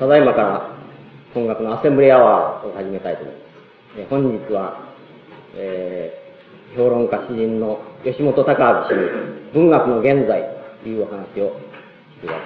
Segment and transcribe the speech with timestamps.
[0.00, 0.76] ただいまから
[1.34, 4.08] 本学のアセンブリアワーを始めたいと思います。
[4.08, 4.94] 本日は、
[5.54, 10.42] えー、評論家詩人の吉本隆明氏に文学の現在
[10.82, 11.52] というお話を
[12.16, 12.40] しています。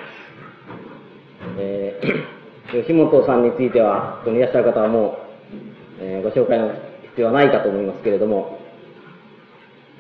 [1.59, 5.15] えー、吉本さんについては、ここにいらっしゃる方はもう、
[6.01, 8.59] えー、ご紹介の必要はないかと思いますけれども、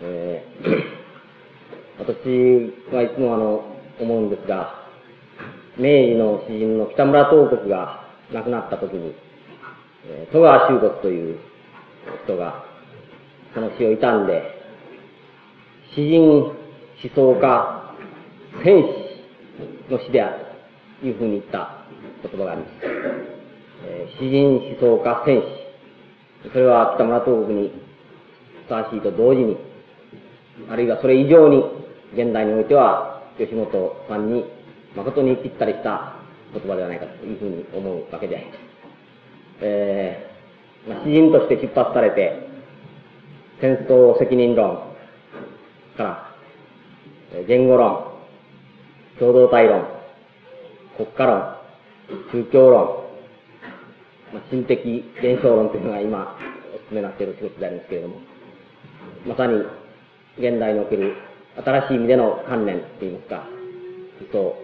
[0.02, 0.82] えー、
[2.02, 3.62] 私はいつもあの、
[4.00, 4.83] 思うんですが、
[5.76, 9.12] 明治の詩人の北村東国が亡くなった時に、
[10.06, 11.38] えー、戸川修国という
[12.24, 12.64] 人が、
[13.54, 14.42] その詩を傷んで、
[15.94, 16.54] 詩人、思
[17.14, 17.94] 想家、
[18.64, 18.82] 戦
[19.88, 20.46] 士の詩である
[21.00, 21.84] というふうに言った
[22.22, 22.70] 言葉があります。
[23.86, 25.40] えー、詩人、思想家、戦
[26.44, 26.50] 士。
[26.52, 27.72] それは北村東国に
[28.66, 29.56] ふさわしいと同時に、
[30.70, 31.64] あるいはそれ以上に、
[32.14, 34.44] 現代においては、吉本さんに
[34.96, 36.14] 誠にぴったりした
[36.52, 38.58] 言葉ではないかというふうに思うわけであります。
[39.60, 42.48] えー、まあ、詩人として出発されて、
[43.60, 44.94] 戦争責任論
[45.96, 46.34] から、
[47.48, 48.12] 言語論、
[49.18, 49.84] 共同体論、
[50.96, 51.56] 国家論、
[52.32, 53.04] 宗教論、
[54.32, 54.78] まあ、心的
[55.18, 56.36] 現象論というのが今、
[56.74, 58.20] お勧めになっている仕事でありますけれども、
[59.26, 59.54] まさに
[60.38, 61.14] 現代における
[61.56, 63.46] 新しい意味での観念といいますか、
[64.20, 64.63] 思想、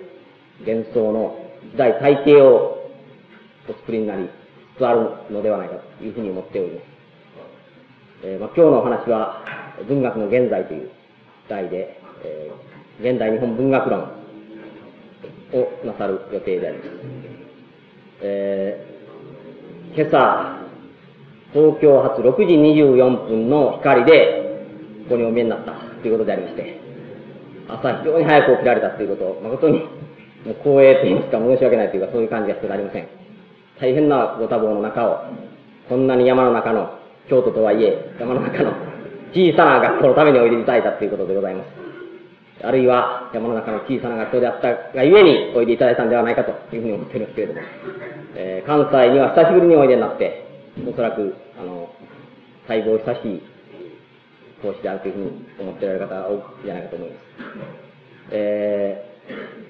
[0.66, 1.36] 幻想の
[1.72, 2.91] 時代体系を
[3.69, 4.28] お作りになり
[4.77, 6.84] つつあるのではないかというふうに思っております。
[8.22, 9.44] えー、まあ、今日のお話は
[9.88, 10.91] 文学の現在という
[11.48, 14.06] 題で、えー、現代日本文学論を
[15.84, 16.91] なさる予定であります。
[18.22, 20.61] えー、今朝、
[21.53, 25.72] 東京発6時24分の光で、ここにお見えになった
[26.03, 26.78] ということでありまして、
[27.69, 29.88] 朝非常に早く起きられたということを誠に
[30.44, 33.08] もう光栄と言いますか申し訳ないというかそういう感じがしてありません。
[33.80, 35.24] 大変なご多忙の中を、
[35.88, 38.72] こんなに山の中の、京都とはいえ、山の中の
[39.32, 41.69] 小さな学校のためにおいでいただいたということでございます。
[42.62, 47.60] あるいは山の中の小さな学校であったがゆえにおいでいただいたんではないかというふうに思っているんですけれども、
[48.37, 50.44] えー、関西には久しぶりにおいでになって、
[50.87, 51.88] おそらく、あの、
[52.69, 53.43] 細胞久しい
[54.60, 57.22] 講師であるというふうに思っておられる方が多いんじゃないかと思います。
[58.32, 59.69] えー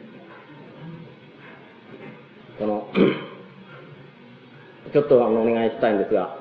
[2.60, 2.86] この、
[4.92, 6.36] ちょっとあのお願いしたいんですが、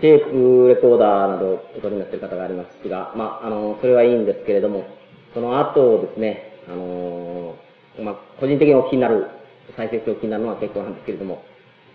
[0.00, 4.84] テープレコーダーなどお取りになっている方がありますが、まあ、あの、それはいいんですけれども、
[5.32, 7.54] その後ですね、あの、
[8.02, 9.28] まあ、個人的にお気になる、
[9.76, 11.44] 再生してお気になるのは結構なんですけれども、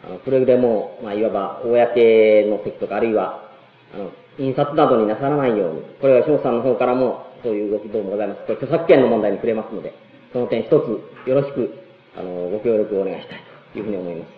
[0.05, 3.51] あの、それでも、まあ、いわば、公の席とか、あるいは、
[3.93, 8.41] あの、印刷などになさらないように、これは翔さんの方からも、そういうご希望もございます。
[8.47, 9.93] これ、著作権の問題に触れますので、
[10.31, 11.73] その点一つ、よろしく、
[12.15, 14.29] あの、ご協力をお願いしたいというふうに思います。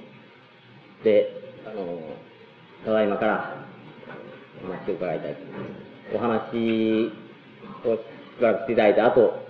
[1.04, 1.30] で、
[1.66, 2.00] あの、
[2.86, 3.66] ただいまから
[4.64, 5.72] お話を伺いたいと思います。
[6.16, 7.12] お話
[7.86, 8.00] をし
[8.42, 9.42] ばらくしていただいた後、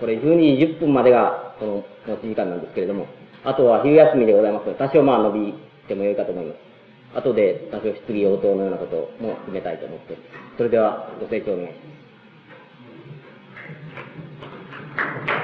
[0.00, 3.06] これ12時10分までがこの持ち時間なんですけれども、
[3.44, 5.54] あとは昼休みでございますので、多少まあ伸び
[5.88, 6.72] てもよいかと思います。
[7.14, 10.16] 後で多少質疑応答のようなことも決めたいと思って
[10.56, 11.80] それではご清聴お願いしま
[15.38, 15.41] す。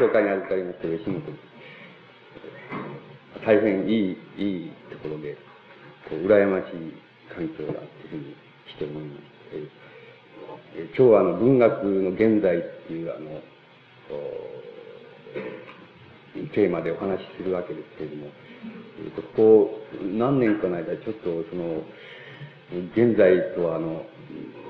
[0.00, 1.20] 紹介に預かりました吉本
[3.44, 5.34] 大変いい、いいところで、
[6.08, 6.92] こう、羨ましい
[7.28, 8.34] 環境だというふうに
[8.68, 9.22] して思います。
[10.76, 13.40] え今日はあの、文学の現在っていうあの、
[16.54, 18.26] テーマでお話しするわけですけれども、
[19.16, 21.82] ここ何年かの間、ちょっとその、
[22.94, 24.04] 現在とあの、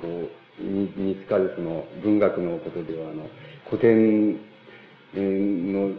[0.01, 0.29] こ
[0.61, 3.27] う、に見つかるその文学のことでは、あの、
[3.69, 4.50] 古典
[5.19, 5.95] の、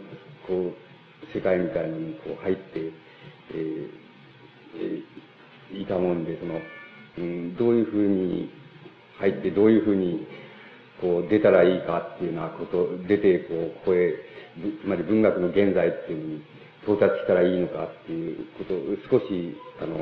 [0.46, 2.62] こう、世界みたいなのにこう入って、
[3.54, 6.60] えー、いたもんで、その、
[7.18, 8.50] うん、どういうふうに
[9.18, 10.26] 入って、どういうふうに、
[11.00, 14.14] こう、出たらいいかっていうようなこと、出て、こう、ここへ、
[14.82, 16.42] つまり文学の現在っていうのに
[16.82, 19.96] 到達したらいいのかっていうことを少し、あの、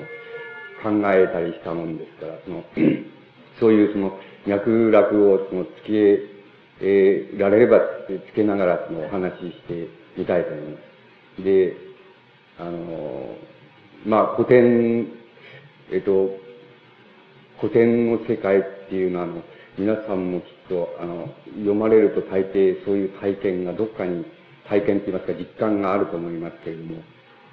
[0.83, 2.65] 考えたりしたもんですから、その、
[3.61, 6.30] そういうその、脈絡をその、つけ
[6.81, 10.79] えー、られればつけながらのお話ししてみたいと思いま
[11.39, 11.45] す。
[11.45, 11.77] で、
[12.59, 13.37] あの、
[14.07, 15.09] まあ、古典、
[15.93, 16.31] えっと、
[17.61, 19.43] 古典の世界っていうのは、あの、
[19.79, 24.25] 皆さんもきっと、あの、読まれると大抵そういう体験がどっかに
[24.69, 27.03] 体験といいますか実感があると思いますけれども、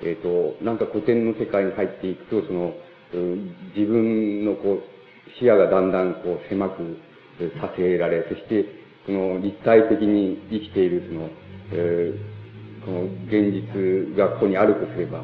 [0.01, 2.73] えっ、ー、と、なんか古典の世界に入っていくと、その、
[3.13, 6.97] うん自分のこう、視野がだんだんこう狭く
[7.59, 11.29] させられ、そして、その立体的に生きているその、
[11.71, 15.23] えー、この現実がここにあるとすれば、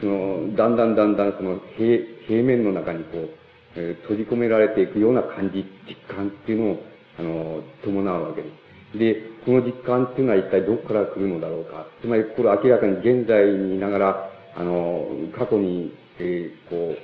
[0.00, 3.28] その、だんだんだんだんその平平面の中にこう、
[3.76, 6.78] えー、閉じ込められていくような感じ、実感っていうのを、
[7.18, 8.48] あの、伴うわけで
[8.92, 8.98] す。
[8.98, 9.14] で、
[9.44, 11.86] この実感っていうのは一体どこから来るのだろうか。
[12.00, 16.96] つまり、これ明らかに現在にいながら、あの、過去に、えー、こう、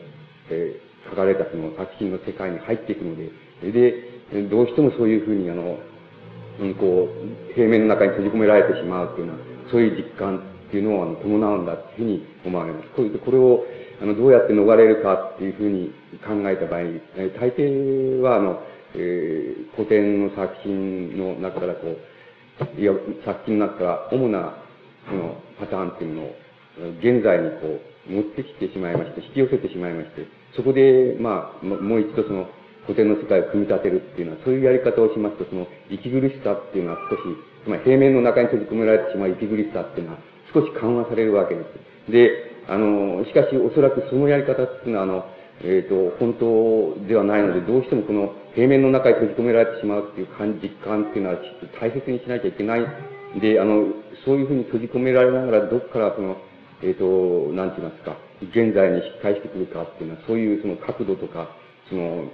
[0.50, 3.30] えー、書かれたその作品の世界に入っていくので、
[3.72, 5.78] で、どうしてもそういうふうに、あの、
[6.60, 9.38] うん、こう、平面の中に閉じ込められてしまうっていうのは、
[9.70, 12.88] そういう実感っていうのをあの伴うんだっていうふうに思われます。
[12.90, 13.64] これこれを、
[14.02, 15.92] あの、どうやって逃れるかっていうふうに
[16.26, 16.80] 考えた場合、
[17.16, 18.60] え大抵は、あの、
[18.94, 22.92] えー、古典の作品の中からこう、いや、
[23.24, 24.54] 作品の中から主な、
[25.08, 26.36] その、パターンっていうのを、
[27.00, 32.46] 現在にこう、持ってきてしまいまして、引き寄せてしまいまして、そこで、まあ、もう一度その、
[32.86, 37.22] 古典の世界を組み立てるっていうのは、そういうやり方をしますと、その、息苦しさっていうのは少し、
[37.64, 40.18] つまり平面の中に閉じ込められてしまう息苦しさっていうのは、
[40.52, 42.12] 少し緩和されるわけです。
[42.12, 42.30] で、
[42.68, 45.24] あの、しかしおそらくそのやり方っていうのは、あの、
[45.62, 52.86] えっ、ー、と、本当ではないので、どうしてもこの平面の中に閉じ込められてしまうっていう感実感っていうのはちょっと大切にしなきゃいけない。
[53.40, 53.86] で、あの、
[54.24, 56.36] そういうふうに閉じ込められながら、どこからその、
[56.82, 61.48] えっ、ー、と、なんて言いますか、現在に引き返してくるかっていうのは、そういうその角度とか、
[61.88, 62.30] その、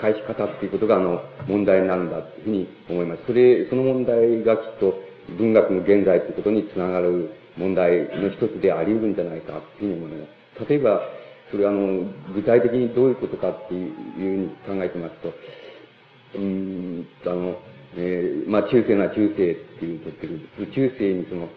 [0.00, 3.22] 返し方っていうことが、あの、問題になるんだというふうに思います。
[3.26, 4.94] それ、その問題がきっと、
[5.38, 10.26] 文学の現在ということにつながる問題の一つであり得るんじゃないかというふうに思いま
[10.58, 10.68] す。
[10.68, 11.00] 例えば、
[11.50, 12.04] それはあの、
[12.34, 15.32] 具体的にどういうことかっていうふうに考えてますと、
[16.36, 17.56] うん、あの、
[17.96, 20.40] えー、まあ、中世な中世っていうとってる、
[20.74, 21.48] 中世にその、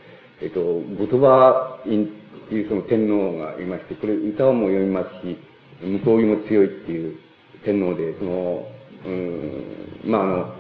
[0.42, 0.62] えっ、ー、と、
[0.96, 2.06] 後鳥羽院
[2.46, 5.38] っていうその天皇がいまして、これ歌をも読みますし、
[5.82, 7.18] 向こうにも強いっていう
[7.64, 8.68] 天皇で、その、
[9.06, 10.56] うん、まあ、あの、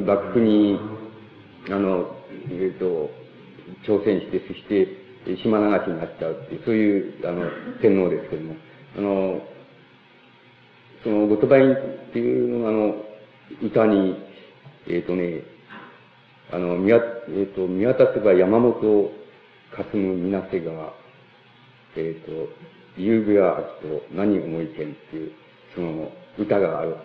[0.00, 0.78] 幕府に、
[1.70, 2.16] あの、
[2.50, 3.10] えっ、ー、と、
[3.86, 5.04] 挑戦して、そして、
[5.42, 7.50] 島流しになっちゃうっていう、そういう、あの、
[7.80, 8.54] 天皇ですけども、
[8.98, 9.40] あの、
[11.02, 12.94] その、後鳥羽院っていうのが、あの、
[13.62, 14.16] 歌に、
[14.86, 15.42] えっ、ー、とね、
[16.52, 19.10] あの、見わ、えっ、ー、と、見渡せば山本
[19.74, 20.92] 霞む水瀬川、
[21.96, 22.52] えっ、ー、と、
[22.96, 25.32] 夕べは秋と何思いけんっていう、
[25.74, 26.96] その、歌がある、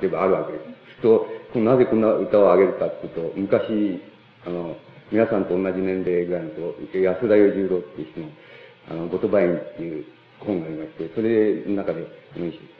[0.00, 1.02] 例えばあるわけです。
[1.02, 1.26] と、
[1.58, 4.00] なぜこんな歌をあげるかっていうと、昔、
[4.46, 4.76] あの、
[5.10, 8.28] 皆さんと同じ年齢ぐらいのと、安田与十郎っていう人の、
[8.90, 10.04] あの、言葉園っていう
[10.38, 12.06] 本がありまして、それの中で、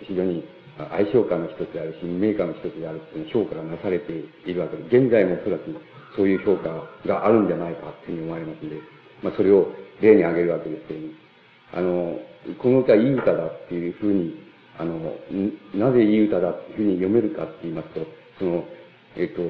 [0.02, 0.44] 非常に
[0.90, 4.12] 愛称歌の一つであるし、名歌の一つであるっていう評価がなされて
[4.46, 5.64] いるわけで、現在もおそらく
[6.16, 6.69] そういう評価
[7.06, 8.76] があるんじゃないかっていうふうに思われますので、
[9.22, 9.69] まあそれを
[10.00, 11.12] 例に挙げるわけですけれども、
[11.72, 12.19] あの、
[12.58, 14.34] この歌いい歌だっていうふうに、
[14.81, 14.99] あの、
[15.75, 18.06] なぜいい歌だっていうふうに読めるかって言いますと、
[18.38, 18.65] その、
[19.17, 19.43] えっ、と、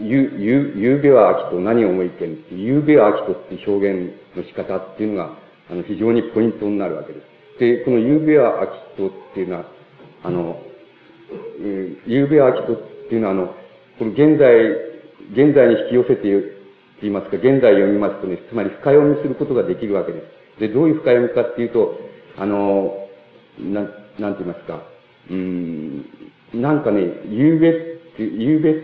[0.00, 5.38] ゆ、ゆ、ゆうべは秋と何を思いけんってゆうべは秋とっていう表現の仕方っていうのが、
[5.70, 7.58] あの、非常にポイントになるわけです。
[7.58, 9.64] で、このゆうべは秋とっていうのは、
[10.22, 10.60] あの、
[12.06, 12.76] ゆうべは秋とっ
[13.08, 13.54] ていうのは、あの、
[13.98, 14.52] この現在、
[15.32, 16.28] 現在に引き寄せて
[17.00, 20.60] 言いますか、現在読みますとね、つまり深読みすることができるわけです。
[20.60, 21.98] で、どういう深読みかっていうと、
[22.36, 23.08] あの、
[23.58, 24.82] なん、なんて言いますか、
[25.30, 26.06] うん、
[26.54, 27.72] なんかね、夕べっ
[28.16, 28.74] て、夕べっ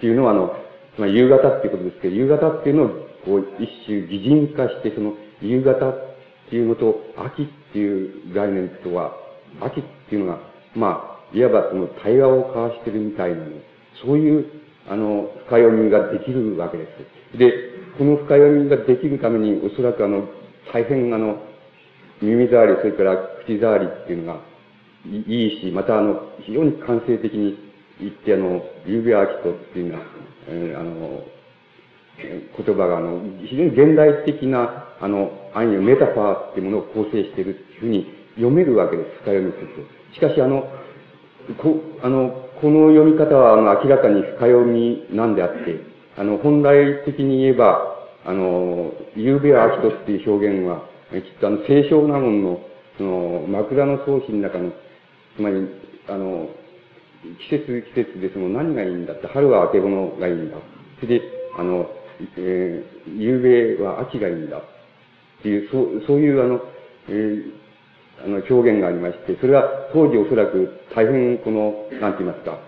[0.00, 0.54] ていうのはあの、
[0.96, 2.88] つまり夕方っていうことですけど、夕方っていうのを
[3.24, 5.94] こう一種擬人化して、その夕方っ
[6.50, 9.14] ていうのと秋っていう概念とは、
[9.60, 10.40] 秋っていうのが、
[10.74, 13.62] まあ、いわばその対話を交わしてるみたいなね、
[14.04, 14.46] そういう、
[14.88, 16.86] あの、深読みができるわけで
[17.32, 17.38] す。
[17.38, 17.52] で、
[17.98, 20.28] この深読みができるために、おそらくあの、
[20.72, 21.38] 大変あの、
[22.22, 24.40] 耳障り、それから口触りっていうのが
[25.06, 27.58] いいし、またあの、非常に感性的に
[28.00, 30.04] 言って、あの、ゆうべあきとっていうのは、
[30.48, 31.24] えー、あの、
[32.56, 38.06] 言葉があの、非常に現代的な、あの、暗喩、メタファーっていうものを構成しているっていうふうに
[38.36, 40.14] 読めるわけです、深読みすると。
[40.14, 40.64] しかしあの、
[41.58, 45.80] こ、あの、この読み方は、あの、明らかに深読みなんであって、
[46.16, 47.94] あの、本来的に言えば、
[48.24, 52.60] あの、ゆうべは秋とっていう表現は、きっとあの、清少納言の、
[52.98, 54.72] その、枕草子の中の、
[55.36, 55.68] つまり、
[56.08, 56.48] あの、
[57.48, 60.56] 季節季節でその何がいいんだって、春は明け物がいいんだ。
[61.00, 61.24] それで、
[61.58, 61.88] あの、
[62.36, 63.40] えー、夕
[63.78, 64.58] べは秋がいいんだ。
[64.58, 64.62] っ
[65.42, 66.60] ていう、そう、そういうあの、
[67.08, 67.52] えー、
[68.24, 72.58] あの、表現がありまして、それは当時おそらく大変この、なんて言いますか、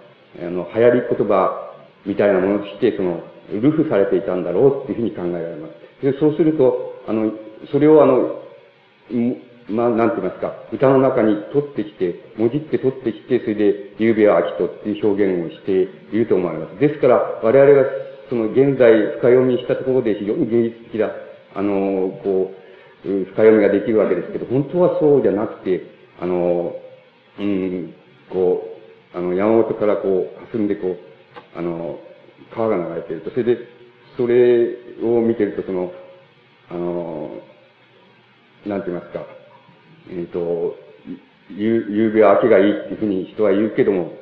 [0.40, 1.72] あの、流行り言葉
[2.04, 6.04] みたいなものとして、その、ルフされていたんだろうっていうふうに考えられます。
[6.04, 7.32] で、そうすると、あの、
[7.70, 8.42] それをあの、
[9.68, 15.72] まあ、なんて言いますか、歌の中に取ってきて、もじって取ってきて、それで、ゆうべは秋とっていう表現をして
[16.14, 16.78] いると思われます。
[16.78, 17.84] ですから、我々が
[18.28, 21.10] その現在深読みしたところで非常に芸術的な、
[21.54, 22.52] あの、こ
[23.04, 25.82] う、深読みができるわけですけど、本当はそうじゃなくて、
[26.20, 26.74] あの、
[27.38, 27.94] うん、
[28.30, 28.62] こ
[29.14, 30.98] う、あの、山本からこう、霞んでこう、
[31.56, 31.98] あの、
[32.54, 33.58] 川が流れていると、それで、
[34.16, 35.92] それを見てると、その、
[36.70, 37.30] あの、
[38.66, 39.24] なんて言いますか、
[40.10, 40.74] えっ、ー、と、
[41.50, 44.12] ゆ、ゆうべは秋がいいっていうふうに人は言うけども、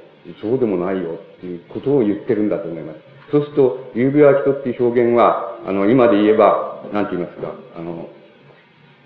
[0.40, 2.98] そうでもないよっていうことを言ってるんだと思います。
[3.30, 8.08] そうすると、ゆうべは秋とっていう表現は、あの、今で言えば、なんて言いますか、あの、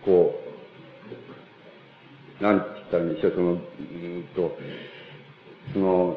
[0.04, 0.34] こ
[2.40, 3.58] う、なんて言ったらいいんでしょう、その、うん
[4.34, 4.56] と、
[5.72, 6.16] その、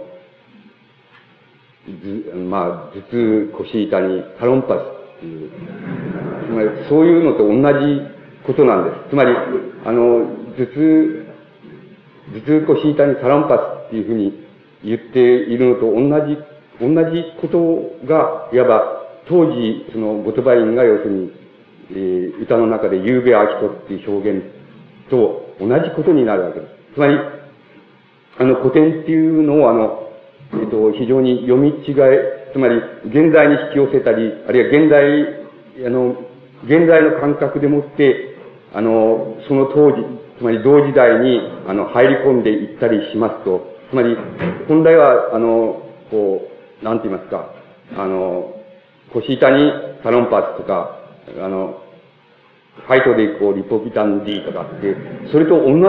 [1.87, 5.51] ず、まあ、頭痛、腰痛にサロンパスっていう、
[6.47, 8.01] つまりそういうのと同じ
[8.43, 9.09] ことなんです。
[9.11, 9.31] つまり、
[9.85, 10.25] あの、
[10.57, 11.25] 頭痛、
[12.33, 14.33] 頭痛腰痛にサロンパスっていうふうに
[14.83, 16.37] 言っているのと同じ、
[16.81, 21.31] 同じことが、いわば、当時、その、ボトバインが要するに、
[21.91, 24.43] えー、歌の中で、夕べ秋とっていう表現
[25.11, 26.95] と同じことになるわけです。
[26.95, 27.19] つまり、
[28.39, 30.09] あの、古典っていうのを、あの、
[30.53, 36.15] えっ、と、非常に読み違え、つまり、現在に引き寄せたり、あるいは現代、あの、
[36.65, 38.35] 現在の感覚でもって、
[38.73, 40.03] あの、その当時、
[40.37, 44.15] つまり同時代に、あの、入り込んでいったりしますと、つまり、
[44.67, 46.47] 本来は、あの、こ
[46.81, 47.53] う、なんて言いますか、
[47.97, 48.53] あの、
[49.13, 49.71] 腰板に
[50.03, 50.99] サロンパーツとか、
[51.43, 51.80] あの、
[52.75, 54.95] ファイトでこう、リポビタン D とかって、
[55.31, 55.81] それと同じ、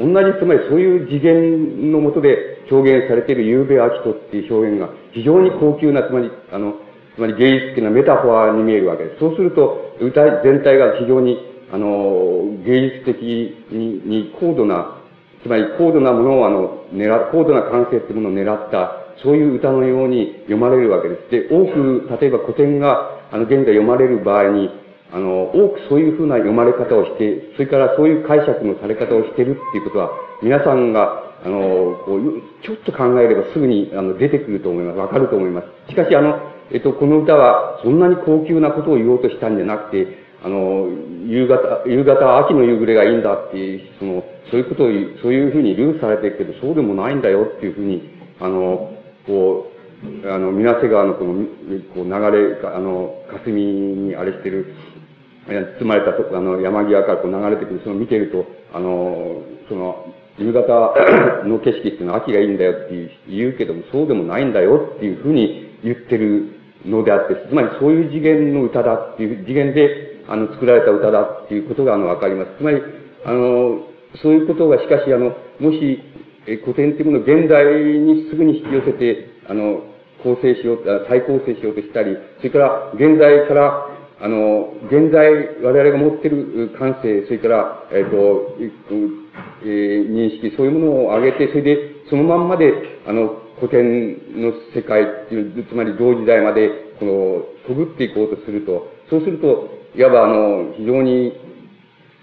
[0.00, 6.74] 同じ、つまりそういう次元のもとで表現されている夕べ秋とっていう表現が非常に高級な、つまり、あの、
[7.14, 9.20] つまり芸術的なメタファーに見えるわけです。
[9.20, 11.36] そうすると、歌全体が非常に、
[11.70, 15.02] あの、芸術的にに高度な、
[15.42, 21.30] つまり高度なものをあの、狙、高度な感性っていうものを狙った、そういう歌のように読まれるわけです。
[21.30, 24.70] で、多く、例えば古典が、あの、現在読まれる場合に、
[25.12, 30.10] あの、多くそういうふうな読まれ方をして、それからそういう解釈のされ方をしてるっていうことは、
[30.42, 34.98] 皆さんが、あの、こう、ちょっと考えればすぐに、あの、出てくると思います。
[34.98, 35.90] わかると思います。
[35.90, 36.40] しかし、あの、
[36.70, 40.06] えっと、この歌は、そんなに高級なことを言おうとしたんじゃなくて、
[40.44, 40.88] あの、
[41.26, 44.86] 夕方、夕方は秋の夕暮れがいいんだっていう、その、そういうことを、
[45.22, 48.92] そういうふうにルーされてるけど、そうでもないんだよっていうふうに、あの、
[49.26, 49.72] こう、
[50.28, 51.46] あの、水瀬川のこの、
[51.94, 54.74] こう流れ、あの、霞にあれしてる、
[55.46, 60.06] 包まれたとあの、山際からこう流れてくる、その見てると、あの、その、
[60.38, 60.94] 夕方
[61.44, 66.54] の景色っていうのは秋がいいんだよって言うけども、そうでもないんだよっていうふうに言ってる
[66.86, 72.50] のであって、つまりそういう次元の歌だっていう次元で、あの、作られた歌だっていうことが、あの、わかります。
[72.58, 72.80] つまり、
[73.24, 73.82] あの、
[74.22, 76.00] そういうことが、しかし、あの、もし、
[76.46, 79.82] え古典っていうものを現代にすぐに引き寄せて、あの、
[80.22, 83.91] 構成しよう、再構成しようとしたり、それから、現在から、
[84.22, 88.54] あの、現在、我々が持っている感性、それから、えっ、ー、と、
[89.64, 92.72] えー、認識、そういうものを上げて、それで、そのまんまで、
[93.04, 101.32] あの、古典の世界っていう、つまり同時代まで、この、くぐっていこうとすると、そうすると、いわばあの、非常に、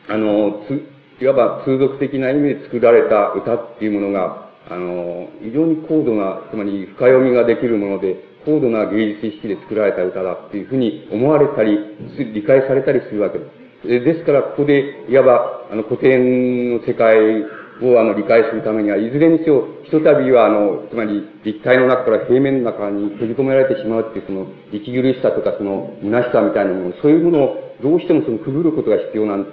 [0.07, 0.63] あの、
[1.19, 11.77] つ、いわば通俗的な意味で作られた歌っていうものが、あの、非常に高度な、つまり深読みができるもので、高度な芸術意識で作られた歌だっていうふうに思われたり、
[12.33, 13.59] 理解されたりするわけです。
[13.87, 17.15] ですから、ここで、いわば、あの、古典の世界
[17.81, 29.47] を、あの、理解するためには、いずれにせよ、ひとたびは、あの、つまり、立体の中から平面の中に閉じ込められてしまうっていう、その、息苦しさとか、その、虚しさみたいなもの、そういうものを、どうしてもその、くぐることが必要なん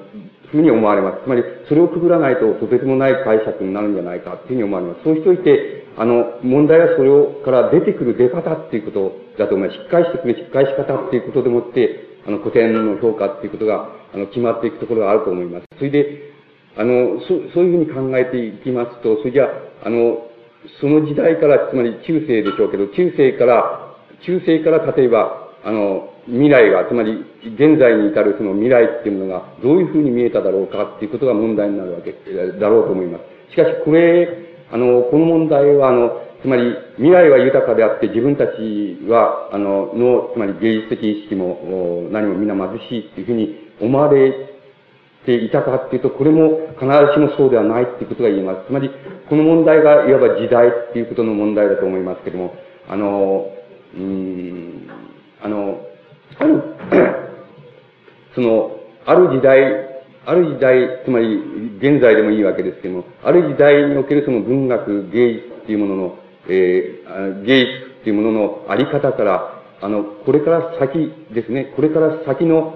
[0.50, 1.24] ふうに思われます。
[1.24, 5.04] つまり、それをくぐらないと、とてつもない解釈になるんじゃないか、っていうふうに思われます。
[5.04, 9.80] そうしておいて、あの、問題はそれを、から出てくる出方っていうことだと思います。
[9.80, 15.66] しっかりしてくるしっかりし方っていうことでもって、あの、古典の評価っていうことが、あの、決まっていくところがあると思います。
[15.78, 16.34] それで、
[16.76, 20.26] あの、そそういうふうに考えていきますと、それじゃああ、の、
[20.80, 27.26] その時代から、つまり中世でしょうけど、中世から、中世から例えば、あの、未来が、つまり、
[27.58, 33.52] 現在に至るその未来っていうものが、どういうふうに見えただろうかっていうことが問題になるわけ、だろうと思います。
[33.52, 34.28] しかし、これ、
[34.70, 44.54] あの、この問題は、あの、つまり、未来は豊かであって、自分たちは、あの、の、つまり芸術的意識も、何もみんな貧しいっていうふうに思われ
[45.26, 48.66] ていたかっていうと、これも必ずしもそうではないっていうことが言えます。
[48.68, 48.88] つまり、
[49.28, 52.54] この問題がいわば時代っていうことの問題だと思いますけども、
[52.88, 53.50] あの、
[53.96, 54.88] うん、
[55.42, 55.80] あの、
[56.38, 56.62] ある、
[58.34, 59.86] その、ある時代、
[60.26, 61.36] ある時代、つまり
[61.78, 72.74] 現在でもいいわけですけども、ある時代におけるその文学、芸術っていうものの、えー、芸術っていうもののあり方から、あの、これから先ですね、これから先の、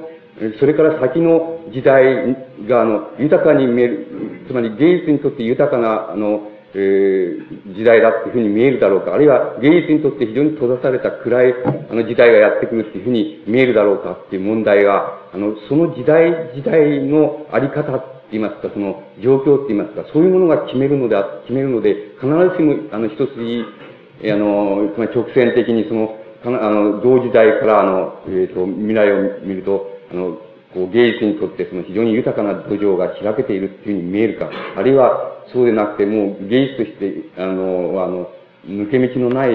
[0.59, 2.37] それから先の時代
[2.69, 4.07] が、あの、豊かに見える、
[4.47, 11.55] つまり芸術にとって豊かな、あの、えー、時代だっていうふうに見えるだろうか、あるいは芸術にとって非常に閉ざされた暗い
[11.91, 18.01] あの時代がやってくるっていうふうに見えるだろうかっていう問題が、あの、その時代時代のあり方っ
[18.31, 23.65] て言いますか、その状況って言いますか、そういうものが決めるので、決めるので、必ずしも、あの、一筋、
[24.31, 30.39] あの、つまり直線的にその、あの、同時代から、あの、えっ、ー、と、未来を見ると、あの、
[30.73, 38.31] こう芸術にとってその非常に豊かな土壌が開けているっていうふうに見えるか、あるいはそうでなくてもう芸術として、あの、あの、
[38.67, 39.51] 抜け道のない、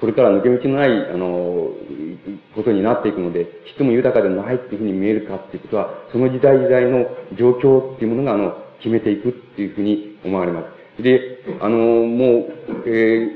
[0.00, 1.70] これから抜け道のない、あの、
[2.54, 7.06] ことになっていくので、ちっとも豊かでもないっていうふうに見えるかっていうことは、その時代時代の
[7.38, 10.62] 状況っていうものが、あの、決めていくっていうふうに思われま
[10.96, 11.02] す。
[11.02, 13.30] で、あの、もう、えー、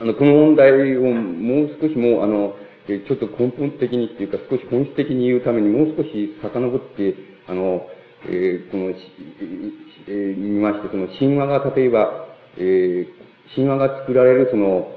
[0.00, 2.54] あの、この問題をもう少しもう、あの、
[2.86, 7.14] ちょっと根本的にっていうか少し本質的に言うためにもう少し遡って、
[7.46, 7.86] あの、
[8.26, 14.88] えー、この、えー、見まして、その神話が例えば、えー、神話が作られるその、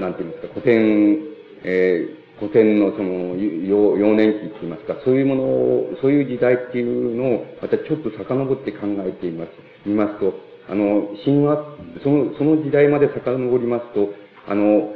[0.00, 1.18] なんて言いますか、古典、
[1.64, 9.50] えー、古典のその、幼幼年期って言いますか、そういうものを、そういう時代っていうのを、またちょっと遡って考えています。
[9.86, 10.34] 見ますと、
[10.68, 11.64] あの、神話、
[12.02, 14.10] その、その時代まで遡りますと、
[14.46, 14.94] あの、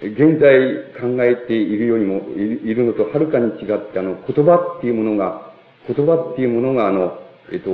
[0.00, 5.52] 現在考えているよりも、いるのとはるかに違って、あの、言葉っていうものが、
[5.88, 7.18] 言葉っていうものが、あの、
[7.50, 7.70] えっと、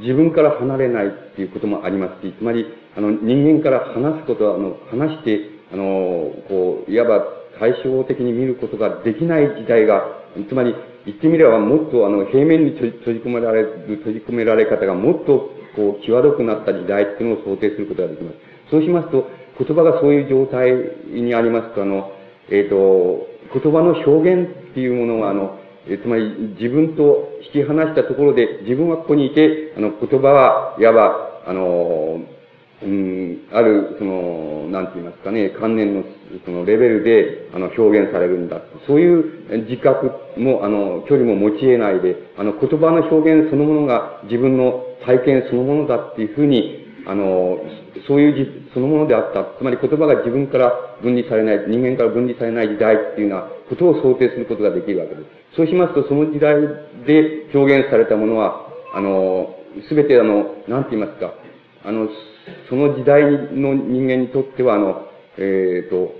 [0.00, 5.40] 自分から離れないっていうこともありますし、つまり、あの、人間から話すことは、あの、話して、
[5.72, 7.24] あの、こう、いわば
[7.58, 10.06] 対照的に見ることができない時代が、
[10.48, 10.74] つまり、
[11.04, 18.36] 言ってみればもっとあの、平面に閉じ込められる、閉じ込められ方がもっと、こう、際どくなった時代っていうのを想定することができます。
[18.70, 19.26] そうしますと、
[19.58, 20.72] 言葉がそういう状態
[21.06, 22.12] にありますと、あの、
[22.50, 32.20] えっ、ー、と、言葉の表現っていうものが、あの、えつまり自分と引き離したところで、自分はここにいて、あの、言葉は、いわば、あの、
[32.82, 36.04] うん、ある、その、なんて言いますかね、観念の、
[36.44, 38.60] そのレベルで、あの、表現されるんだ。
[38.86, 47.58] そういう自覚も、あの、距離も持ち得ないで、あの、言葉の表現そのものが自分の体験そのものだっていうふうに、あの、
[48.08, 49.44] そういうそのものであった。
[49.56, 55.56] つまり言葉が自分から分離されない、人間から分離されない時代っていうようなことを想定することができるわけです。
[55.56, 56.60] そうしますと、その時代
[57.06, 59.54] で表現されたものは、あの、
[59.88, 61.32] すべてあの、なんて言いますか、
[61.84, 62.08] あの、
[62.68, 63.22] その時代
[63.54, 65.06] の人間にとっては、あの、
[65.38, 66.12] えっ、ー、と、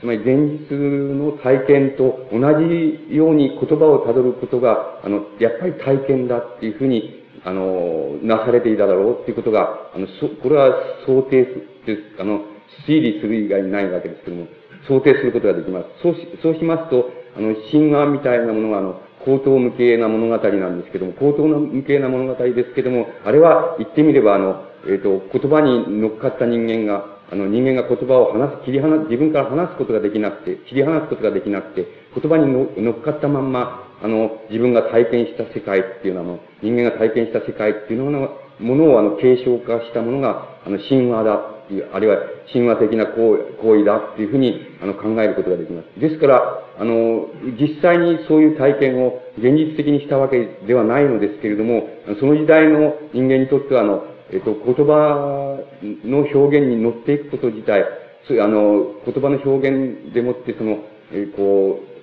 [0.00, 10.74] つまり現実の体験と同じように言葉をたどることが、あの、やっぱり体験だっていうふうにあの、なされていただろうっていうことが、あの、そ、これは
[11.06, 12.40] 想定す、あの、
[12.88, 14.46] 推理する以外にないわけですけども、
[14.88, 15.86] 想定することができます。
[16.02, 42.18] そうし、そうしますと、あの、神話みたいなものが、あの、高等無形な物語なんですけども、高等無形な物語ですけども、あれは言ってみれば、あの、えっ、ー、と、言葉に乗っかった人間が、あの、人間が言葉を話す、切り離す、自分から話すことができなくて、切り離すことができなくて、言葉に乗っかったまんま、あの、自分が体験した世界っていうのは、あの人間が体験した世界っていうのの、ものをあの、継承化したものが、あの、神話だっていう、あるいは
[42.52, 45.98] 神話的な行為だっていうふうに、あの、考えることができます。
[45.98, 51.88] ですから、あの、実際にそういう体験を現実的にしたわけではないのですけれども、
[52.20, 55.56] その時代の人間にとっては、あの、えっと、言葉
[56.04, 57.86] の表現に乗っていくこと自体、
[58.28, 61.93] そういうあの、言葉の表現でもって、その、えこう、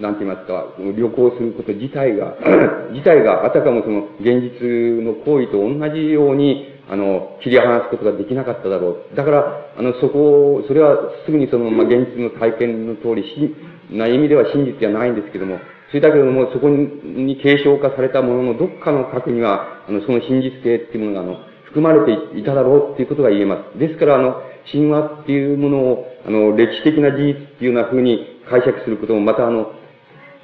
[0.00, 2.36] なんて言いますか、旅行すること自体が、
[2.92, 4.60] 自体があたかもその現実
[5.02, 9.16] の行為と同じように、あの、切り離すことができなかっただろう。
[9.16, 13.56] だから、あの、そこを、それはすぐにその、まあ、現実の体験の通りし、
[13.90, 23.78] な意味では真実じゃないんですけども、それだけども、そこに継承化されたもののどっかの核には、あの、その真実性っていうものが、あの、含まれていただろうっていうことが言えます。
[23.78, 29.72] ですから、あの、神話っていうものを、あの、歴史的な事実っていうような風に解釈することも、またあの、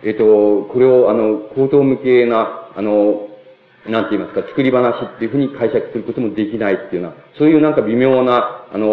[0.05, 3.29] えっ、と、これを、あの、口頭向けな、あの、
[3.87, 8.87] なんて言いますか、作り話っていうふうに解釈することもできないっていうような、そういうなんか微妙な、あの、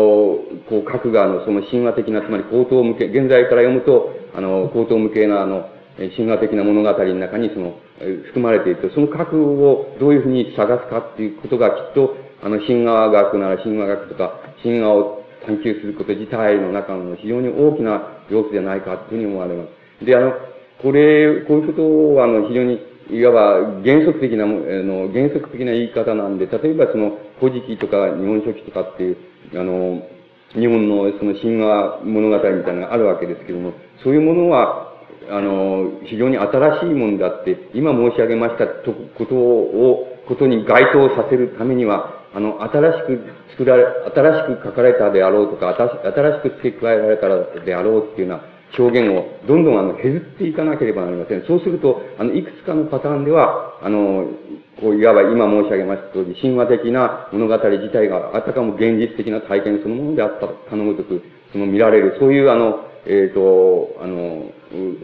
[0.67, 5.69] こう、各が、あの、その神話的な、つまり口頭向け、現在から読むと、あの、口頭向けな、あの、
[6.15, 19.65] 神話的な物語の中にその、含まれていると、その核をどういうふうに探すかっていうことがきっと、あの、神話学なら神話学とか、神話を探求すること自体の中の非常に大きな要素じゃないかというふうに思われま
[19.99, 20.05] す。
[20.05, 20.33] で、あの、
[20.81, 22.79] これ、こういうことは、あの、非常に、
[23.11, 29.17] いわば原則的な、あの、原則的な言い方なんで、例えばその、古事記とか日本書紀とかっていう、
[29.55, 30.01] あの、
[30.53, 34.93] 日本のその神話物語みたいなのがあるわけですけども、そういうものは、
[35.29, 43.19] あの、非常に新しいものだって、今申し上げましたとことを、ことに該当させるためには、あの、新しく
[43.51, 47.27] 作られ、新しく書かれたであろうとか、新しく付け加えられた
[47.65, 48.43] であろうっていうような
[48.77, 51.43] 表現をどんどんあの削っていかなければなりません。
[51.47, 54.27] そうすると、あの、いくつかのパターンでは、あの、
[54.79, 64.51] こう、いわば今申し上げました通り、神話的な物語自体があたかも現実的な体験そのものであったかのごとく、その見られる、そういうあの、えっ、ー、と、あの、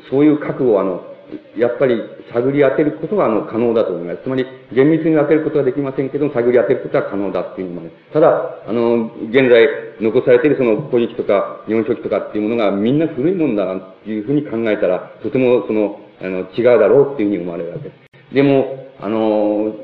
[0.10, 1.15] そういう覚悟をあの、
[1.58, 2.02] やっぱり
[2.34, 4.24] 探り当てることがあの可能だと思います。
[4.24, 9.68] つまり、厳密に当てることはできませんけど、探り当てることは可能だっていうのも、ね、ただ、あの、現在
[10.02, 17.96] 残されているその古事記とか日本書紀とかっていうものがみんな古いもんだなっていうふうに考えたら、とてもその、あの、違うだろうっていうふうに思われるわけで
[18.32, 18.34] す。
[18.34, 19.76] でも、あの、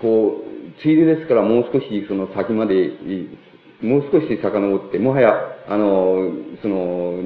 [0.00, 2.92] こう、ついでですからもう少しその先まで
[3.80, 6.30] もう少し遡って、もはや、あの、
[6.62, 7.18] その、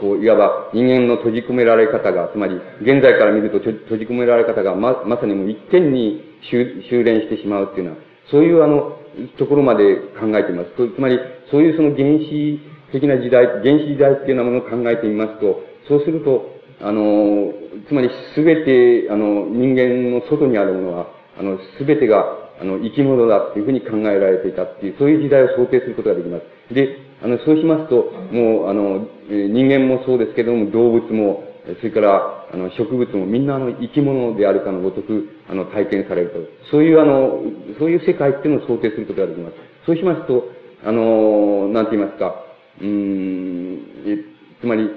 [0.00, 7.96] こう、いわば人間の閉じ込められ方が、つまり、現在から見ると閉じ込められ方がま、まさにもう一点に修練してしまうっていうのは、
[8.30, 8.96] そういうあの、
[9.38, 10.70] ところまで考えています。
[10.74, 11.18] つまり、
[11.50, 12.60] そういうその原始
[12.92, 17.52] 的な時代、原始時代っていうようなものを考えてみますと、そうすると、あの、
[17.86, 21.06] つまりすべて、あの、人間の外にあるものは、
[21.38, 26.74] あの、すべてがあの、生き物だっていうふうに考えられていたっていう、そういう時代を想定することができます。
[26.74, 31.42] で、あの、そうしますと、もう、あの、人間もそうですけども、動物も、
[31.80, 36.68] それから、あの、植物もみんなあの、生き物であるかのごとく、あの、体験されると。
[36.70, 37.40] そういうあの、
[37.78, 39.56] そういう世界っていうのを想定することができます。
[39.86, 40.44] そうしますと、
[40.84, 42.44] あの、なんて言いますか、
[42.82, 44.18] うん、え、
[44.60, 44.90] つまり、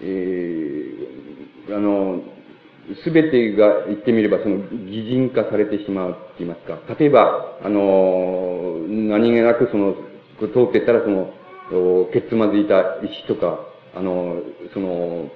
[0.00, 2.22] えー、あの、
[3.04, 6.78] すべてが言ってみればその擬人化されてしまうって言いますか。
[6.98, 9.94] 例えば、あの、何気なくその、
[10.40, 11.34] 通ってったらその、
[12.12, 13.60] けつまずいた石とか、
[13.94, 14.36] あの、
[14.72, 15.30] その、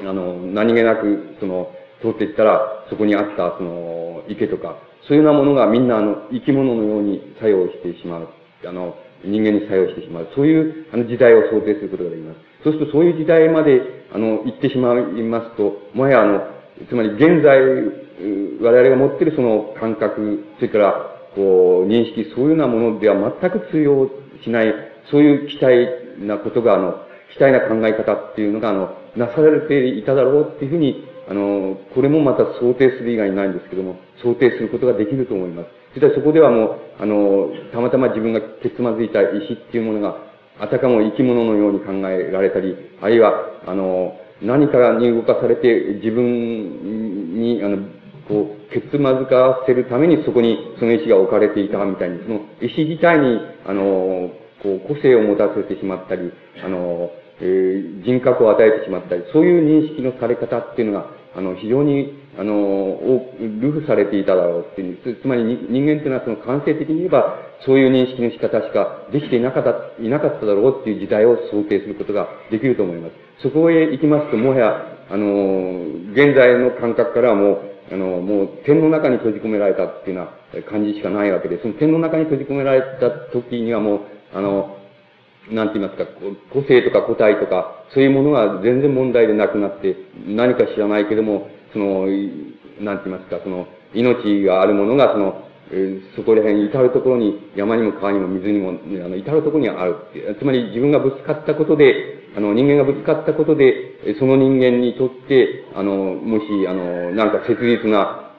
[0.00, 1.70] あの、何気なくその、
[2.00, 4.76] 通っていったらそこにあったその、池とか、
[5.08, 8.28] そういうようなものがみんなあの、生き物のように作用してしまう。
[8.66, 10.28] あの、人間に作用してしまう。
[10.34, 12.40] そういうあの時代を想定することができます。
[12.64, 13.80] そうするとそういう時代まで、
[14.12, 16.40] あの、行ってしまいますと、もはやあの、
[16.88, 17.60] つまり現在、
[18.60, 20.92] 我々が持っているその感覚、それから、
[21.34, 24.08] こう、認識、そういうようなものでは全く通用
[24.42, 24.72] しない、
[25.10, 26.94] そういう期待なことが、あの、
[27.34, 35.68] 期待な考え方っていうのが、あの、なされていただろうっていうふうに、あの、これもまた想定する以外にないんですけども、想定することができると思います。
[35.94, 40.16] そしてそこではもう、あの、たまたま自分がけつまずいた石っていうものが、
[40.60, 43.32] あたかも生き物のように考えられたり、あるいは、
[43.66, 47.78] あの、何かに動かされて自分に、あの、
[48.28, 54.30] こう、けつまずかせるためにそこにその石が置かれていたみたいに、その石自体に、あの、
[54.64, 56.32] こう、個性を持たせてしまったり、
[56.64, 62.98] あの、えー、人格を与えてしまったり、そういう認識のされ方っていうのが、あの、非常に、あの、
[63.60, 73.14] ルフされていただろうっていう、つまり人間っていうのはその感性的に言えば、そういう認識の仕方しかできていなかった、いなかっただろうっていう時代を想定することができると思います。
[73.42, 84.00] そこへ行きますと、もはや、あの、現在の感覚からはもう、あの、もう点の中に閉じ込められたっていうような感じしかないわけで、その点の中に閉じ込められた時にはもう、
[84.34, 84.76] あの、
[85.50, 86.10] なんて言いますか、
[86.52, 92.06] 個性とか個体とか、そういうものは全然問題でなくなって、何か知らないけども、その、
[92.80, 99.96] なんて言いますか、その、命があるものが、その、え、そこら辺に至るところに、山にも川にも水にも、あの、至るところにある。
[100.38, 108.33] つまり自分がぶつかったことで、あの、人間がぶつかったことで、その人間にとって、あの、もし、あの、なんか切実な、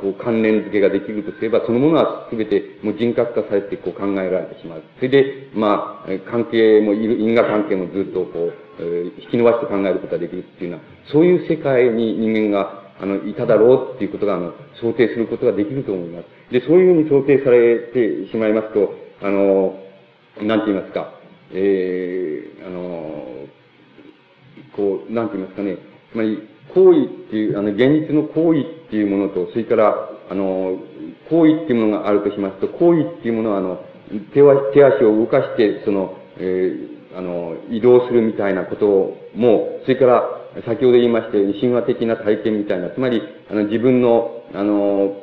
[0.00, 4.82] こう関連付けができるとすれば、そのものは全てもう人格化されてこう考えられてしまう。
[4.96, 8.82] それで、まあ、関係も、因果関係もずっとこう、
[9.22, 16.52] 引き伸ばして考えることができるっていうのは、そういう世界に人間が、あの、いただろうっていうことが、あの、想定することができると思います。
[16.52, 19.78] で、そういうふうに想定されてしまいますと、あの、
[20.40, 21.14] なんて言いますか、
[21.52, 23.46] えー、あの、
[24.74, 25.76] こう、なんて言いますかね、
[26.10, 30.76] つまり、行為っていう、あの、現実の行為っていうものと、それから、あの、
[31.30, 33.80] 行為っていうものがあるとしますと、行為っていうものは、あの、
[34.34, 40.28] 手は手足を動かして、その、えー、あの、移動するみたいなことも、それから、
[40.66, 45.16] 先ほど言いましたように神話的な体験みたいな、つまり、あの、自分の、あの、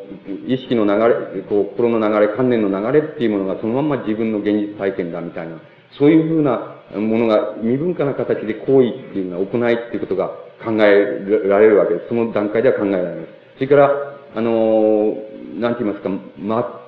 [0.47, 5.61] 意識の流れ、こう、心の流れ、観念の流れっていうものがそのまま自分の現実体験だみたいな、
[5.99, 10.29] そういうふうなものが未文化な形で行為っていうのは行いっていうことが
[10.65, 12.07] 考えられるわけです。
[12.09, 13.38] その段階では考えられます。
[13.59, 13.91] それから、
[14.35, 15.17] あの、
[15.59, 16.79] なんて言いますか、ま、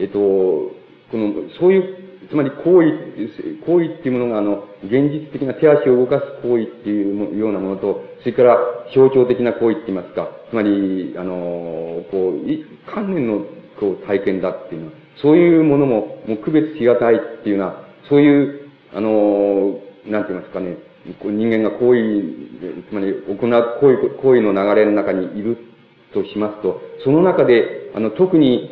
[0.00, 0.72] えっと、こ
[1.12, 8.56] の、そういうつまり行為、行為っていうものが、あの、現実的な手足を動かす行為っていうようなものと、それから
[8.94, 13.44] 象徴的な行為って言いますか、つまり、あの、こう、い観念の
[13.78, 20.78] こう体験だっていうのは、そういうものも、もう区別しがたいっていうのは、そういう、あの、なんて言いますかね、
[21.22, 25.73] 人間が行為、つまり行う行為、行為の流れの中にいる
[26.14, 28.70] としますと、その中で、あの、特に、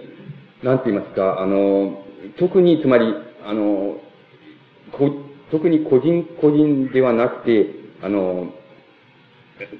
[0.62, 2.02] なんて言いますか、あの、
[2.38, 3.04] 特に、つまり、
[3.44, 3.96] あの、
[4.92, 5.10] こ
[5.50, 7.66] 特に個人個人ではなくて、
[8.02, 8.46] あの、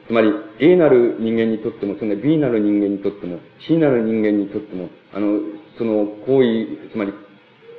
[0.07, 0.29] つまり
[0.61, 5.41] A なる人間にとっても、その B なる人間にとっても、C なる人間にとっても、あの、
[5.79, 7.13] その行為、つまり、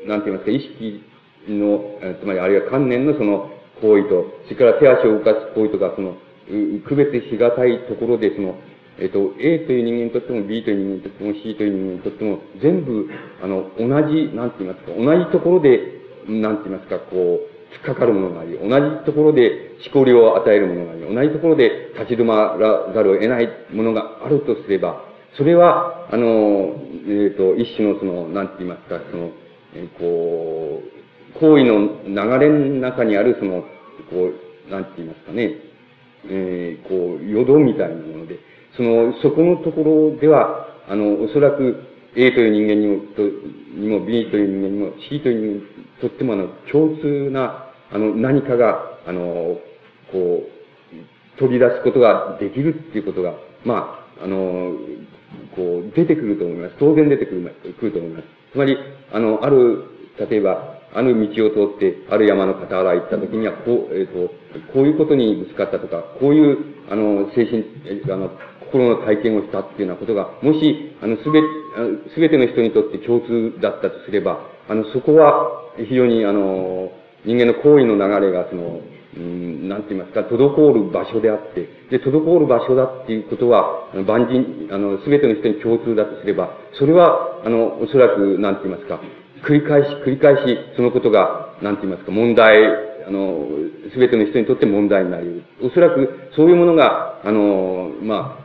[0.08, 1.04] なんて言いますか、意識
[1.48, 6.18] の、つまりあるいは観念のその行為と、それから手足を動かす行為とか、その、
[6.88, 8.56] 区別しがたいところで、その、
[9.00, 13.10] えっと、A という人間にとっても B という人間にとっても C という人間にとっても、全部、
[13.42, 15.80] あの、同じ、なんて言いますか、同じところで、
[16.28, 25.02] なんて言いますか、こう、突っかかるものがあり、同じところで思考量を与えるものがあり、同じところで立ち止まらざるを得ないものがあるとすれば、
[25.38, 29.32] それは、あの、えっ、ー、と、一種のその、なんて言いますか、その、
[29.74, 30.84] えー、こ
[31.36, 33.64] う、行為の流れの中にある、その、
[34.12, 34.30] こ
[34.68, 35.56] う、なんて言いますかね、
[36.30, 38.38] えー、こう、淀みたいなもので、
[38.76, 41.84] その、そこのところでは、あの、おそらく
[42.16, 49.58] A という人間にも、とにも B という人間にも C という人間にとっても、あの、共通な、あの、何かが、あの、
[50.12, 53.34] こう、取り出すことができるっていうことが、
[53.66, 54.74] まあ、あの、
[55.56, 56.76] こう、出てくると思います。
[56.80, 58.26] 当然出てくる、くると思います。
[58.52, 58.78] つまり、
[59.12, 59.84] あの、ある、
[60.30, 64.34] 例えば、ある道を通って、ある山の傍ら行った時には、こう、えっ、ー、と、
[64.74, 66.58] こういうことにぶつかったとか、こういう、
[66.90, 67.66] あの、精神、
[68.12, 68.30] あの、
[68.74, 71.40] 心の体験をしたっていうようなことが、もし、あの、すべ、
[72.14, 76.92] すべての人にとって共通だったとすれば、あの、そこは、非常に、あの、
[77.24, 78.82] 人間の行為の流れが、その、
[79.16, 89.00] うん、なんて言いますか、滞る場所であって、で、滞る場所だっていうことは、万人、あの、すべての人に共通だとすれば、それは、あの、おそらく、なんて言いますか、
[89.46, 92.66] 繰り返し、繰り返し、そのことが、なんて言いますか、問題、
[93.06, 93.46] あの、
[93.94, 98.43] すべての人にとって問題になりおそらく、そういうものが、あの、まあ、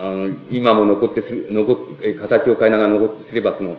[0.00, 1.76] あの、今も残ってす、残っ、
[2.20, 3.76] 形を変えながら残ってすれば、その、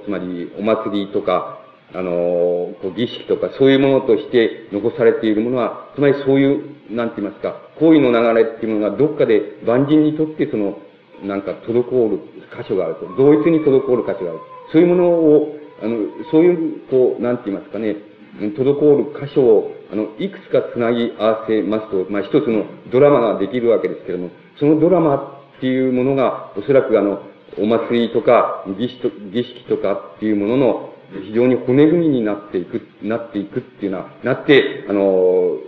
[0.00, 1.58] つまり、お祭りとか、
[1.94, 10.78] あの、こう儀式とか、そういうものとして残されているものは、つまりそういう、なんて言いますか、行為の流れっていうものがどっかで万人にとってその、
[11.22, 12.18] なんか滞る
[12.56, 13.14] 箇所があると。
[13.16, 14.40] 同一に滞る箇所がある。
[14.72, 15.98] そういうものを、あの、
[16.30, 17.96] そういう、こう、なんて言いますかね、
[18.40, 27.22] 滞る箇所を、あの、いくつかつなぎ合わせますと、まあ、一つのドラマができるわけですけれども、そのドラマっていうものが、おそらくあの、
[27.56, 30.92] お祭りとか儀式と儀式とかっていうものの
[31.24, 35.58] 非常に骨組みになっていく、なっていくっていうのは、なって、あの、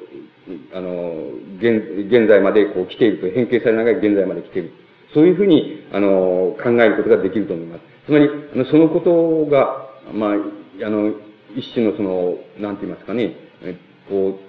[0.75, 4.73] あの、現、現在までこう来ていると、変形されながら現在まで来ている。
[5.15, 7.83] そういうふうに、あの、考えることができると思います。
[8.07, 11.13] つまり、あの、そのことが、まあ、あの、
[11.55, 13.37] 一種のその、なんて言いますかね、
[14.09, 14.41] こ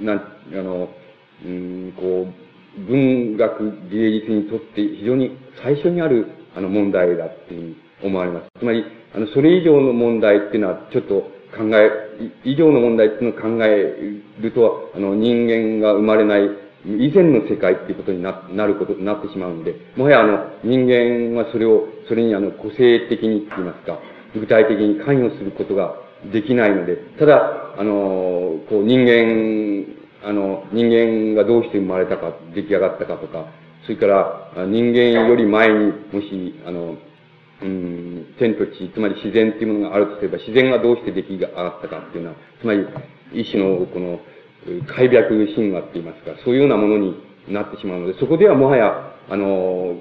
[0.00, 0.90] う、なん、あの、
[1.46, 2.49] うん、こう、
[2.88, 8.46] 文学芸術にとって非常に最初にあるあの問題だっていうふうに思われます。
[8.58, 11.14] つまり、あの、それ以上の問題っていうのはちょっと
[11.56, 11.90] 考え、
[12.44, 16.48] 以上の問題っていうのを考えると、あの、人間が生まれない
[16.86, 23.98] 以前の世界っていうことにななることになってしまうので、もはやあの、人間はそれを、それにあの、個性的にって言いますか、
[24.34, 25.94] 具体的に関与することが
[26.32, 33.46] できないので、ただ、あの、こう、人間あの、人間がどうして生まれたか、出来上がったかとか、
[33.84, 36.96] それから、人間より前に、もし、あの、
[37.62, 42.86] うん、天と地、つまり自然っていうものがあるとすれば、自然がどうして出来上がったかっていうのは、つまり、
[43.32, 44.20] 一種の、この、
[44.86, 47.16] 開闢神話って言いますか、そういうようなものに
[47.48, 49.96] なってしまうので、そこではもはや、あの、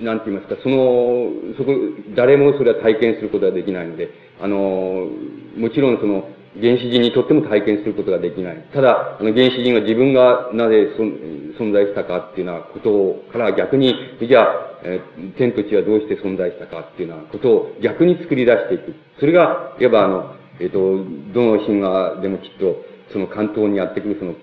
[0.00, 1.72] なんて言いますか、その、そこ、
[2.14, 4.10] 誰もそれは体験することができないので、
[4.40, 5.08] あの、
[5.56, 8.56] もちろんその、原始人にとっても体験することができない。
[8.74, 18.94] ただ、あの、原始人が自分がなぜ存在したかっていうようなことから逆に、じゃあ、えー、天と地はどうして存在したかっていうようなことを逆に作り出していく。
[19.20, 22.82] それが、いわばあの、えっ、ー、と、どの神話でもきっと、
[23.12, 24.34] その関東にやってくる、その、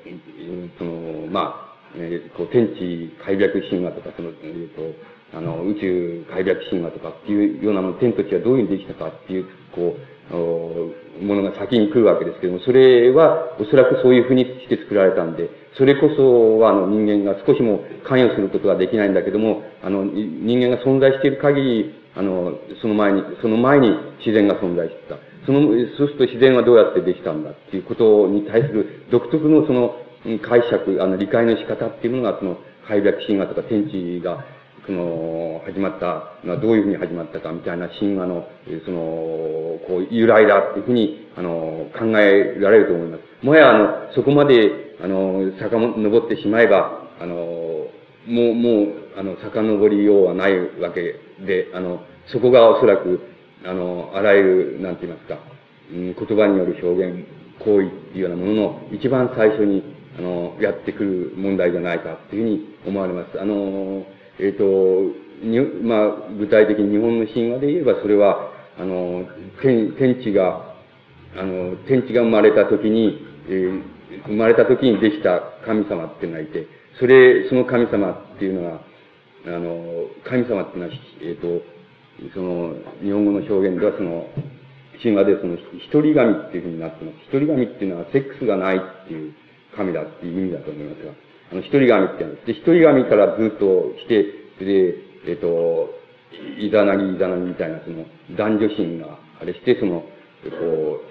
[0.78, 4.82] その、まあ、えー、こう、天地開闢神話とか、その、えー、と、
[5.38, 25.18] あの、宇宙開闢神話とかっていうようなの、天と地はどういうふうにできたかっていう、こう、ものが先に来るわけですけども、それはおそらくそういうふうにして作られたんで、それこそはあの人間が少しも関与することはできないんだけども、あの人間が存在している限り、あの、その前に、その前に自然が存在してた。
[25.46, 25.62] その、
[25.98, 29.96] そうすると自然はどうやってできたんだっていうことに対する独特のその
[30.42, 34.44] 解釈、あの理解の仕方っていうのが、その、開闢神話とか天地が、
[34.88, 38.48] その、始まったのはどういうふうに始まったかみたいな神話の、
[38.86, 38.98] その、
[39.86, 43.46] こう、由来だっていうふうに、あの、考えられると思います。
[43.46, 47.90] もはや、あの、そこまで、あの、遡ってしまえば、あの、も
[48.28, 53.20] う、もう、あの、遡りようはないわけで、あの、そこがおそらく、
[53.66, 55.38] あの、あらゆる、なんて言いますか、
[55.92, 57.28] うん、言葉による表現、
[57.60, 59.84] 行為っていうようなものの一番最初に、
[60.18, 63.40] あの、やってくる問題じゃないかっていうふうに思われます。
[63.40, 64.06] あの、
[64.40, 69.26] えっ、ー、と、に、まあ、具体的に日本の神話で言えば、それは、あの、
[69.62, 70.76] 天、天地が、
[71.36, 73.20] あの、天地が生まれた時に、
[73.50, 73.82] えー、
[74.26, 76.68] 生まれた時にできた神様っていうのがいて、
[77.00, 78.82] それ、その神様っていうのが、
[79.48, 81.64] あの、神様っていうのは、えっ、ー、と、
[82.34, 84.28] その、日本語の表現ではその、
[85.02, 87.18] 神話でその、一人神っていうふうになってます。
[87.30, 89.34] 一人神っていうのはセックスがないっていう
[89.76, 91.14] 神だっていう意味だと思いますが、
[91.52, 92.52] あの、一人神って言うんで。
[92.52, 94.24] 一人神からずっと来て、
[94.64, 94.96] で、
[95.28, 95.90] えっ、と、
[96.60, 98.06] イザナギ、イザナギみたいなその、
[98.36, 101.02] 男女神が、あれして、その、こ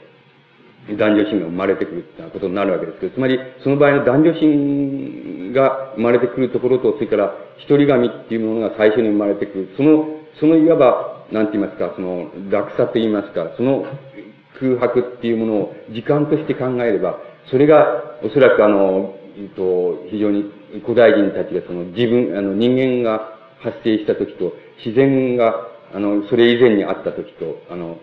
[0.89, 9.75] う、男女神が生まれてくるってなことになるわけですけど、つまり、その場合の男女神が生まれてくるところと、それから、一人神っていうものが最初に生まれてくる。
[9.77, 13.85] そのそのいわば、なんて言いますか、その落差と言いますか、その
[14.61, 17.19] 空白っていうものを時間として考えれば、
[17.51, 20.51] それがおそらくあの、えっと、非常に
[20.85, 24.53] 古代人たちがその自分、あの人間が発生した時と、
[24.85, 27.99] 自然が、あの、それ以前にあった時と、あの、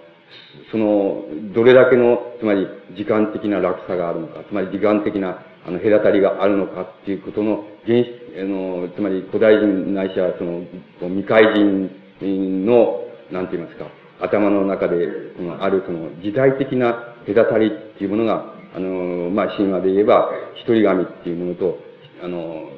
[0.71, 10.63] その、どれだけの、つまり時間的な落差があるのか、つまり時間的な、あの、隔たりがあるのかっていうことの、原始、あの、つまり古代人ないしは、その、
[11.01, 13.87] 未開人の、なんて言いますか、
[14.21, 21.77] 頭の中で、このあるその時代的な隔たりっていうものが、あの、まあ、神話で言えば、一人神っていうものと、
[22.23, 22.69] あの、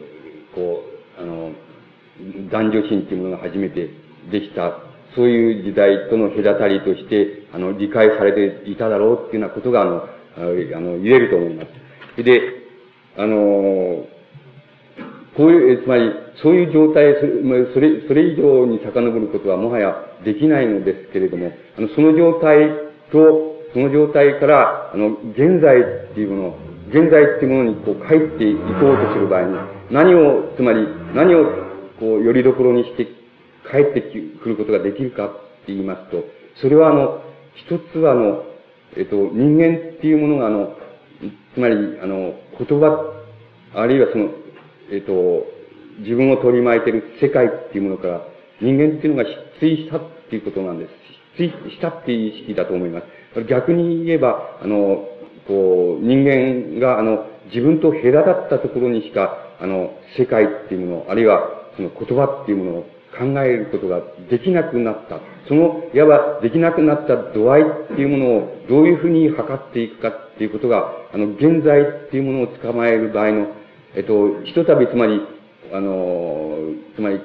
[0.53, 0.83] こ
[1.17, 1.51] う、あの、
[2.49, 3.89] 男女神っていうものが初めて
[4.31, 4.79] できた、
[5.15, 10.03] そういう時代との隔たりとして、あの、理解されていただろうっていうようなことが、あの、
[10.37, 11.63] あの、言えると思いま
[12.17, 12.23] す。
[12.23, 12.41] で、
[13.17, 14.05] あの、
[15.37, 17.15] こういう、つまり、そういう状態、
[17.73, 22.69] それ、それ以上に遡ることはもはやできないのですけれども、あの、その状態
[23.11, 25.75] と、その状態から、あの、現在
[26.11, 26.57] っていうもの、
[26.87, 29.57] 現在っていうものにこう帰っていこうとする場合に、
[29.91, 31.43] 何を、つまり、何を、
[31.99, 33.05] こう、よりどころにして
[33.69, 34.01] 帰って
[34.41, 35.29] くることができるかっ
[35.65, 36.23] て言いますと、
[36.61, 37.21] それはあの、
[37.67, 38.43] 一つはあの、
[38.95, 40.73] えっと、人間っていうものがあの、
[41.53, 43.13] つまり、あの、言葉、
[43.73, 44.29] あるいはその、
[44.89, 45.45] えっ、と、
[45.99, 48.21] 自分を取り巻いている世界っていうものから、
[48.61, 50.91] 人間っていうのが失墜したっていうことなんです。
[51.37, 53.24] 失墜したっていう意識だと思います。
[53.43, 55.05] 逆に言えば、あの、
[55.47, 62.81] こう、人間が、あの、自分と隔たったところにしか、あの、世界っていうもの、あるいは、その言葉っていうものを
[63.17, 65.19] 考えることができなくなった。
[65.47, 73.47] その、いわばできなくなった度合いっていうものをどういうふうに測っていくかっていうことが、あの、現在っていうものを捕まえる場合の
[73.97, 75.21] えっと、ひとたびつまり、
[75.71, 76.57] あの、
[76.95, 77.21] つまり、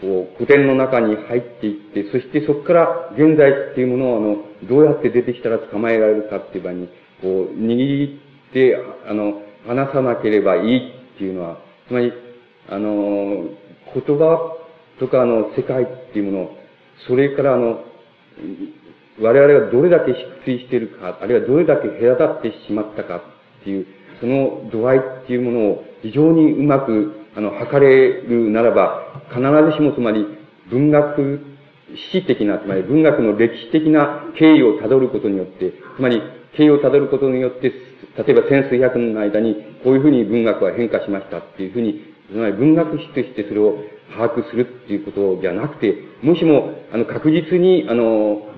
[0.00, 4.36] こう、古典の中に入っていって、そしてそこから現在っていうものを、あの、
[4.68, 6.88] どうやって出てきたら捕まえられるかっていう場に、
[7.20, 8.76] こう、握って、
[9.08, 10.76] あの、話さなければいい
[11.14, 11.58] っていうのは、
[11.88, 12.12] つまり、
[12.68, 13.48] あの、
[13.94, 14.56] 言葉
[15.00, 16.50] とかの世界っていうもの、
[17.06, 17.84] それからあの、
[19.20, 23.86] 我々がどれだけ失墜しているか、あるいはどれだけ隔たってしまったかっていう、
[24.20, 30.26] その度合いっていうものを非常にうまく、あの、測れるならば、必ずしもつまり、
[30.72, 31.38] 文学
[32.10, 36.20] 史的な、つまり文学の歴史的な経緯をたどることによって、つまり、
[36.56, 48.48] 経緯をたどることによって、例えば千数百年の間に、こういうふうに文学は変化しましたっていうふうに、つまり文学史としてそれを把握するっていうことじゃなくて、もしも、あの、確実に、あの、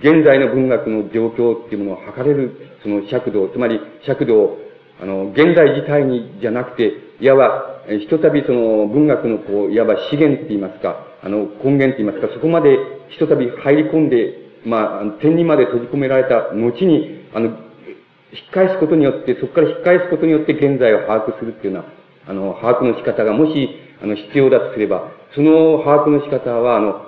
[0.00, 4.58] 現在の文学の状況っていうものを測れる、その尺度、つまり尺度を
[5.00, 12.76] あの、現代自体にじゃなくて、いわば、ひとたびその文学のこう、いわば資源って言いますか、あの、根源って言いますか、そこまで
[13.08, 17.56] ひとたび入り込んで、まあ、点にまで閉じ込められた後に、あの、引っ
[18.52, 21.96] 返すことによって、そこから引っ返すことによって現在を把握するっていうような
[22.28, 23.68] あの、把握の仕方がもし、
[24.02, 27.06] あの、必要だとすれば、その把握の仕方は、あの、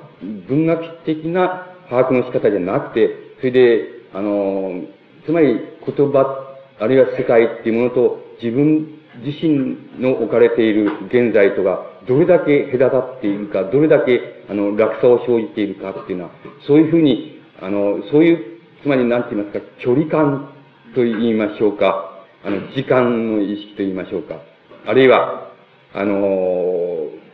[0.49, 4.85] 文学的な把握の仕方じゃなくて、それで、あの、
[5.27, 16.31] つまり言葉、あるいは世界っていうものと自分自身の置かれている現在とがどれだけ隔たっているか、どれだけ、あの、落差を生じているかっていうのは、
[16.66, 20.53] そういうふうに、あの、そういう、つまり何て言いますか、距離感
[20.95, 24.41] と言いましょうか、あの、時間の意識と言いましょうか、
[24.87, 25.51] あるいは、
[25.93, 26.14] あの、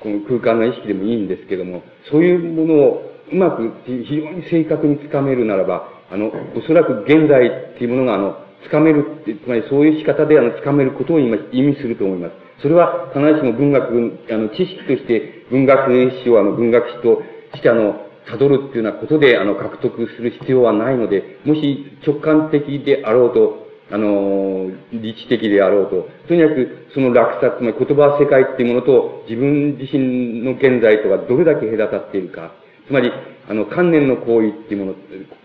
[0.01, 12.35] この空間の意識でもいいんですけども、そういうものをうまく、非常に正確につかめるならば、あの、おそらく現在っていうものが、あの、つかめるって、つまりそういう仕方で、あの、つかめることを今、意味すると思います。
[12.63, 15.91] それは必ずしも文学、あの、知識として文学
[16.25, 17.23] 史を、あの、文学史と
[17.55, 32.53] してあの、辿るっていうようなことで、あの、獲得する必要はないので、もし直感的であろうと、あの、理知的であろうと、とにかくその落差、つまり言葉世界っていうものと自分自身の現在とがどれだけ隔たっているか。
[32.87, 33.13] つまり、
[33.49, 34.95] あの、観念の行為っていうもの、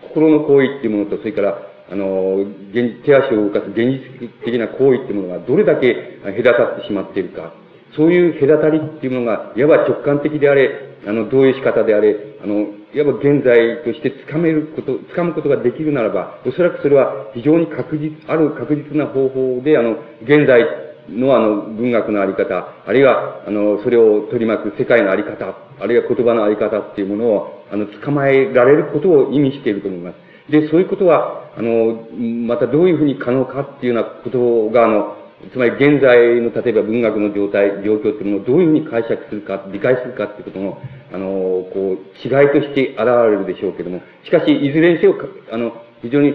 [0.08, 7.52] 心の行為っていうものと、それから、あの、手足を動かす現実的な行為っていうものがどれだけ隔たってしまっているか。
[7.96, 10.70] そういう隔たりっていうものが、いわば直感的であれ、
[11.06, 20.62] あの、どういう仕方であれ、あの、いわば現在として掴めること、掴むことができるならば、おそらくそれは非常に確実、ある確実な方法で、あの、現在
[21.08, 30.29] のあの、文学のあり方、あるいは、あの、それを取り巻く世界のあり方、あるいは言葉のあり方っていうものを、あの、捕まえられることを意味していると思います。
[30.50, 32.08] で、そういうことは、あの、
[32.46, 35.16] またどういうふうに可能かっていうようなことが、あの、
[35.52, 40.78] つまり現在の例えば文学の状態、状況っていうものをどういうふうに解釈するか、理解するかっていうことの、
[41.12, 41.26] あの、
[41.72, 45.14] こう、違いとして現れるでしょうけども、しかし、いずれにせよ、
[45.50, 45.72] あの、
[46.02, 46.34] 非常に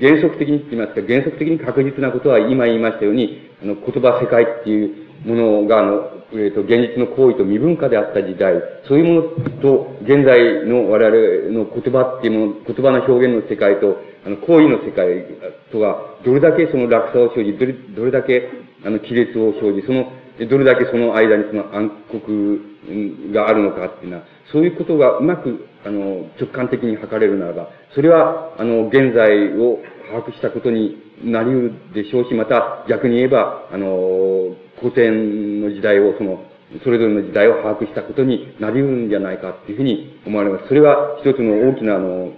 [0.00, 8.54] 原則的にって言いますか、原則的に確実なことは今言いましたように、あの、言葉世界っていうものが、あの、えっ、ー、と、現実の行為と未分化であった時代、
[8.86, 9.22] そういうもの
[9.60, 13.96] と、現在の我々の言葉っていうもの、言葉の表現の世界と、
[14.26, 15.24] あの、行為の世界
[15.72, 18.50] とが、どれだけその落差を生じ、どれ、どれだけ、
[18.84, 20.12] あの、亀裂を生じ、その、
[20.48, 29.80] どれだけその間にその暗黒があるのかっていうのは、そういうことがうまく、あの、直感的に測れるならば、それは、あの、現在を
[30.12, 31.60] 把握したことになり得
[31.94, 36.44] るでしょうし、また逆に言えば、あの、古典の時代を、その、
[36.84, 40.68] それぞれの時代を把握したことになり得るんじゃないかっていうふうに思われます。
[40.68, 42.32] それは一つの大きな、あの、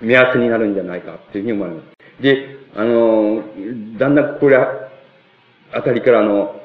[0.00, 2.22] 目安になるんじゃないかっていうふうに思われます。
[2.22, 3.42] で、あの、
[3.98, 6.60] だんだんこれあたりから、あの、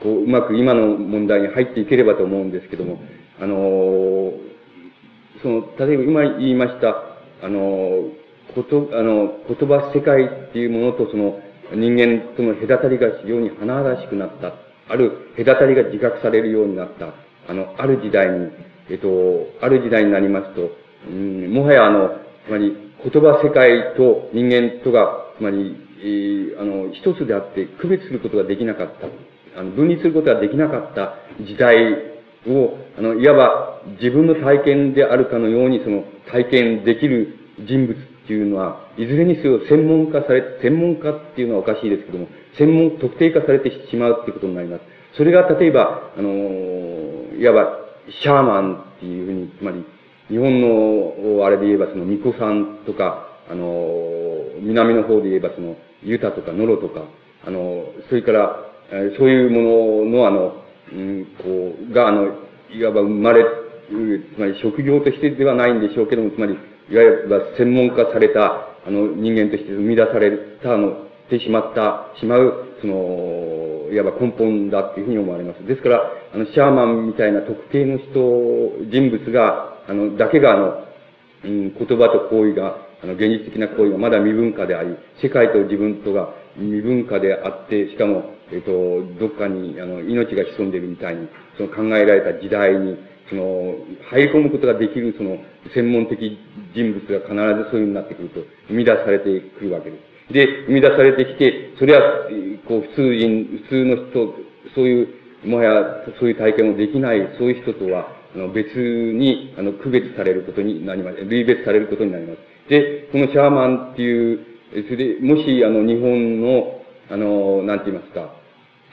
[0.00, 3.00] こう、うまく今の問題に入っていければと思うんですけども、
[3.40, 4.32] あの、
[5.42, 8.08] その、例えば今言いました、あの、
[8.54, 11.40] こと、あの、言葉世界っていうものとその、
[11.74, 14.54] 人間との隔たりが非常に華々しくなった。
[14.88, 17.14] ある隔たりが自覚されるようになった。
[17.48, 18.50] あの、ある時代に、
[18.90, 19.08] えっと、
[19.60, 20.70] ある時代になりますと、
[21.08, 22.10] うん、もはやあの、
[22.46, 29.60] つまり言葉世界と人間とが、つまり、えー、あの、一つであって区別することができなかった。
[29.60, 31.14] あの、分離することができなかった
[31.44, 31.76] 時代
[32.46, 37.96] を、あの、いわば自分の体験であるかのようにその体験できる人物
[38.26, 42.26] っていうのは、いずれにせよ専門化され、専門化っていうのはおかしいですけども、
[42.58, 44.82] 専門、特定化されてしまうっていうことになります。
[45.16, 46.28] それが例えば、あの、
[47.38, 47.78] いわば、
[48.20, 49.84] シャーマンっていうふうに、つまり、
[50.28, 54.26] 日本の、あれで言えばその、巫女さんとか、あの、
[54.60, 57.04] 南の方で言えばその、ユタとかノロとか、
[57.46, 58.56] あの、それから、
[59.18, 62.28] そういうものの、あの、うん、こう、が、あの、
[62.72, 63.44] いわば生まれ、
[63.88, 66.58] つまり職業としてではないんでしょうけども、つまり、
[66.88, 70.30] いわゆる専門化された、あの、人間として生み出され
[70.62, 75.66] たの、てしまった、しまう、その、いわば根本だっていうふうに思われます。
[75.66, 76.02] ですから、
[76.34, 80.84] あの、シャーマンみたいな特定の人、人物が、あの、だけが、あの、
[81.44, 88.70] うん、言葉と行為が、あの、現実的な行為がまだ未文化であり、世界と自分とが未文化であって、しかも、えっと、
[89.18, 92.96] どっかに、あの、命が潜んでるみたいに、その考えられた時代に、
[93.28, 93.74] その、
[94.10, 95.38] 入り込むことができる、その、
[95.74, 96.38] 専門的
[96.74, 99.96] 人物が必ずそういうふうになってくると、生み出されてくるわけで
[100.28, 100.32] す。
[100.32, 102.28] で、生み出されてきて、それは、
[102.66, 104.34] こう、普通人、普通の人、
[104.74, 105.08] そういう、
[105.44, 111.24] もはや、そういう体験をできない、そういう人とは、あの、別に、あの、区別されることになります。
[111.24, 112.38] 類別されることになります。
[112.68, 114.40] で、このシャーマンっていう、
[114.88, 118.34] それで、もし、あの、日本の、あの、なんて言いますか、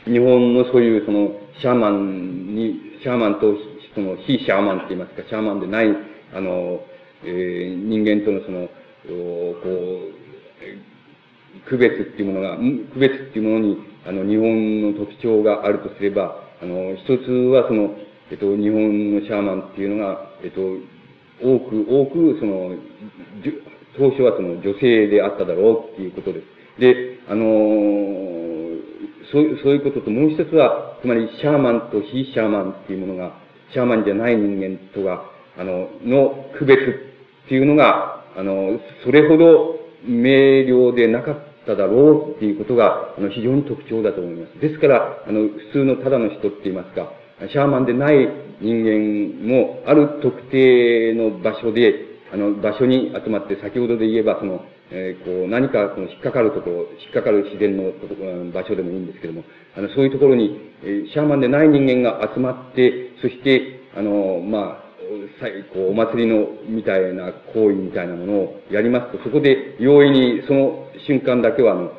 [0.06, 3.56] 日本のそういう、その、シャーマンに、シャーマンと
[3.96, 5.88] その非シャーマンって言いますか、シャーマンでない、
[6.36, 6.82] あの、
[7.24, 8.74] えー、人間とのその、こ
[9.66, 9.68] う、
[11.70, 12.58] 区別っていうものが、
[12.94, 17.96] 区別っていうものにあの、日本の特徴があるとすれば、あの、一つはその、
[18.32, 20.62] えっと、日本のシャーマンっていうのが、えっと、
[21.42, 22.76] 多く、多く、その、
[23.96, 26.46] 当初はその女性であっただろうっていうことです。
[26.80, 27.46] で、あの
[29.32, 33.38] そういう、そういうことと、もう一つは、つまり、シャーマンと非シャーマンっていうものが、
[33.72, 35.24] シャーマンじゃない人間とが、
[35.58, 36.80] あの、の区別
[37.46, 44.60] っていうのが、あの、それほど明瞭でなかっただろうっていうことが、あの、非常に特徴だと思います。
[44.60, 47.12] ですから、あの、普通のただの人って言いますか、
[47.50, 48.28] シャーマンでない
[48.62, 58.16] 人間も、ある特定の場所で、あの、場所に集まって、先ほどで言えば、その、えー、こう、何か、この引っかかるところ、引っかかる自然のとこ
[58.54, 59.44] 場所でもいいんですけども、
[59.78, 64.83] あの、そういうところに、えー、シャーマンでない人間が集まって、そして、あの、まあ、
[65.74, 71.92] こう、お祭りの、みたいな行為みたいなものをやりますと、そこで容易にその瞬間だけは、あの、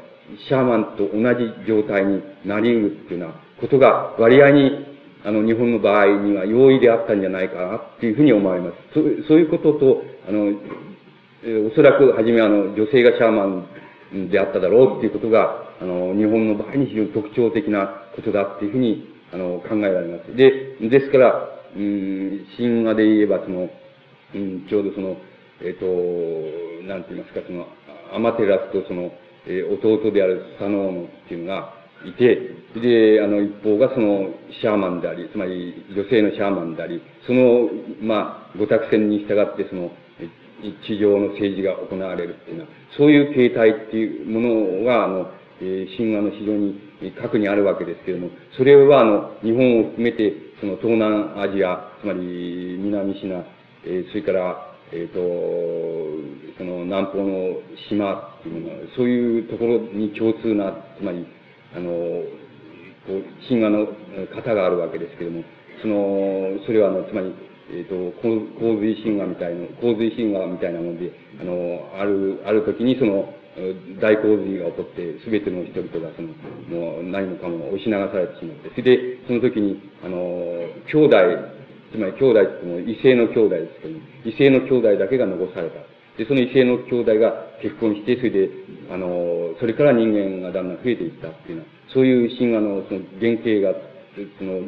[0.49, 4.71] シャーマンと同じ状態になり得るっていうようなことが割合に、
[5.25, 8.77] あの、日本の場合には容易であったんじゃないかなっていうふうに思われます。
[8.95, 10.53] そそういうことと、あの、
[11.45, 20.37] えおそらく、はじめあの、女性がシャーマンであっただろうっていうことが、あの、日本の場合に非常に特徴的なことだっていうふうに、あの、考えられます。
[20.37, 23.69] で、ですから、うん、神話で言えば、その、
[24.35, 25.17] うん、ちょうどその、
[25.61, 27.67] えっ、ー、と、なんて言いますか、その、
[28.13, 29.13] アマテラスとその、
[29.47, 32.39] えー、弟であるサノーノっていうのがいて、
[32.81, 37.69] で、あの、一方がその、シャーマンであり、つまり女性のシャーマンであり、その、
[38.01, 39.91] まあ、五択線に従ってその、
[40.87, 44.41] 地上の政治が行われるっていうのは、そういう形態っていうも
[44.81, 46.81] のが、あの、えー、神話の非常に
[47.21, 50.33] 核にあるわけですけれども、それはあの、日本を含めて、
[50.65, 53.45] その東南アジア、つまり南シナ、
[53.85, 55.21] えー、それから、えっ、ー、と、
[56.57, 57.61] その南方の
[57.93, 61.27] 島っていうものは、そういうところに共通な、つまり、
[61.77, 61.93] あの、
[63.05, 63.89] こう、神話の
[64.35, 65.45] 型があるわけですけれども、
[65.83, 67.35] その、それはあの、つまり、
[67.69, 71.13] えっ、ー、と、洪水神話みたいな、洪水神話みたいなもので、
[71.43, 73.29] あの、ある、ある時にその、
[74.01, 76.29] 大洪水が起こって、すべての人々がその、
[76.69, 80.19] もう何もかも押し流されてしまって、それで、その時に、あの、
[80.91, 81.17] 兄弟、
[81.93, 85.79] つまり兄弟って言っても異性の兄弟ですけど、異性の兄弟だけが残された。
[86.19, 87.33] で、その異性の兄弟が
[87.63, 88.51] 結婚して、それで、
[88.91, 93.75] あの、それから人間がだんだん増えていったっていうのは、そういう神話のその原型が、
[94.39, 94.67] その、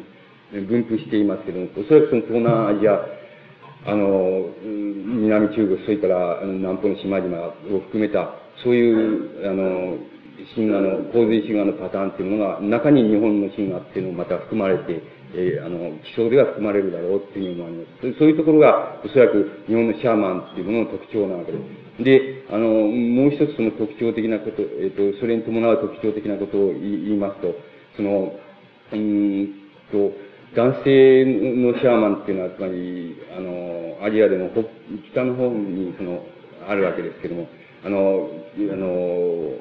[0.51, 3.03] 分布していますけども、おそらくその東南アジア、
[3.85, 7.37] あの、南中国、それから南方の島々
[7.75, 9.97] を含めた、そういう、あの、
[10.55, 15.01] 神話の、洪水神話のパターンっていうものが、中に日本の神話っていうのもまた含まれて、
[15.33, 18.19] えー、あの、気象では含まれるだろうっていうのもあります。
[18.19, 22.03] そういうところが、おそらく日本のシャーマンっていうものの特徴なわけです。
[22.03, 27.55] で、あの、もう一つその特徴的なこと、えっ、ー、と、それに伴う特徴的なことを言いますと、
[27.97, 28.33] その、
[28.93, 30.11] うんと、
[30.55, 34.49] 男性のシャーマンっていうのは、つまり、あの、アジアでも
[35.11, 36.23] 北の方に、その、
[36.67, 37.47] あるわけですけども、
[37.87, 38.27] あの、
[38.69, 39.55] あの、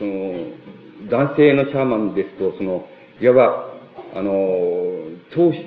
[0.00, 2.84] その、男性のシャーマンですと、その、
[3.20, 4.34] いわば、あの、
[5.30, 5.62] 当初、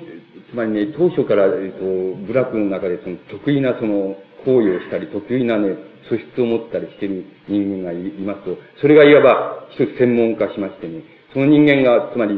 [0.50, 1.80] つまりね、当初から、えっと、
[2.26, 5.74] 部落の中でその得意なその行為をしたり、得意なね、
[6.10, 11.00] 素質を持ったりしている人間がいますと、それがいわば一つ専門化しましてね、
[11.32, 12.36] その人間が、つまり、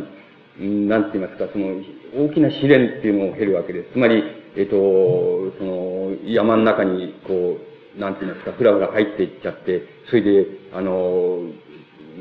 [0.86, 1.82] なんて言いますか、その、
[2.14, 3.90] 大きな試練っていうのを経るわけです。
[3.90, 4.22] つまり、
[4.54, 4.76] えっと、
[5.58, 11.40] その、山の中に、こう、なんて言いますか、フラフラ入っていっちゃって、それで、あの、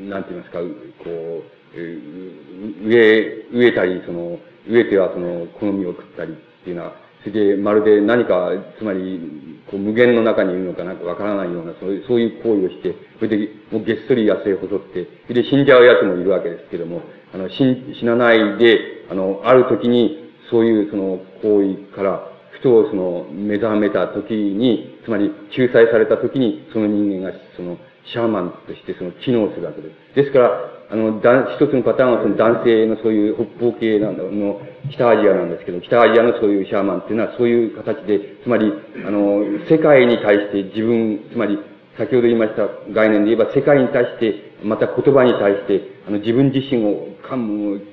[0.08, 0.64] なんて言いますか、こ
[1.10, 6.94] う、植え、植えたり、その、植えてはその、好みを食ったりっていうのは、
[7.24, 17.02] それで、まるで何か、つまり、こう、無限の中にいるのかなんかわからないような、そういう、そういう行為をして、それで、もうげっそり痩せ細って、それで死んじゃう奴もいるわけですけども、
[17.32, 17.56] あの、死、
[17.98, 22.33] 死なないで、あの、ある時に、そういうその行為から、
[22.64, 30.16] とその目覚めた時に、つまり救済された時に、その人間がそのシャーマンとしてその機能するわけです。
[30.16, 30.50] ですから、
[30.90, 34.60] あの、一つのパターンはその男性のそういう北方系なんだの、
[34.90, 38.72] 北アジアなんですけど、北アジアのそういうシャーマンっていうのはそういう形で、つまり、
[39.06, 41.58] あの、世界に対して自分、つまり、
[41.96, 47.08] 先ほど言いました概念で言えば、世界に対して、また言葉に対して、あの、自分自身を、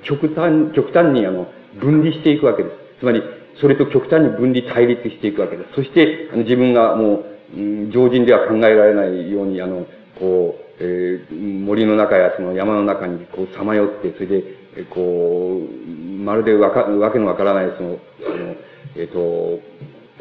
[0.02, 1.46] 極端、極端にあの、
[1.78, 2.76] 分離していくわけです。
[3.00, 3.22] つまり、
[3.60, 5.74] それと極端に分離対立していくわけです。
[5.74, 7.24] そして、あの自分がも
[7.54, 9.86] う、うん、常人では考えられないように、あの、
[10.18, 15.88] こう、えー、森の中やその山の中にこうさまよって、それで、えこう、
[16.22, 18.56] まるでわか、わけのわからない、その、あの、
[18.96, 19.60] えっ、ー、と、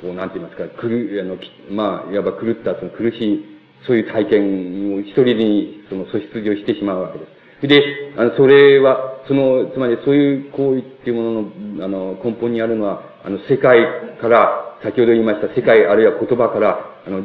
[0.02, 1.38] こう、なんて言いますか、くる、あの、
[1.74, 3.46] まあ、いわば狂った、その苦しい、
[3.88, 7.68] そういう体験を一人に、その素質上してしまうわけです。
[7.68, 11.42] で、あの、それは、その、つまりそういう行為っていうもの
[11.78, 17.22] の、あの、根本にあるのは、あの、世界から、先ほど言いました世界あるいは言葉から、あの、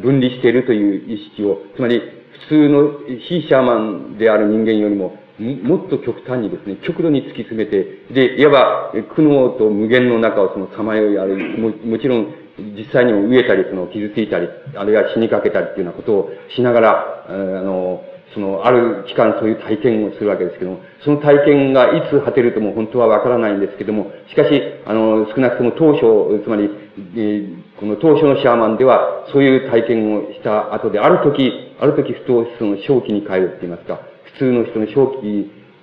[0.00, 2.00] 分離しているという意識を、つまり、
[2.48, 2.90] 普通の
[3.28, 18.02] 非シャーマンである人間よりも、もっと極端にですね、極度に突き詰めて、で、いわば苦悩と無限の中をそのさまよいある、ももちろん実際にも飢えたり、その傷ついたり、あるいは死にかけたりっていうようなことをしながら、あの、
[18.34, 26.70] その、ある期間そういう体験をするわけですけども、その体験がいつ果てるとも本当はわからないんですけども、しかし、あの、少なくとも当初、つまり、
[27.16, 34.00] えー、この当初のシャーマンでは、そういう体験をした後で、ある時、ある時ふとその正気に帰るって言いますか、
[34.36, 35.26] 普通の人の正気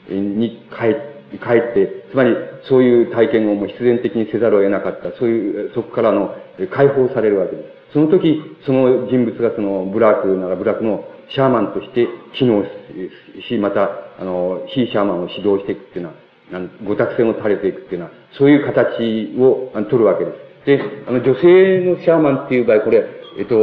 [0.10, 0.96] に帰
[1.38, 2.36] 帰って、つまり
[2.68, 6.36] そういう体験をもう必然的にせざるを得なかった、そういう、そこからの
[6.72, 7.94] 解放されるわけです。
[7.94, 12.64] その時、その人物がそのブラックならブラックのシャーマンとして機能
[13.48, 16.16] し、また、あの、非シャーマンを指導していくっていうのは、
[16.84, 20.50] ご託戦を垂れていくっていうのは、そういう形を取るわけです。
[20.66, 23.06] で、あの、女性のシャーマンっていう場合、これ、
[23.38, 23.56] えっと、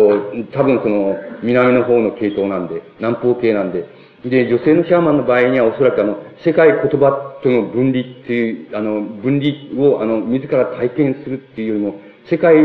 [0.52, 3.84] 多分その、南の方の系統なんで、南方系なんで、
[4.24, 12.00] で、女性のシャーマンの場合にはおそらくあの、世界言葉との分離っていう、あの、分離をあの、自ら体験するっていうよりも、
[12.30, 12.56] 世界、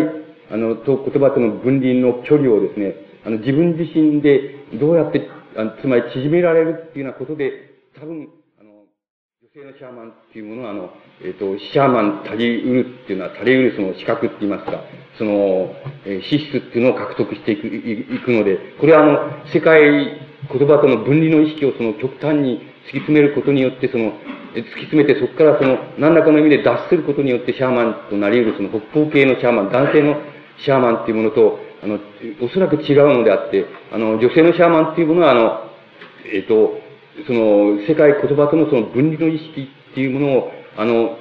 [0.51, 2.95] あの、と言葉との分離の距離をですね、
[3.25, 7.51] あの、自分自身でどうやって、あのつまり縮められるっていうようなことで、
[7.99, 8.71] 多分、あの、
[9.41, 10.89] 女性のシャーマンっていうものは、あの、
[11.21, 14.81] えっ、ー、と、シャーマン足りうるっていうのは、足りうるその資格って言いますか、
[15.17, 24.13] その、えー、資質っていうのを獲得していく、いくので、これはあの、世界言葉との分離の意識をその極端に突き詰めることによって、その、
[24.53, 30.15] 突き詰めてそこからその、何らかの意味で脱することによってシャーマンとなり得るその北方系のシャーマン、男性の
[30.57, 31.99] シャーマンっていうものと、あの、
[32.41, 35.71] おそらく違うのであって、あの、女性のシャーマンっていうものは、あの、
[36.25, 36.79] えっ、ー、と、
[37.25, 41.17] その、世界言葉とのその分離の意識っていうものを、あの、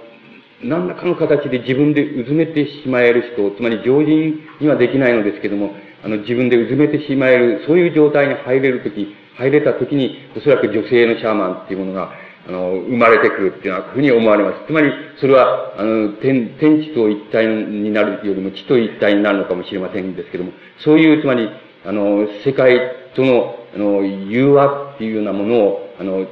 [0.63, 12.13] 何らかの形で自分でうずめてしまえる人、つまり常人にはできないのですけども、あの、自分でうずめてしまえる、そういう状態に入れるとき、入れたときに、おそらく女性のシャーマンっていうものが、
[12.51, 14.67] あの、生まれてくるっていうのは、ふうに思われます。
[14.67, 21.49] つまり、それは、あの、天、天地と一体になるよりも地と一体になるのかもしれませんですけども、そういう、つまり、
[21.87, 22.81] あの、世界
[23.15, 26.27] との、あの、融和っていうようなものを、あの、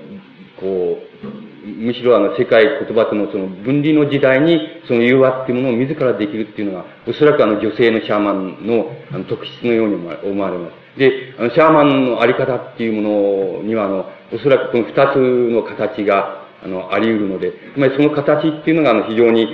[0.60, 10.98] こう、むしろあの、世界言葉とのその分離の時代に、その融和っていうものを自らできるっていうのが、おそらくあの、女性のシャーマンの、あの、特質のように思われます。
[10.98, 15.16] で、あの、シャーマンのあり方っていうものには、あの、おそらくこの二つ
[15.52, 19.48] の形が、あの、あり得るので、つまりその形っていうのが、あの、非常に、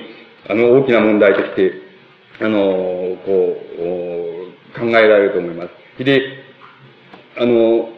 [0.48, 1.72] あの、大きな問題として、
[2.40, 2.58] あの、
[3.24, 3.56] こ
[4.76, 6.04] う、考えられると思います。
[6.04, 6.20] で、
[7.36, 7.88] あの、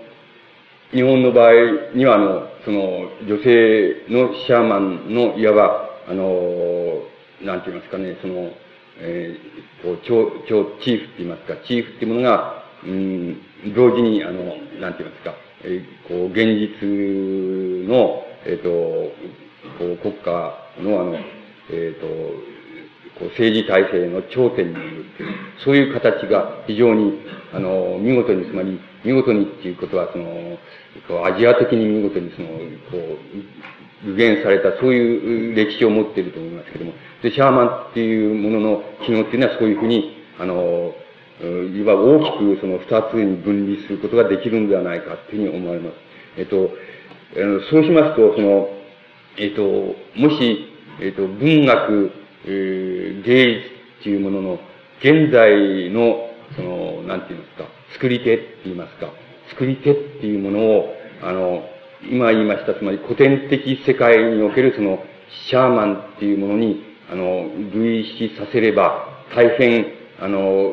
[0.93, 1.53] 日本の場合
[1.95, 7.03] には、あの、その、女性のシャーマンの、いわば、あの、
[7.43, 8.51] なんて言いますかね、その、
[8.99, 13.43] えー、こう、超、超チーフって言いますか、チーフっていうものが、うん、
[13.75, 18.69] 同時に、あの、なんて言いますか、え、こう、現実の、えっ、と、
[19.79, 21.17] こう、国家の、あの、
[21.71, 22.07] えっ、と、
[23.19, 25.31] こう政治体制の頂点にいるっていう、
[25.65, 27.19] そういう形が非常に、
[27.53, 30.59] あの、見事に、つまり、見事にっていうことは、その、
[31.09, 32.49] こうアジア的に見事にその、
[32.91, 33.19] こ
[34.05, 36.93] う、具現された、そういう歴史を持っていると思いますけども、
[37.23, 40.95] で、シャーマンっていうものの機能っていうのはそういうふうに、あの、
[41.45, 45.95] いわば大きくその二つに分離することができるんではないかっていうふうに思われます。
[46.39, 46.71] えっと、
[47.71, 48.69] そうしますと、その、
[49.39, 49.63] えっと、
[50.19, 50.67] もし、
[51.01, 52.11] えっと、文学、
[52.47, 53.67] えー、芸術
[54.01, 54.59] っていうものの、
[55.01, 59.13] 現在の、その、なんて言いますか、作り手って言いますか、
[59.51, 61.69] 作り手っていうものを、あの、
[62.11, 65.03] 今言いました、つまり古典的世界におけるその、
[65.49, 69.87] シャーマンっていうものに、あの、類似させれば、大変、
[70.21, 70.73] あの、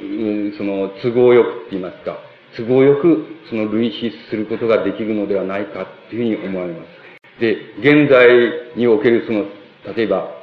[0.00, 2.18] うんその、都合よくって言いますか、
[2.56, 7.40] 都合よく、その類似することができるのではないかっていうふうに思われます。
[7.40, 8.28] で、現在
[8.76, 9.46] におけるその、
[9.94, 10.42] 例えば、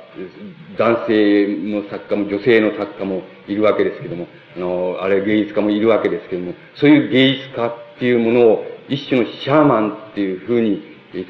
[0.77, 10.81] 男性の作家も女性の作家もいるわけですけども、あの、あれ芸術家もいるわけですけども、そういう芸術家っていうものを一種のシャーマンっていうふうに、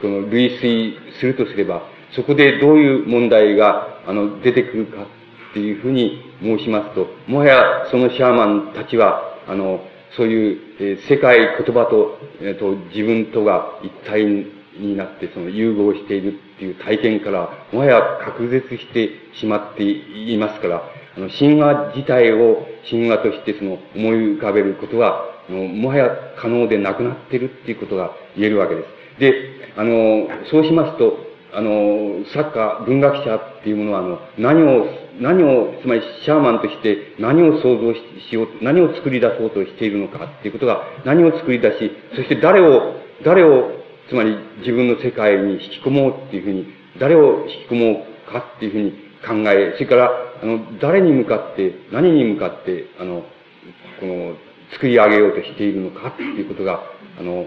[0.01, 5.05] この類推するとすれば、そこでどういう問題が、あの、出てくるか
[5.51, 9.81] っていうふうに申しますと、もはやそのシャーマンたちは、あの、
[10.15, 20.83] そういう、えー、世界言葉と、えー、と自分とが一体になってその融合しているっていう体験から、もはや隔絶してしまっていますから、
[21.17, 29.19] あの、神話自体を神話としてその思い浮かべることは、もはや可能でなくなっているっていうことが言えるわけです。
[29.19, 29.33] で、
[29.75, 34.85] あの、そうしますと、あの、作家、文学者っていうものは、あの、何を、
[35.19, 37.93] 何を、つまりシャーマンとして何を想像
[38.29, 43.71] しよう、何を作り出そうとしているのかっていうことが、何を作り出し、そして誰を、誰を、
[44.09, 46.67] つまり自分の世界に引き込もうっていうふうに、
[46.99, 48.91] 誰を引き込もうかっていうふうに
[49.25, 53.23] 考え、それから、あの、誰に向かって、何に向かって、あの、
[53.99, 54.35] この、
[54.71, 56.83] 作り上げようとしているのかっていうことが、
[57.19, 57.45] あの、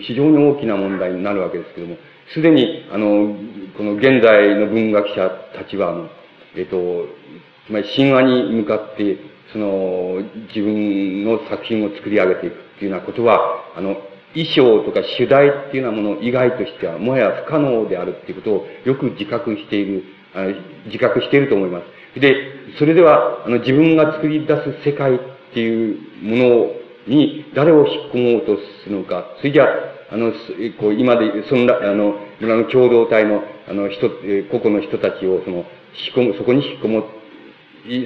[0.00, 1.96] 非常に大きな問題になるわけですけども、
[2.34, 3.34] すでに、あの、
[3.76, 6.08] この現在の文学者たちは、あの、
[6.56, 7.06] えっと、
[7.66, 9.18] つまり神話に向かって、
[9.52, 13.40] その、自分の作品を作り上げていくっていうようなことは、
[13.76, 13.96] あの、
[14.34, 20.04] 衣装とか主題っていうようなもの以外としては、もはや不可能であるっていうことをよく自覚している、
[20.34, 20.54] あの
[20.86, 21.80] 自覚していると思いま
[22.14, 22.20] す。
[22.20, 22.34] で、
[22.78, 25.18] それでは、あの、自分が作り出す世界っ
[25.54, 26.70] ていうもの
[27.06, 30.32] に誰を引っ込もうとするのか、それじゃああの、
[30.78, 34.08] こう、今で、そんな、あの、村の共同体の、あの、人、
[34.50, 35.66] 個々の人たちを、その、引っ
[36.14, 37.06] 込む、そこに引っ込も、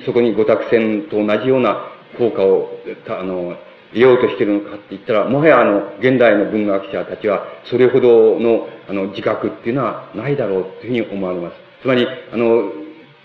[0.07, 2.71] そこに五択線と同じような効果を、
[3.09, 3.57] あの、
[3.93, 11.57] 得ようとしているのかって言ったら、もはやあの、現代の文学者たちは、それほどの、あの、自覚っていうのはないだろうというふうに思われます。
[11.83, 12.73] つまり、あの、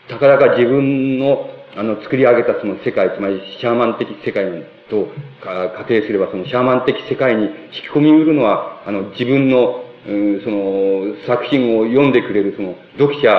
[0.10, 4.46] たかだか自分の、あの、作り上げたその世界、つまり、シャーマン的世界
[4.90, 5.10] と
[5.42, 7.50] 仮定すれば、そのシャーマン的世界に引
[7.84, 13.30] き込みうるのは、あの、自分の、うん、その、作品を読んでくれる、その、読者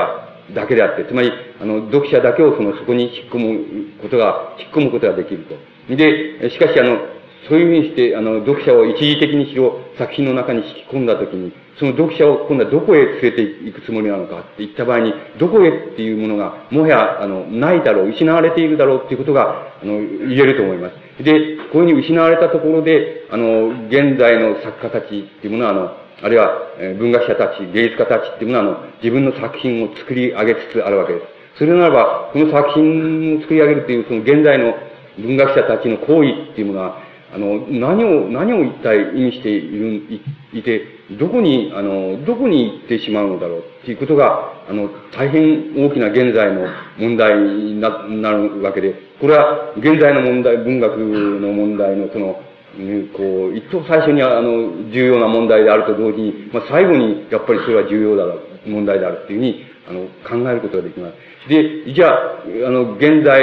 [0.54, 5.96] だけであって、つまり、あの、読者だけをその、そこに引っ込むことが、引っ込むことができると。
[5.96, 7.15] で、しかし、あの、
[7.48, 21.22] そういうふうにして、あの、読者を一時的にしろ作品の中に引き込んだときに、その読者を今度はどこへ連れて行くつもりなのかって言った場合に、どこへっていうものが、もはや、あの、ないだろう、失われているだろうっていうことが、あの、言えると思います。
[21.22, 25.90] で、こういうふうに失われたところで、あの、現在の作家たちっていうものは、あの、
[26.22, 31.26] あるいは、え文学者たち、芸術家たちっていうものは、あの、自分の作品を作り上げつつあるわけです。
[31.58, 34.74] それならば、この作品を作り上げるという、その現在の
[35.18, 40.20] 文学者たちの行為っていうものは、あの、何を、何を一体意味している、
[40.52, 40.82] いいて、
[41.18, 46.66] どこに、あの、どこに行ってしまうのだろうっていうことが、あの、大変大きな現在の
[46.98, 52.40] 問題にななるわけで、これは現在の問題、文学の問題のその、
[53.16, 58.34] こう、一等最初にあの、重要な問題であると同時に、まあ、最後に、やっぱりそれは重要だろ
[58.66, 61.48] う、問題であるっていうふうに、あの、考えることができます。
[61.48, 63.40] で、じゃあ、あの、現在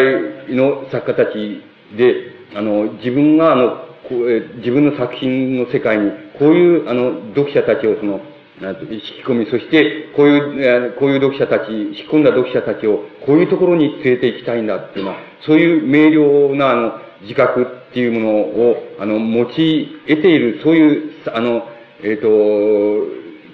[0.50, 1.62] の作家たち
[1.98, 3.70] で、あの、自分があの、
[4.08, 8.20] こうえ自分の作品の世界に、こういう、あの、読者たちをその、
[8.62, 21.68] 引き込み、そして、こういう、こういう読者たち、引き込んだ読者たちを、こういうところに連れて行きたいんだっていうのは、そういう明瞭な、あの、自覚っていうものを、あの、持ち得ている、そういう、あの、
[22.04, 22.28] えっ、ー、と、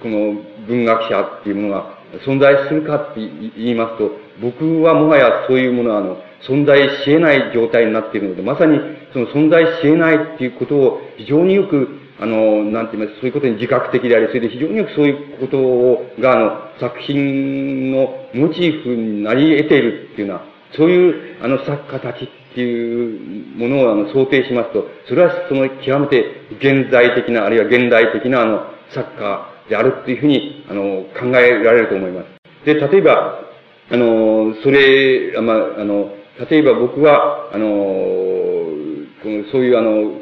[0.01, 3.21] この文学者っていうものが存在するかって
[3.57, 6.17] 言いますと、僕はもはやそういうものは、あの、
[6.47, 8.79] 存在し得ない状態になっているので、まさに
[9.13, 11.87] その存在し得ないっていうことを非常によく、
[12.19, 20.43] あの、なんて言いますそういうことに自覚的であり、それで非常によくそういうことを、が、あの、作品のモチーフになり得ているっていうのは、
[20.75, 26.25] そういう、あの、作家たちっていうものを、あの、想定しますと、それはその極めて
[26.59, 32.65] 現在的な、あるいは現代的な、あの、作家であるっていうふうに、あの、考えられると思います。
[32.65, 33.39] で、例えば、
[33.91, 36.11] あの、それ、まあ、あの、
[36.47, 40.21] 例えば僕は、あの、このそういうあの、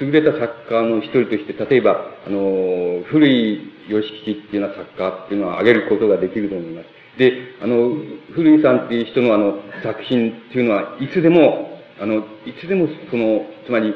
[0.00, 6.86] 優れた作家の一人として、例えば、あの、古い吉吉っていうような作家っていうのは挙げることができると思います。
[7.18, 7.94] で、あの、
[8.32, 13.94] 古井さんっていう人のあの、作品っていうのは、いつでも、あの、いつでもその、つまり、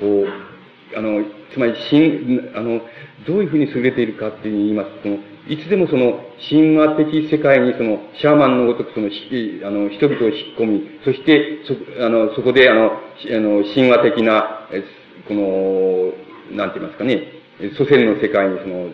[0.00, 0.26] こう、
[0.96, 2.80] あの、つまり、新、あの、
[3.26, 5.18] どういうふうに優れているかっていうに言いますと、その、
[5.48, 14.66] いつでもその神話的世界にそのシャーマンのごとくそのあの人々を引っ込み、そしてそあのそこであのあの神話的な、
[15.28, 17.22] この、なんて言いますかね、
[17.78, 18.90] 祖先の世界にその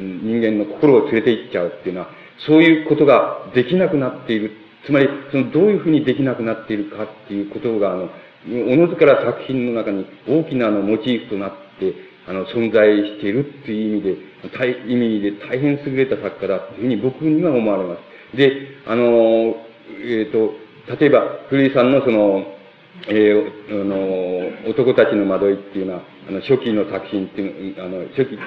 [0.00, 2.08] 人間の心を連れて行っちゃうっていうのは、
[2.46, 4.52] そういうことができなくなっている。
[4.84, 8.10] つまり、そのどういうふうにできなくなっているかっていうことが、あの、
[8.50, 11.94] おのずから作品の中に大きなあのモチーフとなって、
[12.26, 14.32] あの、存在しているっていう意味で、
[14.88, 17.96] 意味で大変優れた作家だというふうに僕には思われま
[18.32, 18.36] す。
[18.36, 18.52] で、
[18.86, 19.56] あの、
[20.04, 20.54] えっ、ー、と、
[20.98, 22.44] 例えば、古井さんのその、
[23.08, 28.38] えー、あの、男たちの惑いっていうのは、あの、初期の作品っていう、あの、初期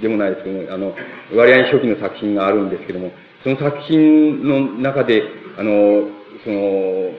[0.00, 0.94] でもないですけども、あの、
[1.34, 3.10] 割合初期の作品があるんですけども、
[3.42, 5.22] その作品の中で、
[5.58, 6.08] あの、
[6.44, 7.10] その、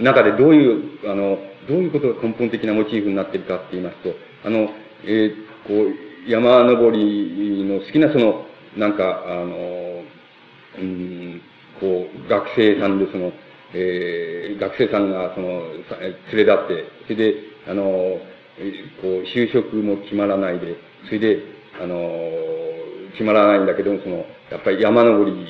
[0.00, 1.38] 中でどういう、あの、
[1.68, 4.14] どういうことが根本的なモチーフになっているかって言いますと、
[4.44, 4.68] あの、
[5.06, 5.34] えー、
[5.66, 8.46] こう、山登りの好きなその、
[8.76, 10.02] なんか、あの、
[10.78, 11.40] うん、
[11.80, 13.32] こう、学生さんでその、
[13.74, 15.48] えー、学生さんがその、
[16.32, 17.34] 連れ立って、それで、
[17.68, 18.20] あの、こ
[19.02, 20.76] う、就職も決まらないで、
[21.06, 21.42] それで、
[21.80, 21.96] あの、
[23.12, 25.46] 決まらないんだけども、その、やっぱり山登りに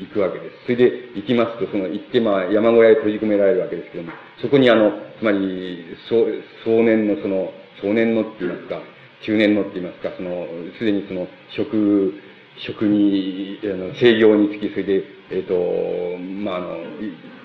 [0.00, 0.56] 行くわけです。
[0.64, 6.26] それで行きますと、その、行って、まあ、山小屋へ閉じ込められるわけですけども、そこにあの、つまり、そ
[6.64, 7.52] 少年のその、
[7.82, 8.80] 少年のって言いますか、
[9.22, 10.46] 中年のって言いますか、その、
[10.78, 12.14] すでにその、職、
[12.58, 16.76] 職に、あの、制御につき、それで、えっ、ー、と、まあ、あの、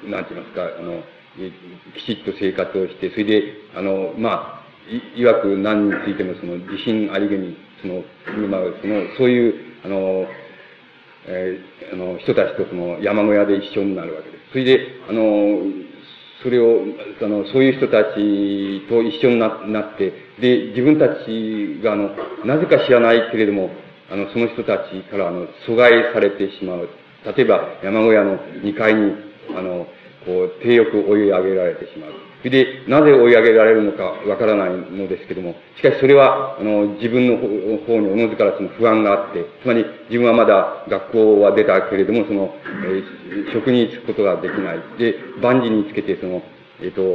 [0.09, 1.03] なんて言いますか、あの、
[1.97, 3.43] きちっと生活をして、それで、
[3.75, 4.61] あの、まあ、
[5.15, 8.03] いわく何についてもその自信ありげに、その、
[8.47, 9.53] まあ、その、そういう、
[9.85, 10.27] あの、
[11.27, 14.43] えー、あの、人たちとその山小屋で一緒になるわけです。
[14.51, 15.61] それで、あの、
[16.43, 16.81] それを、
[17.21, 22.09] あの、そういう人たちと一緒になって、で、自分たちが、あの、
[22.45, 23.69] なぜか知らないけれども、
[24.09, 26.89] あの、その人たちから、あの、阻害されてしまう。
[27.25, 29.13] 例えば、山小屋の2階に、
[29.55, 29.87] あの、
[30.25, 32.30] こう、低欲追い上げられてしまう。
[32.41, 37.37] それで、なぜ追い上げられるのかわからないのですけども、しかしそれは、あの、自分の
[37.85, 42.53] 方におのずからその不安があって、つまり自分はまだ学校は出たけれども、その、
[42.85, 44.79] えー、職に就くことができない。
[44.97, 46.41] で、万事につけてその、
[46.81, 47.05] えっ、ー、と、う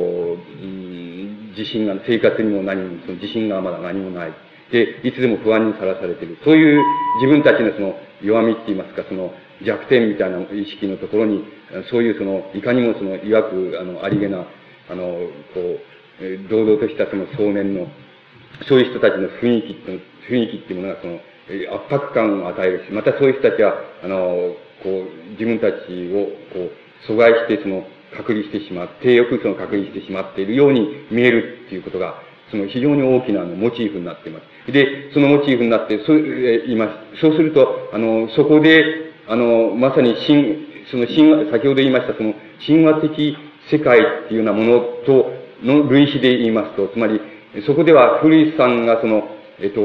[0.65, 4.33] ん、自信が、生活にも何も、その自信がまだ何もない。
[4.71, 6.39] で、いつでも不安にさらされている。
[6.45, 6.83] そういう
[7.21, 9.33] 自分たちのその弱みって言いますか、その
[9.65, 11.45] 弱点みたいな意識のところに、
[11.91, 14.47] そういうその、いかにもその、いわく、あの、ありげな、
[14.91, 15.05] あの、
[15.55, 15.79] こ
[16.21, 17.89] う、堂々としたその少年の、
[18.69, 21.21] そういう人たちの雰囲気って雰囲気っていうものがその、
[21.77, 26.71] 圧迫感を与えるし、またそういう人たちは、あの、こう、自分たちを、こ
[27.09, 34.73] う、阻害してその、隔離してしまって、低欲その隔離してしまっているように見えるっていうことが、その非常に大きなあのモチーフになっています。
[34.73, 37.21] で、そのモチーフになって、そう、え、います。
[37.21, 42.35] そうすると、あの、そこで、あの、まさに神、その神話、先ほど言いました、その
[42.65, 43.37] 神話的
[43.71, 47.21] 世界っていうようなものとの類比で言いますと、つまり、
[47.67, 49.81] そこでは古井さんがその、えっと、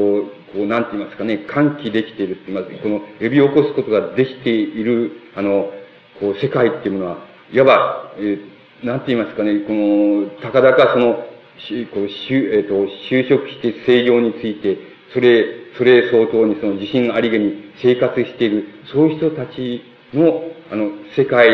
[0.53, 2.83] こう、なんて言いますかね、喚起できているって言います。
[2.83, 5.71] この、呼び起こすことができている、あの、
[6.19, 7.17] こう、世界っていうものは、
[7.51, 11.25] いわば、えー、なんて言いますかね、この、たかだかその、
[11.57, 12.73] しこうしゅ、えっ、と、
[13.09, 14.77] 就職して正常について、
[15.13, 15.45] それ、
[15.77, 19.81] それ相当にその自信ありげに生活している、そういう人たち
[20.13, 21.49] の、あの、世界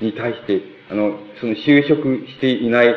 [0.00, 2.94] に対して、あの、その就職していない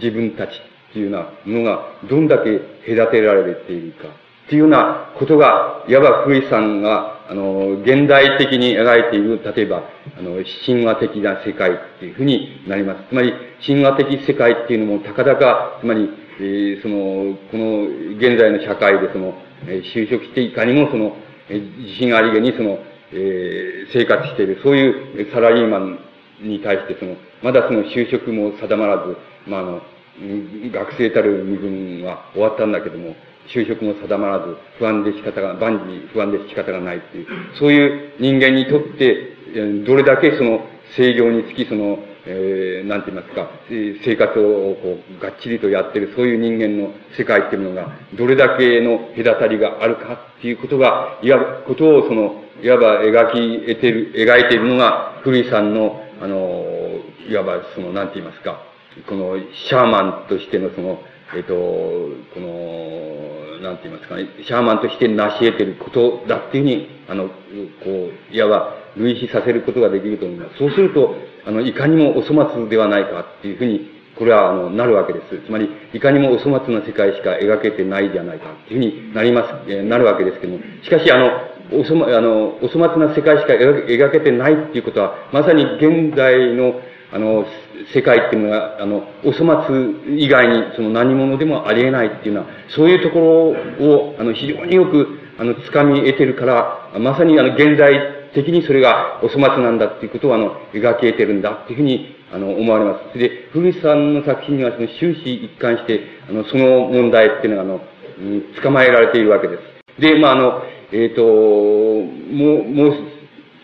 [0.00, 2.58] 自分たちっていうようなものがどんだけ
[2.94, 9.82] 隔てられているかっていうようなことが、いわば福井さんが、あの、現代的に描いている、例えば、
[10.18, 13.08] あの、神話的な世界っていうふうになります。
[13.10, 16.08] つまり、神話的世界っていうのも、たかだか、つまり、
[16.40, 17.82] えー、その、この、
[18.16, 19.34] 現在の社会でその、
[19.66, 21.14] えー、就職していかにもその、
[21.50, 22.78] えー、自信ありげにその、
[23.12, 25.98] えー、生活している、そういうサラリーマン
[26.40, 29.16] に対してその、まだその就職も定まらず、
[29.46, 29.82] まあ、あの、
[30.72, 33.14] 学生たる身分は終わったんだけども、
[33.48, 37.26] 就職も定まらず、不安で仕方が、万事不安で仕方がないっていう、
[37.58, 39.36] そういう人間にとって、
[39.86, 40.66] どれだけその、
[40.96, 43.48] 制御につきその、えー、なんて言いますか、
[44.04, 56.64] 生活をこう、がっちりとやってる、そういう人間の世界っていうものが、どれだけの隔たりがあるかっていうことが、いわば、ことをその、いわば描き得てる、描いているのが、古井さんの、あの、
[57.28, 58.62] いわばその、なんて言いますか、
[59.08, 59.36] この、
[59.68, 61.00] シャーマンとしてのその、
[61.36, 67.34] えっ、と、この、なんて言いますかね、シャーマンとして成し得てることだっていうふうに、あの、こ
[67.86, 70.58] う、いわば類比させることができると思います。
[70.58, 71.14] そうすると、
[71.46, 75.46] あの、いかにもお粗末ではないかっていうふうに、これは、あの、なるわけです。
[75.46, 81.30] つまり、いかにもお粗末な世界しか描けてないじゃないかっていうふうになります、えー、なるわけですけども、しかし、あの、
[81.72, 86.80] おそま、あの、お粗末な世界しか描けてないっていうことは、まさに現代の、
[87.12, 87.44] あの、
[87.94, 95.06] 世界っていうのが、あの、お粗末以外にその何者でもありえないっていうのは、そういうところを、あの、非常によく、
[95.38, 103.18] あの、掴み得てるから、まさにあの、現代的にそれがお粗末なんだっていうことを、あの、描き得てるんだっていうふうに、あの、思われます。
[103.18, 107.80] で、古市さんの作品には、その、終始一貫して、あの、その問題っていうのが、あの、
[108.20, 110.00] うん、捕まえられているわけです。
[110.00, 110.62] で、まあ、あの、
[110.92, 112.94] えっ、ー、と、もう、もう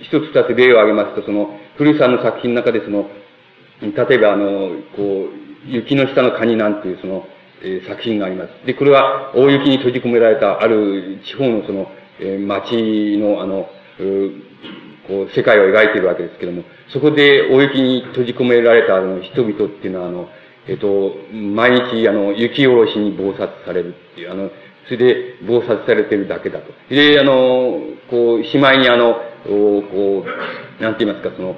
[0.03, 3.09] 一つ二つ例を挙げますと、その、古さんの作品の中で、その、
[3.81, 7.27] 例えばあの、こう、雪の下のカニなんていうその、
[7.62, 8.66] えー、作品があります。
[8.66, 13.68] で、これは大雪に閉じ込められたある地方のその、えー、町のあの、
[15.09, 20.29] こう、世界を描いているわけですけども、そこで大雪に閉じ込められたあの人々っていうのは、あの、
[20.66, 24.51] えっ、ー、と、毎日、あの、雪下ろしに暴殺されるっていう、あの、
[24.87, 26.72] それで、暴殺されてるだけだと。
[26.89, 27.80] で、あの、
[28.11, 29.14] こう、しまいにあの、
[29.45, 31.57] こう、なんて言いますか、その、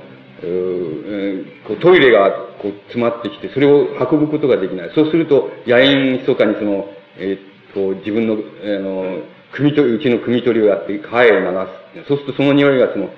[1.66, 4.92] こうトイレがこう詰まってきて、それを運ぶことができない。
[4.94, 8.38] そうすると、野縁密かにその、えー、っと、自分の、あ
[8.80, 9.22] の、
[9.52, 11.36] 組取り、うちの組取りをやって川へ流
[12.04, 12.08] す。
[12.08, 13.08] そうするとその匂いがその、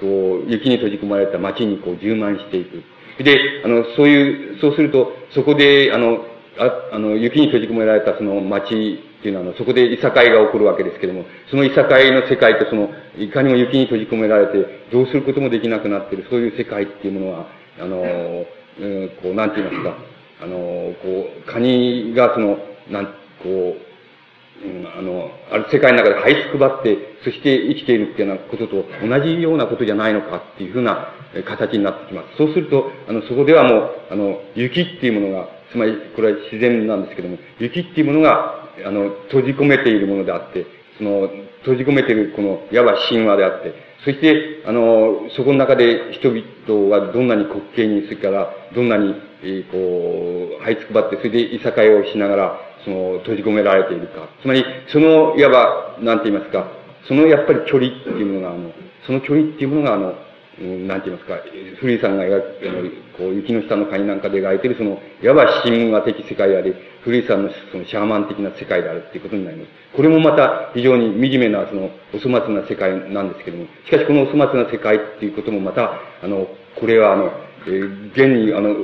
[0.00, 2.82] こう、雪に閉じ込まれた街にこう充満していく。
[3.22, 6.24] で、あの、そういう、そうすると、そこで、あの、
[6.58, 17.46] ああの、雪に閉じ込められたその街っていうのは、そこでいさかいが起こるわけですけども、そのいさかいの世界とその、いかにも雪に閉じ込められて、どうすることもできなくなっている、そういう世界っていうものは、
[17.78, 19.96] あの、うん、こう、なんて言いますか、
[20.42, 20.56] あの、
[21.00, 22.58] こう、カニがその、
[22.90, 31.14] なん、こう、うん、あの、ある世界の中で這いつくばって、そして生きているっていうようなことと同じようなことじゃないのかっていうふうな
[31.46, 32.36] 形になってきます。
[32.38, 40.66] そうすると、あの、そこではもう、あの、雪っていうものが、つまり、これは自然なんですけども、雪っていうものが、あの、閉じ込めているものであって、
[40.98, 41.28] その、
[41.60, 54.28] 閉じ込めているこの、いわば神話であって、そして、あの、そこの中で人々はどんなに滑稽に、それから、どんなに、えー、こう、這いつくばって、それでいさかいをしながら、その、閉じ込められているか。
[54.40, 56.66] つまり、その、いわば、なんて言いますか、
[57.06, 58.72] そのやっぱり距離っていうものが、あの、
[59.06, 60.14] その距離っていうものが、あの、
[60.60, 61.40] なんて言いますか、
[61.80, 69.70] 古井さんが描く、こう、雪の下のカニなんかで描いてる、その、いわば神話的世界であり、古井さんのそのシャーマン的な世界であるっていうことになります。
[69.96, 76.46] これもまた非常に惨めな、その、お粗末な世界なんですけども、しかしこのお粗末な世界っていうこともまた、あの、
[76.78, 77.32] これはあの、
[77.66, 78.74] えー、現に、あの、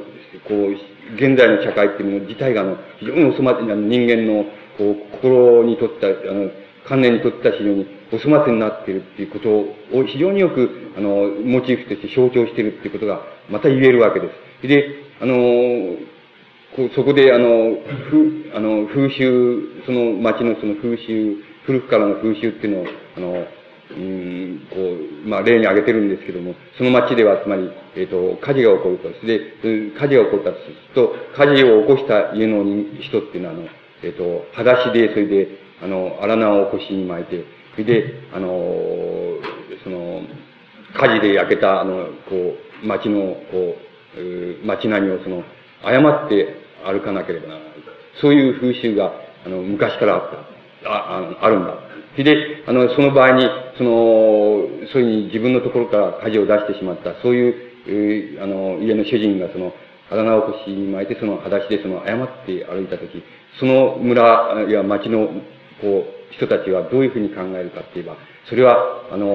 [0.45, 0.73] こう、
[1.16, 4.45] 現在の社会っていうもの自体が、あの、非常にお粗末な人間の、
[4.79, 6.51] こう、心にとった、あの、
[6.89, 13.20] 観念にとった非常にお粗末になっているっていうことを非常によく、あの、モチーフとして象徴しているっていうことが、
[13.51, 14.28] また言えるわけで
[14.62, 14.66] す。
[14.66, 14.89] で、
[15.20, 15.34] あの、
[16.74, 17.76] こうそこで、あの、
[18.11, 22.86] ふ、あの、風習、その町のその風習、古くからの風習っていうのを、
[23.16, 23.47] あの、
[23.91, 29.26] うん、こう、まあ、例に挙げてるんですけども、その町では、つまり、えっ、ー、と、火事が起こると。
[29.26, 29.41] で、
[29.99, 32.64] 火事が起こったとすると、火事を起こした家の
[33.01, 33.64] 人っていうのは、あの、
[34.03, 38.49] えっ、ー、と、裸足で、それで、あの、荒縄を腰に巻いて、それで、あの、
[39.85, 40.22] その、
[40.95, 43.76] 火事で焼けた、あの、こう、町の、こ
[44.16, 45.45] う、町並みをその、
[45.85, 47.68] 誤って歩かなければならない。
[48.20, 49.12] そういう風習が、
[49.47, 50.91] あの、昔からあった。
[50.91, 51.74] あ、ああるんだ。
[52.12, 53.91] それで、あの、その場合に、その、
[54.93, 59.72] そういうに自分のところから火事を出してしまった、そういう、あの、家の主人がその、
[60.11, 63.22] 肌直しに巻いて、その裸足でその、誤って歩いたとき、
[63.61, 65.29] その村や町の
[65.81, 68.16] こう、人たちはどういうふうに考えるかって言えば、
[68.49, 69.26] それは、あの、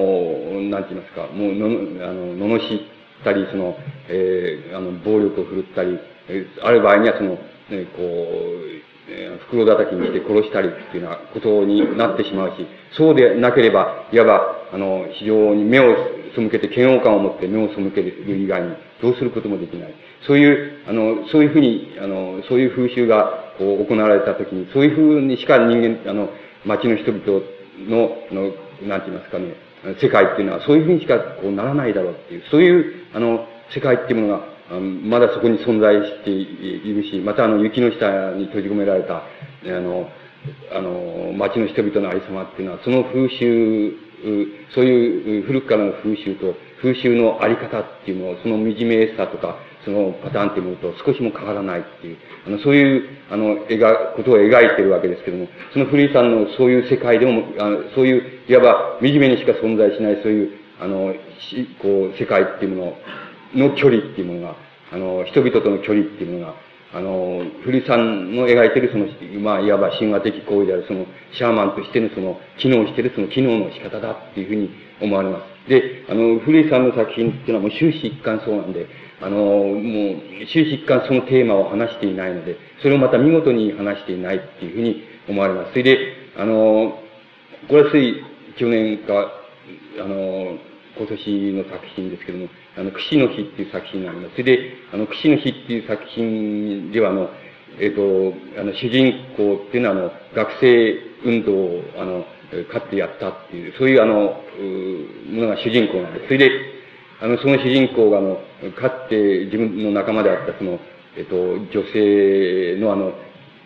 [0.69, 1.67] なんて言いますか、もう、の、
[2.07, 2.81] あの、罵っ
[3.23, 3.75] たり、その、
[4.09, 7.39] えー、あの、暴力を振るったり、えー、ある場合にはその、ね、
[7.95, 12.65] こう、えー、袋叩きにして殺したりっていうようなことになってしまうし、
[12.95, 15.95] そうでなければ、いわば、あの、非常に目を
[16.35, 19.93] 背けて、嫌悪感を持って目を背ける以外に、どうすることもできない。
[20.25, 26.29] そういう、あの、そういうふうに、あの、そういう風習が、こう、行われたときに、そういうふうにしか人間、あの、
[26.65, 27.43] 町の人々
[27.87, 28.53] の、の、
[28.87, 29.55] なんて言いますかね、
[30.01, 39.23] 世界っていうのは、そういうふうにしか、こう、ならないだろうっていう、そういう、あの、世界っていうものが、まだそこに存在しているし、またあの、雪の下に閉じ込められた、あ
[39.65, 40.09] の、
[40.71, 43.93] あの、町の人々のありさまっていうのは、その風習、
[44.73, 52.17] そういう古くからの風習と、風習のあり方っていうのを、その惨めさとか、そのパターンっていうものと少しも変わらないっていう、
[52.47, 62.97] あの、そういう、あの、描、ことを描いてるわけですけども、その古井さんのそういう世界でも、あのそういう、いわば惨めにしか存在しない、そういう、あの、しこう、世界っていうも
[63.55, 64.55] のの距離っていうものが、
[64.91, 66.55] あの、人々との距離っていうものが、
[66.95, 69.07] あの、古井さんの描いてるその、
[69.41, 74.69] まあ、いわば神話的行為である、その、シャーマンとしてのその、機能してるその機能の仕方だっていうふうに
[75.03, 75.69] 思われます。
[75.69, 78.87] で、あの、古井さんの作品っていうのはもう終始一貫そうなんで、
[79.21, 85.71] あの、もう、終始一貫そのテーマを話していないので、それをまた見事に話していないっていうふうに思われます。
[85.71, 85.97] それで、
[86.37, 86.99] あの、
[87.69, 88.23] これはつい
[88.57, 89.31] 去年か、
[89.99, 90.57] あの、
[90.95, 94.31] 今年の作品ですけども、あの、串の日っていう作品があります。
[94.33, 97.29] それで、あの、串の日っていう作品では、あの、
[97.79, 100.95] えっ、ー、と、あの、主人公っていうのは、あの、学生
[101.25, 102.25] 運動を、あの、
[102.67, 104.41] 勝ってやったっていう、そういうあの、
[105.31, 106.25] ものが主人公なんです。
[106.27, 106.51] それで、
[107.21, 108.35] あの、その主人公があの、
[108.75, 110.79] かつて自分の仲間であったその、
[111.15, 113.11] えっと、女性のあの、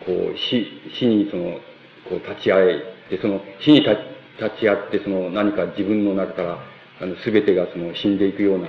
[0.04, 0.66] こう、死、
[0.98, 1.58] 死にその、
[2.08, 3.96] こう立ち会えて、その、死に立
[4.60, 6.58] ち会って、その何か自分の中から、
[7.00, 8.68] あの、すべてがその死んでいくような、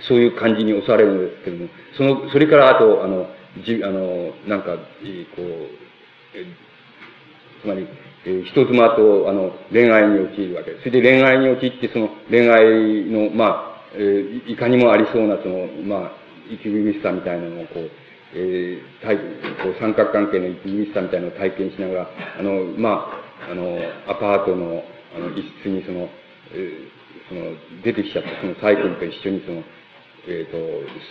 [0.00, 3.28] そういう感じに襲われるんですけども、その、それからあと、あの、
[3.64, 4.82] じ、あの、なんか、こ
[5.42, 5.82] う、
[7.62, 7.86] つまり、
[8.24, 10.84] えー、人妻と、あの、恋愛に陥るわけです。
[10.84, 16.12] それで恋愛に陥って、その恋愛の、まあ、えー、いかにもありそうな、その、まあ、
[16.50, 17.90] 息苦しさみたいなのを、こう、
[18.34, 19.18] えー、体
[19.62, 22.08] こう三角関係の息苦しさみたいなのを体験しながら、
[22.38, 23.10] あの、ま
[23.48, 24.82] あ、あの、アパートの、
[25.16, 26.08] あの、一室にその、
[26.54, 29.62] えー、その、出てきちゃったそのサイクルと一緒にその、
[30.26, 30.56] えっ、ー、と、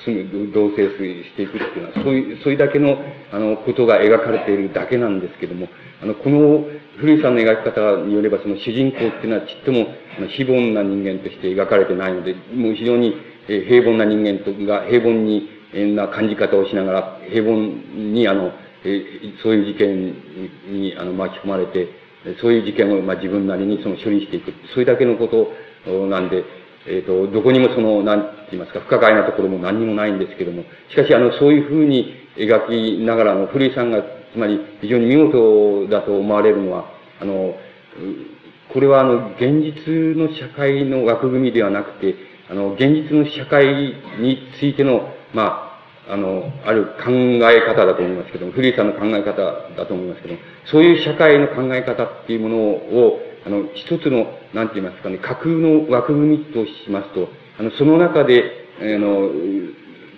[0.06, 0.90] 住む、同棲
[1.24, 2.98] していくっていうのは、そういう、それだけの、
[3.32, 5.68] あの、ことが描かれているだけなんですけども、
[6.02, 6.66] あの、この、
[6.98, 9.88] 古井さんの描き方によれば、その主人公っていうのはちっとも、
[10.18, 13.16] あの、非凡な人間として描かれてないので、もう非常に、
[13.48, 15.50] 平凡な人間とが、平凡に、
[15.96, 17.58] な感じ方をしながら、平凡
[17.96, 18.52] に、あの、
[18.84, 19.04] え、
[19.44, 20.16] そういう事件
[20.72, 21.88] に、あの、巻き込まれて、
[22.40, 24.54] そういう事件を、まあ、自分なりにその処理していく。
[24.74, 25.52] それだけのこと
[26.08, 26.44] なんで、
[26.88, 34.02] えっ、ー、と、どこにもその、なんて言いますか、不可解なところも何にもないんですけども、しかし、あの、そういうふうに描きながら、あの、古井さんが、
[34.34, 36.86] つまり、非常に見事だと思われるのは、
[37.20, 37.56] あの、
[38.74, 42.16] これは、あの、現実の社会の枠組みではなくて、
[42.50, 49.42] あの、現実の社会についての、まあ、あの、ある考え方だと思いますけども、古井さんの考え方
[49.78, 57.30] だと思いますけども、そういう社会の考え方っていうものを、あの、一つの、なんて言いますかね、架空の枠組みとしますと、
[57.60, 58.44] あの、その中で、
[58.80, 59.30] あの、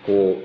[0.06, 0.38] こ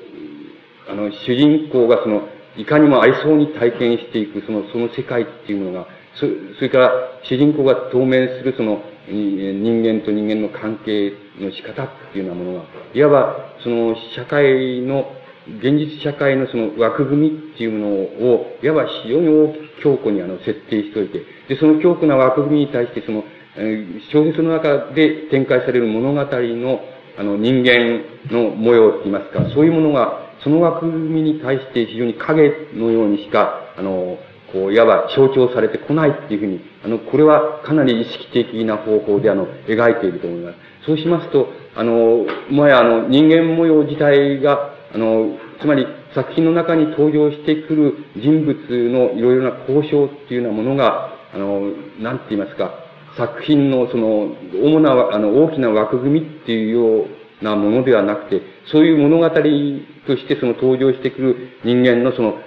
[0.88, 6.26] う、あの、主人公がその、いかにもありそうに体験していく、その、その世界っていうものが、そ、
[6.56, 6.92] それから、
[7.24, 12.64] 主人公が当面するその、人間と人間の関係の仕方っていうようなものが、
[12.94, 15.12] いわば、その、社会の、
[15.56, 17.86] 現実社会のその枠組みっていうもの
[18.32, 23.24] を、いわば非常に大きく強固にあの設定しておいて、で、その強固な枠組みに対してその、
[23.56, 26.80] え、小説の中で展開される物語の、
[27.18, 34.18] あの、人間の模様って言いますか、そういうものが、その枠組みに対して非常に影のようにしか、あの、
[34.52, 40.56] こう、いわば象徴されてこないっていうふうに、あの、これはかなり意識的な方法で、あの、描いていると思います。
[40.86, 48.56] そうしますと、あの、もやあの、人間模様自体が、あの、つまり作品の中に登場してくる人物
[48.88, 52.72] のいろいろな交渉っていうようなものが、あの、なんて言いますか、
[53.16, 57.06] 作品のその、主な、あの、大きな枠組みっていうよ
[57.40, 62.38] うなものではなくて、そういう物語としてその登場してくる人間のその、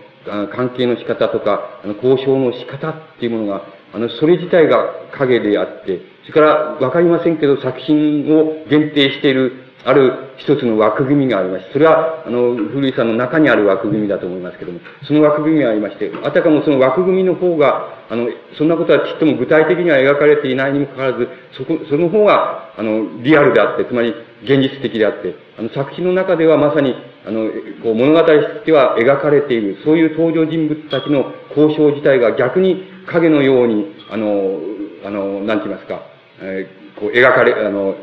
[0.56, 3.64] 関係の仕方とか、あの、交渉の仕方っていうものが、
[3.94, 4.86] あの、それ自体が
[5.18, 6.48] 影であって、それから、
[6.80, 18.28] わかりませんけど、作品を限定しているある一つの枠組みがありまして、それは、あの、古井さんの中にある枠組みだと思いますけども、その枠組みがありまして、あたかもその枠組みの方が、あの、
[18.58, 21.28] そんなことはちっとも具体的には描かれていないにもかかわらず、
[21.58, 24.14] そこ、その方が、あの、リアルであって、つまり
[24.44, 26.94] 現実的であって、あの、作品の中ではまさに、
[27.26, 27.50] あの、
[27.84, 34.60] こう、物語としては描かれている、そういう登場人物たちの交渉自体が逆に影のように、あの、
[35.06, 36.11] あの、なんて言いますか、
[36.42, 37.96] えーこう描かれ、あの、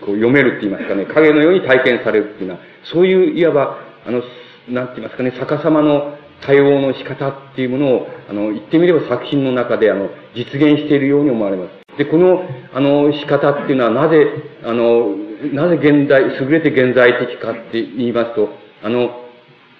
[0.00, 4.22] こう読めるって言いますかね、影のように体験されるっていうのは、そういういわば、あの、
[4.68, 11.98] なんて言いますかね、逆さまの対応の仕方っていうものを、あの、言ってみれば作品の中で、あの、実現しているように思われます。
[11.98, 14.26] で、この、あの、仕方っていうのはなぜ、
[14.64, 15.16] あの、
[15.52, 18.48] なぜ現代、優れて現在的かって言いますと、
[18.82, 19.24] あの、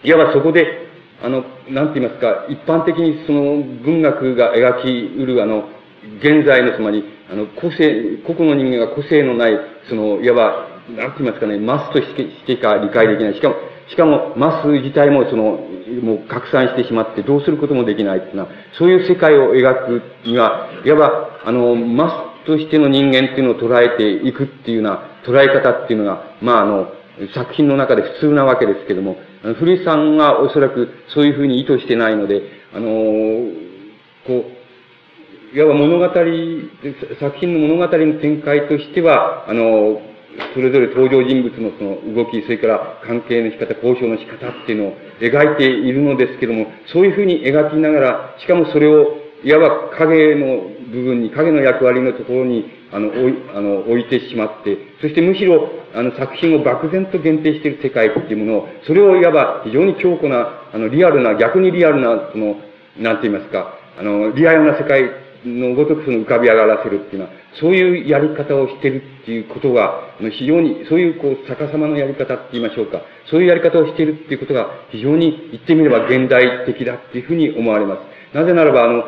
[0.03, 0.67] いわばそこで、
[1.23, 4.89] あの、なんて言いますか、一般的にその文学が描き
[5.19, 5.69] うる、あの、
[6.21, 9.59] 現在のつまり、あの、個性、個々の人間が個性のない、
[9.89, 13.35] その、いわば、なんて言いますかね、マスとしてしか理解できない。
[13.35, 13.57] しかも、
[13.89, 15.61] しかも、マス自体もその、
[16.03, 18.49] もう拡散してしまってどうすることもできないっていうのは、
[18.79, 26.89] そういう世界を描くには、いわば、あの、マスとしての人間っていうのを捉えていくっていうような捉え方っていうのが、まあ、あの、
[27.35, 29.17] 作品の中で普通なわけですけども、
[29.59, 32.43] 古井さんはおそらくそういうふうに意図してないので、
[32.75, 32.87] あの、
[34.27, 34.56] こう、
[35.55, 36.05] いわば物語、
[37.21, 40.01] 作品の物語の展開としては、あの、
[40.55, 62.57] それぞれ登場人物のその動き、それから関係の仕方、交渉の仕方っていうのを描いているのですけども、そういうふうに描きながら、しかもそれを、いわば影の部分に、影の役割のところに、あの、置い、あの、置いてしまって、そしてむしろ、あの、作品を漠然と限定している世界っていうものを、それをいわば非常に強固な、あの、リアルな、逆にリアルな、その、
[62.99, 73.03] なんて言いますか、あの、リアルな世界のごとくその浮かび上がらせるっていうのは、そういうやり方をしてるっていうことが、非常に、そういうこう、逆さまのやり方って言いましょうか。
[73.31, 77.97] そういうやり方をしているっていうことが、非常に言ってみれば現代的だっていうふうに思われま
[78.33, 78.37] す。
[78.37, 79.05] なぜならば、あの、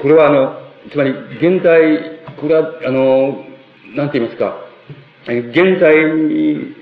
[0.00, 3.44] これはあの、つまり、現代、これは、あの、
[3.94, 4.64] なんて言いますか、
[5.26, 5.96] 現在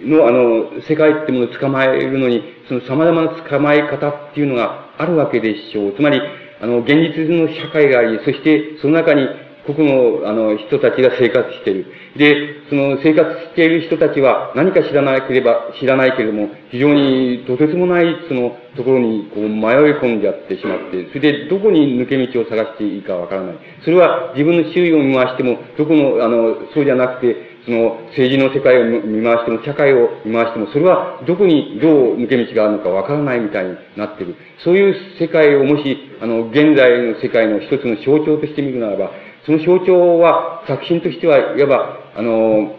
[0.04, 5.94] のあの、世界ってものを捕まえるのに、その様々な捕まえ方っていうのがあるわけでしょう。
[5.94, 6.20] つまり、
[6.62, 9.26] あの、現実の社会があり、そしてその中に
[9.66, 11.86] 個々の、あの、人たちが生活している。
[12.16, 23.56] で、その生活している人たちは何か知らなければ、知らないけれども、非常にとてつもない、その、ところに、こう、迷い込んじゃってしまって、それで、どこに抜け道を探していいかわからない。
[23.84, 34.34] それは、自分の周囲を見回しても、どこの、あの、そうじゃなくて、その政治の世界を見回しても、社会を見回しても、それはどこにどう抜け道があるのかわからないみたいになっている。
[34.64, 39.12] そういう世界をもし、あの、現在の世界の一つの象徴として見るならば、
[39.46, 42.76] その象徴は、作品としては、いわば、あの、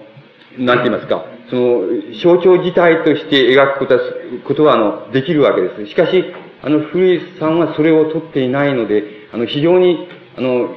[0.57, 1.81] なんて言いますか、その、
[2.22, 4.01] 象徴自体として描くことは、
[4.45, 5.88] ことは、あの、できるわけです。
[5.88, 6.26] しかし、
[6.61, 9.03] あの、古井さんはそれを取っていないので、
[9.34, 10.07] あの、非常に、
[10.38, 10.76] あの、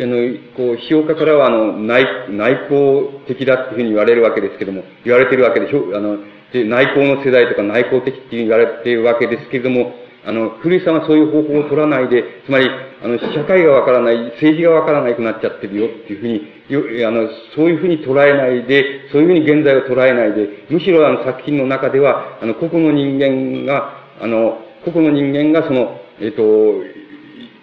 [0.00, 0.16] あの、
[0.56, 6.18] こう、批評価からは、あの、内、内向的だっていうふうに言われるわけですけども、言われてるわけでしょ、あの、
[6.52, 9.94] で内向の世代とか内向的っていう言われてるわけですけれども、
[10.24, 12.70] あの、古井さんはそういう方法を取らないで、つまり、
[13.02, 26.42] あの、社会がわからない、政治がわからなくなっちゃってるよっていうふうに、あの、そういうふうに捉えないで、そういうふうに現在を捉えないで、むしろあの作品の中では、あの、個々の人間が、あの、個々の人間がその、えっ、と、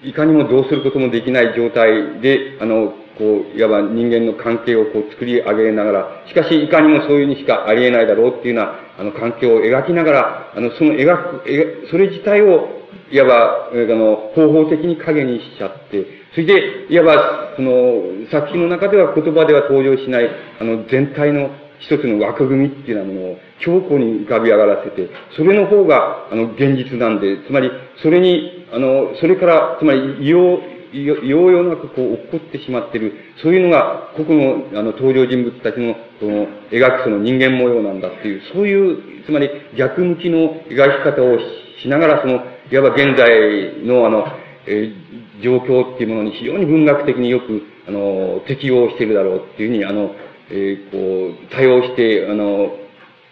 [0.04, 12.80] いかにもどうすることもできない状態で、あの、こう、いわば人間の関係をこう作り上げながら、しかしいかにもそういうにしかありえないだろうっていうような、あの、関係を描きながら、あの、その描く、それ自体を、
[13.12, 21.50] いわば、あの、方法的に影にしちゃって、それで、いわば、その、作品の中では言葉では登場しない、あの、全体の
[21.80, 27.72] 一つの枠組みっていうようなものを強固に浮かび上がらせて、それの方が、あの、現実なんで、つまり、
[28.02, 30.60] それに、あの、それから、つまり、異様、
[30.94, 33.14] ようようなくこう起こってしまっている、
[33.44, 41.38] そういうのが個々のあの登場人物たちのその描くその人間模様なんだっていう、そういう、つまり逆向きの描き方を
[41.82, 44.26] しながら、その、いわば現在のあの、
[44.66, 50.16] えー、状況っていうものに非常に文学的によく、あの、適応しているだろうっていうふうに、あの、
[50.50, 52.76] えー、こう、多用して、あの、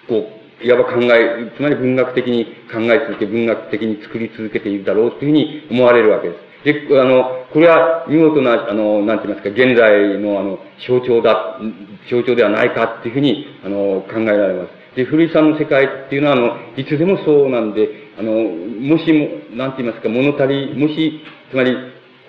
[0.07, 6.47] こう、いわば考え、つまり文学的に考え続け、文学的に作り続けているだろうというふうに思われるわけです。
[6.89, 11.59] で、あの、これは見事な、あの、なんて言いますか、現在のあの、象徴だ、
[12.09, 14.95] 象徴ではないかっていうふうに、あの、考えられます。
[14.95, 17.87] で、古井さんの世界っていうのは、あの、いつでもそうなんで、
[18.19, 21.21] あの、もしも、なんて言いますか、物足り、もし、
[21.51, 21.77] つまり、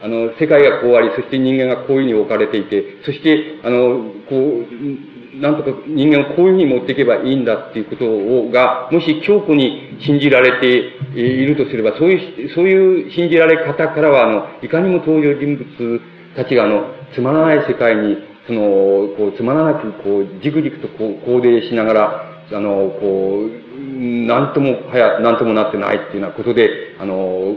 [0.02, 16.00] あの、世界がこうあり、そして人間がこういうふうに置かれていて、そして、あの、こう、なんとか人間をこういうふうに持っていけばいいんだっていうことを、が、もし強固に信じられているとすれば、そういう、そういう信じられ方からは、あの、いかにも登場人物
[16.36, 18.60] たちが、あの、つまらない世界に、その、
[19.16, 23.68] こう、つまらなく、こう、じくじくとこう、行動しながら、あの、こう、
[24.26, 27.54] なんとも、はや、なんともなってないっていうようなことで、あの、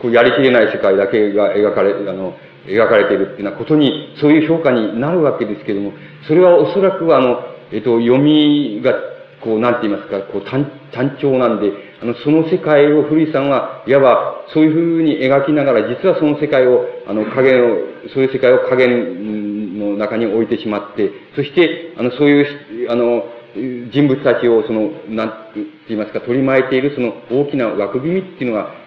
[0.00, 2.34] こう、やりきれない世界だけが描かれ、あの、
[2.66, 5.92] 描かれているっていうようなことに、そういう評価になるわけですけれども、
[6.26, 7.40] それはおそらくあの、
[7.72, 8.94] えっと、読みが、
[9.40, 11.72] こう、なんて言いますか、こう、単、単調なんで、
[12.02, 17.76] あの、その世界を古井さんは、いわば、そういうふうに描きながら、実はその世界を、あの、影の、
[18.12, 22.42] そういう世界を影の中に置いてしまって、そして、あの、そうい
[22.86, 23.24] う、あの、
[23.92, 25.34] 人物たちを、その、なんて
[25.88, 28.79] 言いますか、取り巻いているその大きな枠組みっていうのが、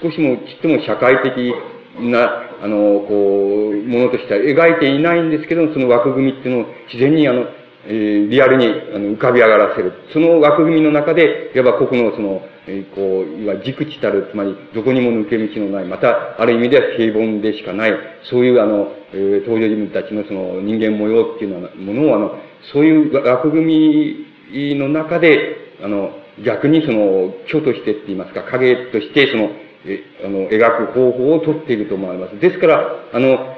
[0.00, 1.54] 少しもちっとも社会的
[2.00, 7.46] な、あの、こう、ものとしては描いていないんですけど、その枠組みっていうのを自然にあの、
[7.86, 9.92] えー、リアルにあの浮かび上がらせる。
[10.12, 17.92] その枠組みの中で、いわば個々のその、えー、こう、いわ軸地たる、つまりどこにも抜け道のない、また、ある意味では平凡でしかない、
[18.24, 22.38] そういうあの、えー、登場人物たちのその人間模様っていうのものを、あの、
[22.72, 29.50] そういう枠組みの中で、あの、逆にその、虚としてって言いますか、影として、その、
[29.86, 32.40] え、あの、描く方法をとっていると思われます。
[32.40, 33.56] ですから、あの、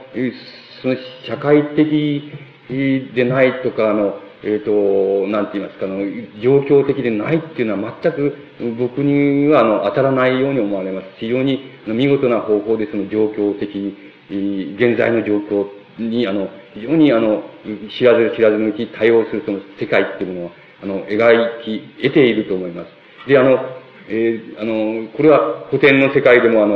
[0.83, 0.97] その、
[1.27, 2.33] 社会的
[3.15, 5.99] でないとか、あの、えっ、ー、と、なんて言いますか、あの、
[6.43, 8.37] 状況的でないっていうのは全く
[8.79, 11.07] 僕には、あの、当たらないように思われます。
[11.19, 15.67] 非常に見事な方法でその状況的に、現在の状況
[15.99, 17.43] に、あの、非常にあの、
[17.99, 20.51] 知らず知らずのうちに対応するその世界っていうものを、
[20.83, 23.29] あの、描き得ていると思います。
[23.29, 23.59] で、あの、
[24.09, 26.75] えー、あの、これは古典の世界でもあの、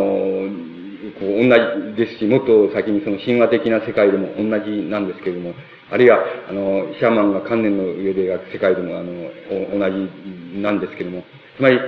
[1.18, 5.55] こう同じですし、もっと先にその神話的な世界でも同じなんですけれども、
[5.90, 6.18] あるいは、
[6.48, 9.12] あの、シャーマンが観念の上で描く世界でも、あの、
[9.78, 11.24] 同じなんですけれども、
[11.56, 11.78] つまり、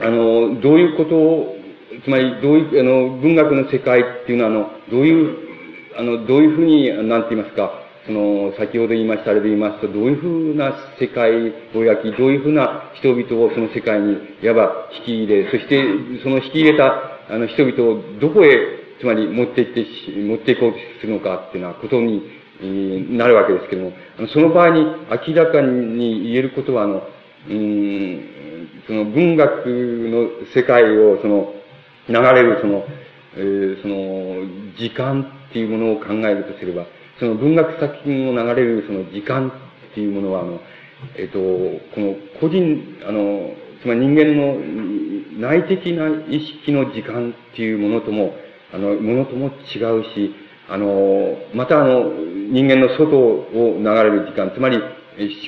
[0.00, 1.56] あの、どういうことを、
[2.04, 5.36] つまり、どういう、あの、文学の世界っていうのは、あの、どういう、
[5.96, 15.82] あの、どういうふうに、なんて言いますか、その、先ほど言いましたあれで言いますと、どういうふうな世界を焼き、どういうふうな人々をその世界に、いわば引き入れ、そして、
[16.22, 18.50] その引き入れたあの、人々をどこへ、
[19.00, 19.84] つまり持っていって
[20.20, 22.22] 持っていこうとするのかっていうようなことに、
[23.16, 23.92] なるわけですけども、
[24.32, 24.84] その場合に
[25.26, 27.02] 明らかに言えることは、あの、
[27.48, 31.52] うん、その文学の世界を、その、
[32.08, 32.84] 流れる、その、
[33.36, 36.86] えー、その、時間っていうものを考えるとすれば、
[37.18, 40.60] その文学作品を流れるその時間っていうものは、あの、
[41.16, 48.34] えっ、と、この個人、あの、つまり人間の内的な意識の時間っていうものとも、
[48.72, 50.34] あの、ものとも違うし、
[50.68, 52.10] あの、またあの、
[52.50, 54.78] 人間の外を流れる時間、つまり、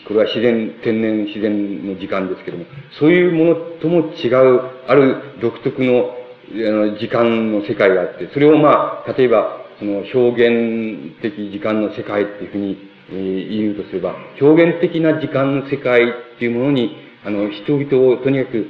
[0.07, 2.67] これは自然、天然自然の時間ですけども、
[2.99, 6.15] そういうものとも違う、ある独特の、
[6.53, 12.79] あの、時間の世界があって、それをまあ、例えば、その表現的時間の世界っていうふうに、
[13.11, 18.67] えー、言うとすれば、表現的な時間の世界っていうものに、あの、人々をとにかく引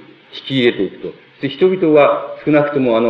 [0.46, 1.12] き入れていくと。
[1.42, 3.08] で人々は少なくとも、あの、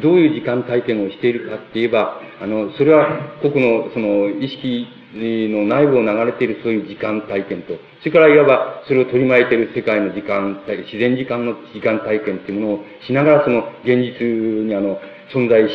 [0.00, 4.86] どういう時間体験をしているかって言えば、あの、それは個々の、その、意識
[5.16, 14.24] の内部を流れているそういう時間体験と、それからいわばそれを取り巻いている世界の時間、自然時間の時間体験っていうものをしながらその現実
[14.66, 14.98] にあの、
[15.32, 15.74] 存在し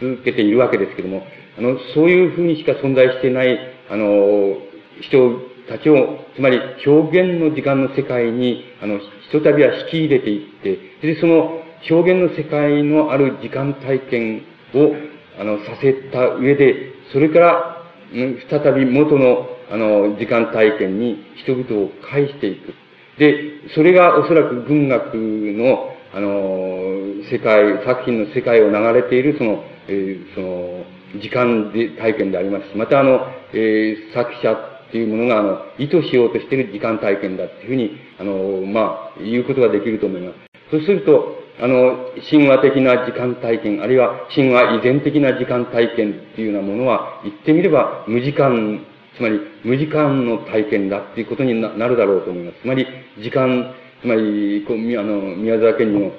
[0.00, 1.22] 続けているわけですけども、
[1.58, 3.58] あの、そういうふうにしか存在してない、
[3.90, 4.56] あの、
[5.00, 10.78] 人たちを、つまり表現の時間の世界に、あの、ひとたびは引き入れていって、
[11.14, 14.42] で、その表現の世界のある時間体験
[14.74, 14.94] を、
[15.38, 17.76] あの、させた上で、それから、
[18.12, 22.74] うん再び元の、あの、時間体験に人々を返していく。
[23.18, 30.84] で、それがおそらく文学の、あの、世界、作品の世界を流れている、その、えー、その、
[31.20, 40.36] 時間で体験でありますし、またあの、えー、作者っていうものが、あの、意図しようとしている時間体験だっていうふうに、あの、まあ、言うことができると思います。
[40.70, 48.80] そうすると、あの、神話的な時間体験、あるいは神話依然的な時間体験っていうようなものは、言ってみれば無時間、
[49.16, 52.62] つまり無時間の体験だっていうことになるだろうと思います。
[52.62, 52.86] つまり、
[53.20, 56.12] 時間、つまり、こう、あの、宮沢賢治の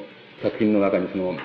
[0.44, 1.36] 作品の中にその、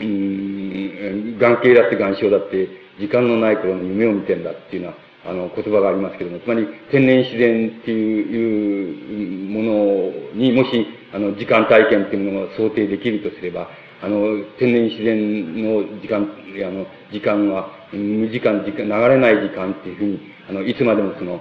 [0.00, 2.68] うん、眼形だって眼象だって、
[2.98, 4.94] 時間のない頃の夢を見てんだっていうよ
[5.24, 13.68] うな、あの、言葉がありますけども、つまり、天然自然っていうものにもし、あの、時間体験っていうものが想定できるとすれば、
[14.02, 16.26] あの、天然自然の時間、
[16.66, 21.40] あの、時間は、無時間、時間、流れない時間っていうふうに、あの、いつまでもその、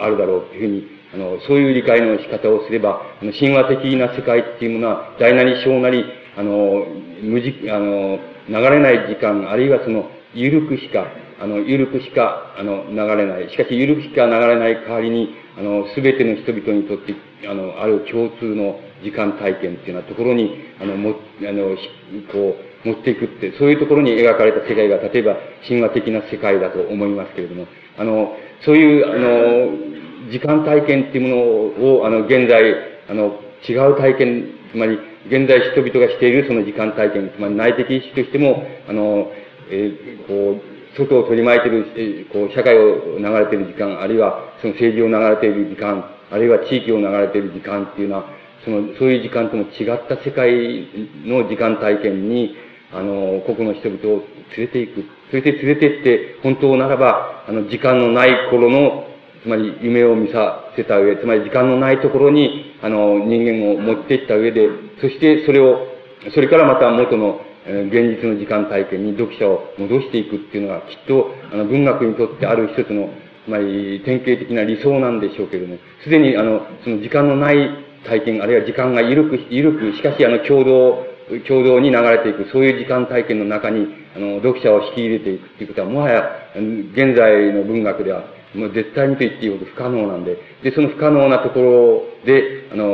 [0.00, 6.04] あるだろうっていうふうに、あの、そういう理解の仕方をすれば、あの、神話的な世界っていうものは、大なり小なり、
[6.36, 6.86] あの、
[7.22, 8.18] 無時、あの、
[8.48, 11.06] 流れない時間、あるいはその、ゆるくしか、
[11.40, 13.50] あの、ゆるくしか、あの、流れない。
[13.50, 17.14] しかし、ゆるくしか流れない代わりに、あの、すべての人々にとって、
[17.48, 21.76] あの、ある共通の時間体験っていうようなところに、あの、も、あの、
[22.32, 27.66] こう、持っていくって、そういうところに描かれた世界が、例えば、神話的な世界だと思いますけれども、
[27.98, 29.95] あの、そういう、あの、
[30.30, 32.62] 時間体験っていうものを、あの、現在、
[33.08, 34.98] あの、違う体験、つまり、
[35.28, 39.32] 現在人々がしているその時間体験、つまり内的意識としても、あの、
[39.70, 48.24] えー、こう、外を取り巻いている、えー、こう、社会を流れている時間、あるいはその政治を流れている時間、あるいは地域を流れている時間っていうのは、
[48.64, 50.88] その、そういう時間とも違った世界
[51.24, 52.56] の時間体験に、
[52.92, 54.24] あの、個々の人々を
[54.56, 55.04] 連れていく。
[55.30, 59.05] それで連れて行って、本当ならば、あの、時間のない頃の
[59.42, 64.68] つまり夢を見させた上、つまり時間のないところに、あの、人間を持っていった上で、
[65.00, 65.86] そしてそれを、
[66.34, 73.10] それからまた元の、え現実の時間体験に読者を戻していくっていうのが、きっと、あの、文学にとってある一つの、
[73.48, 77.68] まり、典型的な理想なんでしょうけれども、すでに、あの、その時間のない
[78.04, 81.06] 体験、あるいは時間が緩く、緩く、しかし、あの、共同、
[81.48, 92.84] 共同に流れていく、そういう時間体験の中に、あの、読者を引き入れていくっていうことは、もはや、現在の文学では、もう絶対にと言っていいほど不可能なんで、で、その不可能なところで、あの、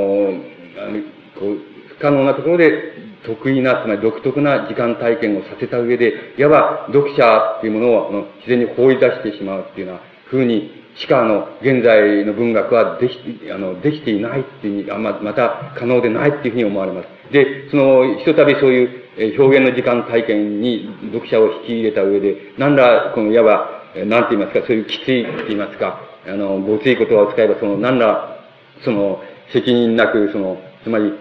[0.78, 1.00] あの
[1.38, 1.58] こう
[1.88, 10.00] 不可能なところで得意な、つまり独特な時間体験をさせた上で、いわば読者っていうものをあの自然に放り出してしまうっていうような
[10.30, 17.32] 風に、しかあの、現在の文学はでき、あの、できていないっていうふうに、あま、また可能でないっていうふうに思われます。
[17.32, 28.38] で、その、ひとたびそういう表現の時間体験に読者を引き入れた上で、なんら、この、いわば、なんて言いますか、そういうきついって言いますか、あの、ごつい言葉を使えば、その、何ら、
[28.84, 31.12] その、責任なく、その、つまり、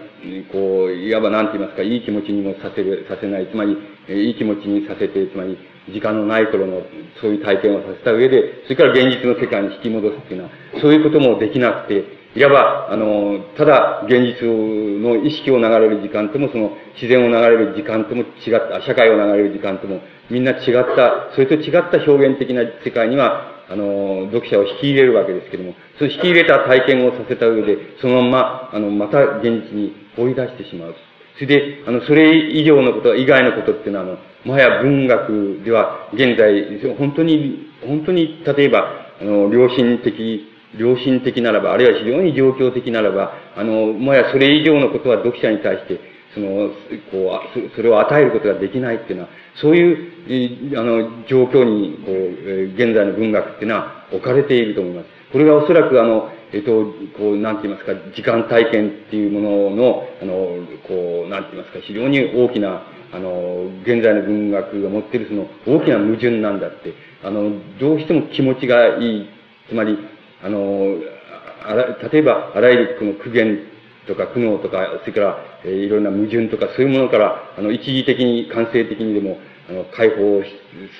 [0.52, 3.76] こう、いわば何て言いますか、いい気持ちにもさせる、させない、つまり、
[4.08, 5.58] いい気持ちにさせて、つまり、
[5.90, 6.82] 時間のない頃の、
[7.20, 10.50] そういう体験をさせた上で、それから現実の世界に引き戻すっていうのは、
[10.80, 20.00] そういうこともできなくて、いわば、あの、ただ現実の意識を流れる時間とも、その自然を流れる時間とも違った、社会を流れる時間とも、
[20.30, 30.94] みんな違った、それと違った表現的な世界には、あの、読者を引き入れるわけですけども、そう引き入れた体験をさせた上で、そのまま、あの、また現実に放り出してしまう。
[31.34, 38.86] それで、あの、それ以上のこと、以外のことっていうのは、あの、もはや文学では、現在、本当に、本当に、例えば、
[39.20, 46.00] あの、良心的、良心的ならば、あるいは非常に状況的ならば、あの、もはやそれ以上のことは読者に対して、
[46.34, 46.70] その、
[47.10, 55.06] こう、それを与えることができないっていうのは、そういう、あの、状況に、こう、現在の文学っていうのは置かれていると思います。
[55.32, 56.84] これがおそらくあの、えっと、
[57.16, 62.82] こう、なんて言いますか、時間体験っていうものの、あの、こう、なんて言いますか、非常に大きな、
[63.12, 66.92] あの、現在の文学が持っているその大きな矛盾なんだって、
[67.24, 69.28] あの、どうしても気持ちがいい、
[69.68, 69.96] つまり、
[70.42, 70.96] あの、
[71.64, 73.60] あら例えば、あらゆるこの苦言
[74.06, 79.38] とか苦悩とか、それから、えー、いろんな矛盾とか、そういうものから、あの、一時的に、感性的にでも、
[79.70, 80.42] あの、解放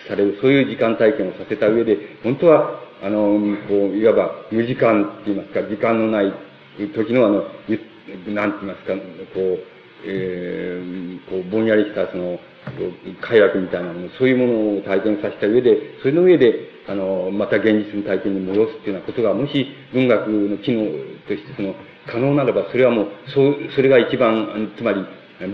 [0.08, 6.32] される、そういう時間体験をさせた上で、本当は、あの、こう、いわば無時間って言いますか、時間のない
[6.94, 7.42] 時のあの、
[8.28, 8.94] なんて言いますか、
[9.34, 9.58] こう、
[10.04, 12.38] えー、こう、ぼんやりしたその、
[13.20, 16.54] 快楽みたいなもの、そういうものを体験させた上で、それの上で、
[16.88, 20.84] あの、また現実の体験に戻すっていうようなことが、もし文学の機能
[21.28, 21.74] としてその、
[22.06, 25.04] 可能ならば、それはもう、そう、それが一番、つまり、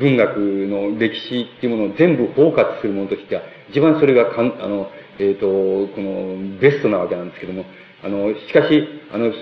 [0.01, 5.47] 文学の歴史っていうものを全部包括するものとしては、一番それがかん、あの、えっ、ー、と、
[5.95, 7.65] この、ベストなわけなんですけども、
[8.03, 9.33] あの、しかし、あの、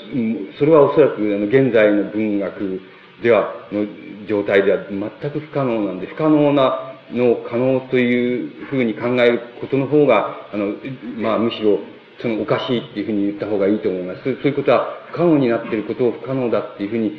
[0.58, 2.80] それはおそらく、あの、現在の文学
[3.22, 3.86] では、の
[4.26, 10.74] 状態では全く不可能なんで、不可能なの可能というふうに考えることの方が、あの、
[11.18, 11.78] まあ、むしろ、
[12.20, 14.22] そのおかしいっていうふうに言った方がいいと思います。
[14.24, 17.12] そういうことは不可能になっていることを不可能だっていうふうに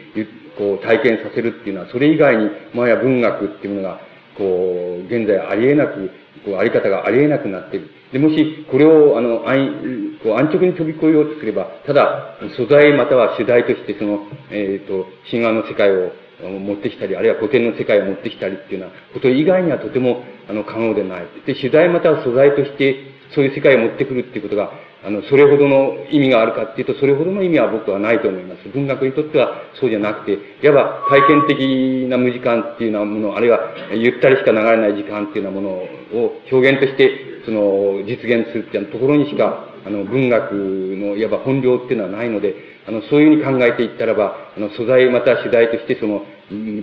[0.57, 3.99] こう体験させるっていうのは、それ以外に、まあや文学っていうものが、
[4.38, 6.09] こう、現在ありえなく、
[6.43, 7.89] こう、あり方がありえなくなっている。
[8.11, 16.11] で、もし、これを、あの、安、こう、安直に飛び越えようとすれば、ただ、素材または主題として、その、えっ、ー、と、神話の世界を
[16.43, 21.27] 持ってきたり、あるいは古典の世界を持ってきたりっていうようなこと以外にはとても、あの、可能でない。
[21.45, 22.95] で、主題または素材として、
[23.34, 24.72] そういう世界を持ってくるっていうことが、
[25.05, 28.69] あの、それほどの意味があるかっていうと、それほどの意味は僕はないと思います。
[28.69, 33.59] 文学にとってはそうじゃなくて、いわば体験的な無時間っていうようなもの、あるいは
[33.93, 37.11] ゆったりしか流れない時間っていうようなものを表現として、
[37.45, 42.55] その、実現するっていうところにしか、あの、文学のいわば本領っていうのはないので、
[42.88, 46.26] あの、そういうふうに考えていったらば、あの、素材また主題としてその、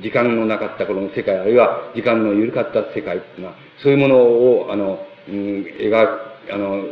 [0.00, 5.34] 時間のなかった頃の世界、あるいは時間の緩かった世界っていうのは、そういうものを、あの、うん、
[5.80, 6.84] 描く、あの、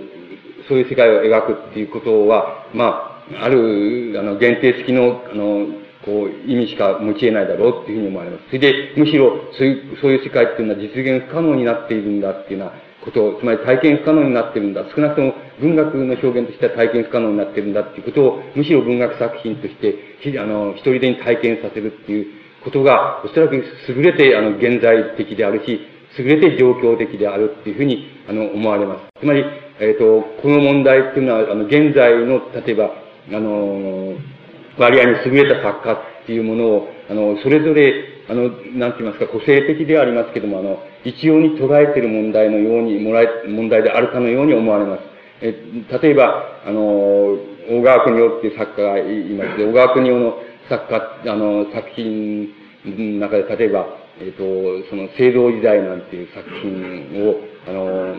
[0.68, 5.66] そういう世界を描くっていうことは、まあ、ある、あの、限定付きの、あの、
[6.04, 8.46] こう、意味しか持ち得ないだろうっていうふうに思われます。
[8.46, 14.84] それで、むしろ、そういう、そういう世界っていうのは実現不可能になっているんだっていうようなことつまり体験不可能になっているんだ。
[14.94, 22.26] 少なくとも文学の表現としては体験不可能になっているんだっていうことを、むしろ文学作品として、あの、一人でに体験させるっていう
[22.64, 25.80] ことが、おそらく優れて、あの、現在的であるし、
[26.18, 29.20] 優れて状況的であるっていうふうに、あの、思われます。
[29.20, 29.44] つまり、
[29.80, 32.90] えっ、ー、と、この問題っていうのは、あの、現在の、例えば、
[33.32, 34.14] あの、
[34.78, 45.02] 割合に優れた作家っていうものを、あの、それぞれ、あの、なんて言いますか、個性的ではありますけども、あの、一様に捉えている問題のように、もらえ、問題であるかのように思われます。
[45.40, 45.54] え、
[46.02, 46.80] 例えば、あの、
[47.68, 49.02] 大川国夫っていう作家がい
[49.34, 50.34] まして、小川国夫の
[50.68, 52.48] 作家、あの、作品
[52.84, 53.86] の中で、例えば、
[54.20, 58.16] えっ、ー、と、その、聖堂時代なんていう作品を、あの、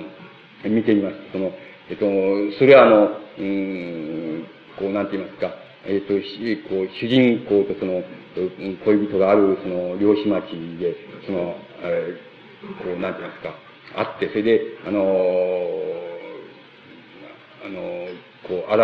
[0.66, 1.16] 見てみます。
[1.32, 1.52] その、
[1.90, 4.46] えっ、ー、と、それはあの、うん、
[4.78, 8.04] こう、なんて言いますか、えっ、ー、と、こう、主人公とその、
[8.86, 10.96] 恋人がある、その、漁師町で、
[11.26, 13.54] その、えー、こう、なんて言いますか、
[13.96, 15.00] あって、それで、あの
[17.66, 18.08] あの
[18.48, 18.82] こう、荒、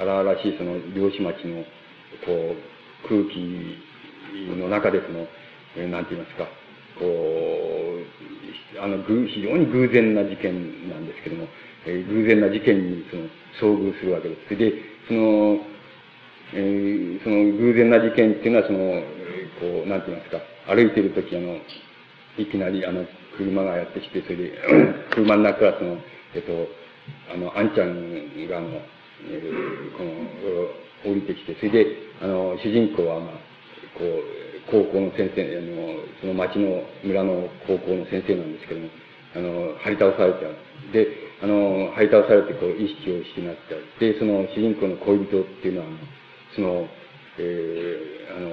[0.00, 1.64] 荒々しいその、漁師町の、
[2.24, 3.78] こう、空気
[4.56, 5.26] の中でその、
[5.76, 6.46] えー、なんて言いますか、
[6.98, 11.48] こう、あの、非常に偶然な事件なんですけども、
[11.84, 13.16] えー、偶然な事件にそ
[13.66, 14.56] の遭遇するわけです。
[14.56, 14.72] で、
[15.08, 15.71] その、
[16.54, 18.78] えー、その偶然な事件っていうのは、その、
[19.60, 21.56] こう、なんて言いますか、歩いてるとき、あの、
[22.38, 23.04] いきなり、あの、
[23.36, 24.52] 車がやってきて、それで、
[25.12, 25.98] 車の中からその、
[26.34, 26.68] えっと、
[27.32, 28.68] あの、あんちゃんが、あの、
[29.28, 31.86] えー、この、降りてきて、それで、
[32.20, 33.34] あの、主人公は、まあ、
[33.98, 38.88] こう、高校の先生、あの、その町の村の高校の先生なんですけども、
[39.34, 40.56] あの、張り倒されちゃう。
[40.92, 41.08] で、
[41.42, 43.82] あの、張り倒されて、こう、意識を失っちゃう。
[43.98, 45.86] で、その主人公の恋人っていうのは、
[46.54, 46.86] その、
[47.38, 48.48] えー、あの、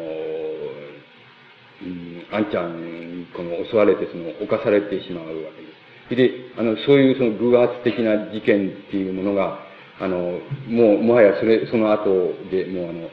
[1.81, 5.79] うん、あんちゃんにこの襲われて、その、犯されてしまうわけです。
[6.15, 9.59] で、あの、そういうその偶発的な事件っていうものが、
[9.99, 13.09] あの、もう、もはやそれ、その後でもうあの、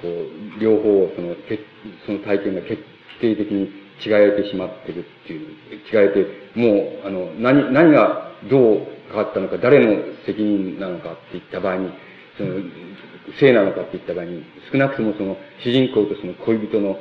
[0.00, 1.34] こう、両方、その、
[2.06, 2.82] その体験が決
[3.20, 3.64] 定的に
[4.04, 5.48] 違えてしまってるっていう、
[5.92, 11.90] 違えて、もう、あの、何、何がどう変わったのか、誰の責任なのかって言った場合に、
[12.36, 12.50] その、
[13.38, 16.96] 性なのかって言った場合に、少なくともその、主人公とその恋人の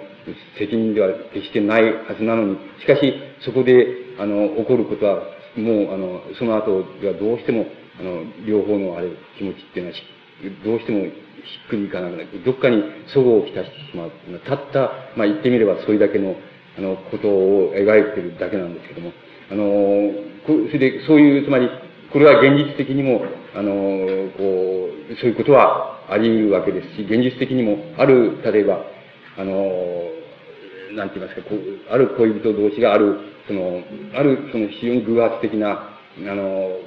[0.57, 3.87] 責任では決してないはずなのに、しかし、そこで、
[4.19, 5.23] あの、起こることは、
[5.55, 7.65] もう、あの、その後ではどうしても、
[7.99, 9.97] あの、両方のあれ、気持ちっていうのは、
[10.65, 11.09] どうしてもひ
[11.65, 12.27] っくりいかなくなる。
[12.45, 12.83] どっかに
[13.13, 14.11] 齟齬をきたしてしまう。
[14.45, 16.35] たった、まあ言ってみればそれだけの、
[16.77, 19.11] あの、ことを描いてるだけなんですけども、
[19.51, 20.11] あの、
[20.45, 21.69] それで、そういう、つまり、
[22.11, 23.23] これは現実的にも、
[23.55, 28.83] あの、こう、そういうことはあり得るわけですし、現実的にも、ある、例えば、
[29.37, 29.53] あの、
[30.93, 31.59] なんて言いますか、こう、
[31.89, 33.17] ある恋人同士がある、
[33.47, 33.81] その、
[34.13, 36.77] ある、その非常に偶発的な、あの、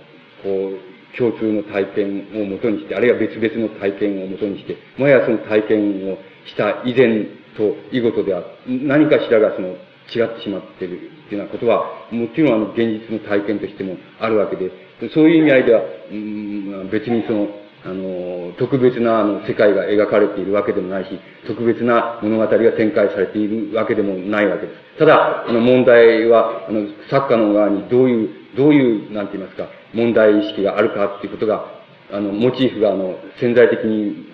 [0.43, 7.25] こう、共通の体験をもとにして、あるいは別々の体験をもとにして、もはやその体験をした以前
[7.57, 9.69] と以後とでは、何かしらがその
[10.13, 14.71] 違ってしまっているっていうようなことは、もちろんあの現実の体験としてもあるわけで、
[15.15, 17.49] そういう意味合いでは、うん、別にその、
[17.87, 24.99] あの、特別なあの世界が描かれているわけでもないし、特別な物語が展開されているわけでもないわけです。
[24.99, 31.75] ただ、あの問題は、あの、作家の側にどういう、どういう、なんて言いますか、問題意識があるかっていうことが、
[32.11, 34.29] あの、モチーフが、あの、潜在的に、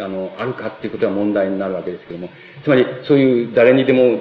[0.00, 2.30] あの、あるかっていうことが問題になるわけですけども、
[2.62, 4.20] つまり、そういう誰にでも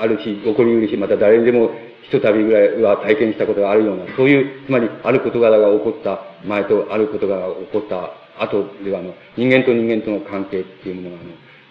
[0.00, 1.70] あるし、起こり得るし、また誰にでも
[2.02, 8.12] ひとたびぐらいは体験したことがあるような、そういう、つまり、ある事柄が起こった前と、ある事柄が起こった
[8.42, 11.22] 後では、あの、人間と人間との関係っていうものが、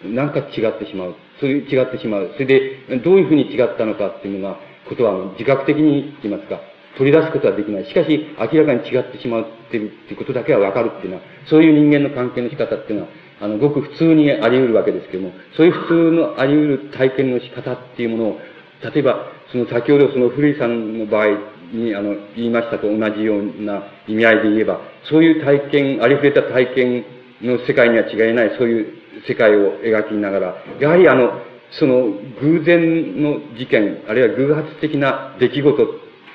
[0.04, 1.14] あの、なんか違ってしまう。
[1.40, 2.30] そういう違ってしまう。
[2.34, 4.58] それで、どういうふうに違ったのかっていうのが、
[4.88, 6.60] ことは、自覚的に言いますか、
[6.96, 7.86] 取り出すことはできない。
[7.86, 18.40] しかし、明らかに違ってしまってるっていうことだけはわかるっていうのは、そういう人間の関係の仕方っていうのは、あの、ごく普通にあり得るわけですけども、そういう普通のあり得る体験の仕方っていうものを、
[18.82, 21.26] 例えば、その先ほどその古井さんの場合
[21.72, 24.80] に、あの、言いましたと同じような意味合いで言えば、
[25.10, 27.04] そういう体験、ありふれた体験
[27.42, 31.30] の世界には違いない、そういう世界を描きながら、やはりあの、
[31.78, 32.06] その
[32.40, 35.86] 偶然の事件、あるいは偶発的な出来事っ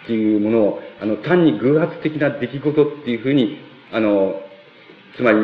[0.08, 3.58] ていうものを、あの、単に偶発的な出来事っていうふうに、
[3.92, 4.40] あの、
[5.18, 5.38] つまり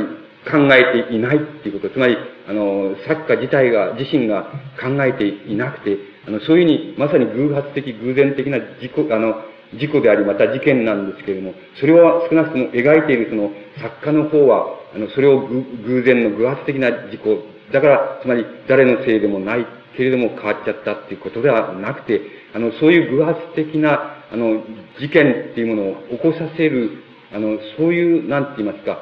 [0.49, 2.17] 考えていないっていうこと、つまり、
[2.47, 4.43] あの、作家自体が、自身が
[4.81, 9.43] 考えていなくて、あの、そういうふうに、まさに偶発的、偶然的な事故、あの、
[9.79, 19.65] 事故であり、また事件なんですけれども、それは少なくとも描いているその作家の方は、あの、それを偶然の偶発的な事故、だから、つまり誰のせいでもない
[19.95, 22.21] けれども変わっちゃったっていうことではなくて、
[22.53, 24.63] あの、そういう偶発的な、あの、
[24.99, 26.91] 事件っていうものを起こさせる、
[27.33, 28.99] あの、そういう、なんて言いますか、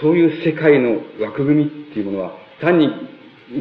[0.00, 2.88] そういう世界の枠組みっていうものは、単に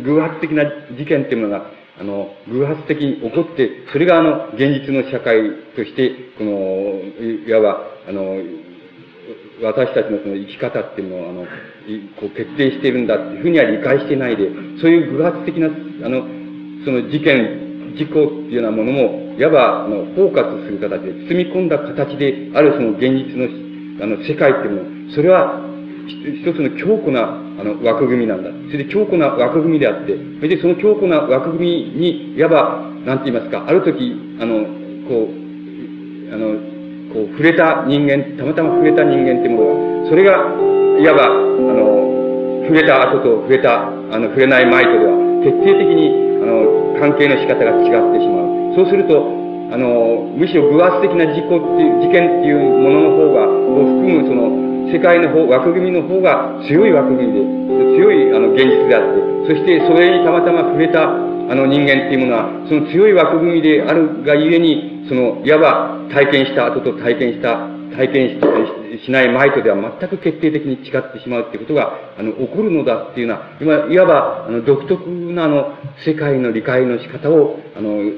[0.03, 6.51] 偶発的な事件っていうものが、あの、偶発的に起こって、それがあの、現実の社会として、この、
[7.45, 8.39] いわば、あの、
[9.61, 11.45] 私たちのその生き方っていうのを、あの、
[12.19, 14.47] こう決定しているんだっていうふうには理解してないで、
[14.79, 16.23] そういう偶発的な、あの、
[16.85, 25.68] その事件、事故っていうようなものも、いわば、あの、包括する形で、包み込んだ形で、あるその現実の、あの、世界っていうもの、それは、
[26.09, 28.49] 一つの強固な、あの、枠組みなんだ。
[28.71, 34.65] それで強固な枠組みであって、それでその強固な枠組みに、いわば、なんて言いますか、ある時、あの、
[35.07, 36.57] こう、あの、
[37.13, 40.45] こう、触れた人間、たまたま触れた人間ってものは、それが、
[40.99, 48.75] いわば、あの、触れた後と触れた、あの、触れない前とでは、徹底的に、あの、関係の仕方が違ってしまう。
[48.75, 49.25] そうすると、
[49.71, 57.59] あの、むしろ偶発的な事故っていう、事件っていうものの方が、を含むその、世界の方、枠組みの方が強い枠組みで、
[57.97, 67.67] 強いあの現実であって、そしてそれにたまたま触れたあの人間っていうものは、その強い枠組みであるがゆえに、その、いわば体験した後と体験した、
[67.97, 78.11] 体験ししない前とでは全く決定的に違ってしまうっていうことが、あの、起こるのだっていうのは、今、いわば、あの、独特なあの、世界の理解の仕方を、あの、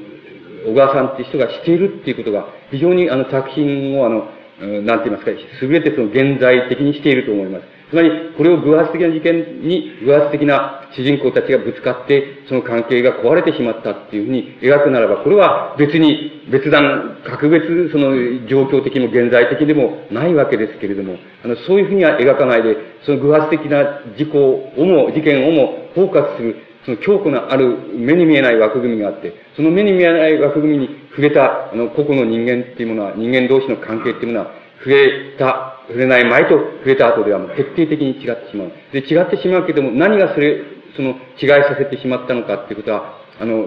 [0.66, 4.28] 小川さんっていう人がしているっていうことが、非常にあの、作品をあの、
[4.62, 7.64] なんて言いますか、すべてその現在的にしていると思います。
[7.92, 24.38] つまり、これを偶発的な事件に、偶発的な主人公たちがぶつかって、その関係が壊れてしまったっていうふうに描くならば、これは別に別段、格別、その状況的も現在的でもないわけですけれども、あの、そういうふうには描かないで、その偶発的な事故
[24.78, 38.72] をも、事件をも包括する、その強固なある目に見えない枠組みがあって、その目に見えない枠組みに触れた、あの、個々の人間っていうものは、人間同士の関係っていうものは、触れた、触れない前と触れた後ではもう徹底的に違ってしまう。
[38.92, 40.60] で、違ってしまうけども、何がそれ、
[40.96, 41.10] その、
[41.40, 43.66] 違いさせてしまったのかっていうことは、あの、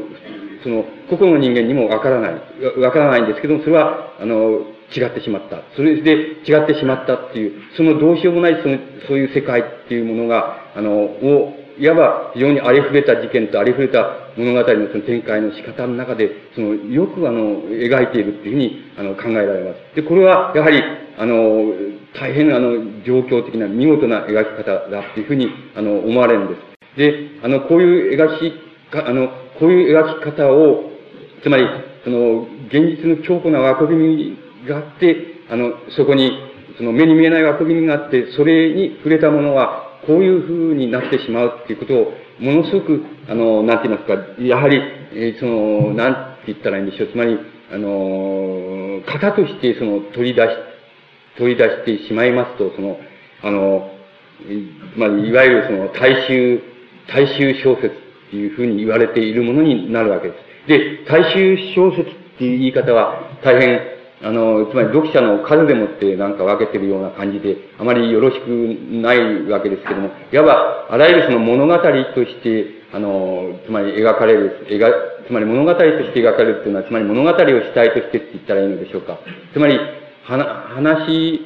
[0.63, 2.79] その、個々の人間にもわからない。
[2.79, 4.65] わからないんですけども、それは、あの、
[4.95, 5.61] 違ってしまった。
[5.75, 6.11] それで
[6.47, 8.77] 違ってしまったっていう、そのどうしようもない、その、
[9.07, 19.95] そういう世界っていうものが、あの、を、いわば非常にありふれた事件とありふれた物語のその展開の仕方の中で、その、よくあの、描いているっていうふうに、あの、考えられます。
[19.95, 20.81] で、これは、やはり、
[21.18, 21.73] あの、
[22.19, 26.97] 大変あの、状況的な見事な描き方だっていうふうに、あの、思われるんです。
[26.97, 28.53] で、あの、こういう描き、
[28.93, 29.27] あの、
[29.60, 30.91] こういう描き方を、
[31.43, 31.65] つまり、
[32.03, 35.15] その、現実の強固な枠組みがあって、
[35.49, 36.31] あの、そこに、
[36.77, 44.82] その目に見えない枠組みがあって、それに触れたものは、こういう風になってしまうっていうことを、ものすごく、あの、なんて言いますか、やはり、
[45.14, 46.14] え、その、なん
[46.45, 47.07] て言ったらいいんでしょう。
[47.11, 47.38] つまり、
[47.72, 50.49] あの、型としてその、取り出し、
[51.38, 52.99] 取り出してしまいますと、その、
[53.41, 53.91] あの、
[54.95, 56.61] まり、いわゆるその、大衆、
[57.07, 57.91] 大衆小説っ
[58.32, 60.68] ていうふうに言われているものになるわけです。
[60.68, 63.94] で、大衆小説っていう言い方は大変、
[64.26, 71.85] あの、つまり読者の数でもってなんか分けてるような感じで、あまりよろしくないわけですけども、いわば、あらゆるその物語と
[72.26, 74.91] して、あの、つまり描かれる、描、
[75.27, 79.19] つまり物語として描かれるっていうのは、つまり物語を主体としてって言ったらいいのでしょうか。
[79.53, 79.80] つまり、
[80.23, 80.43] はな
[80.73, 81.41] 話、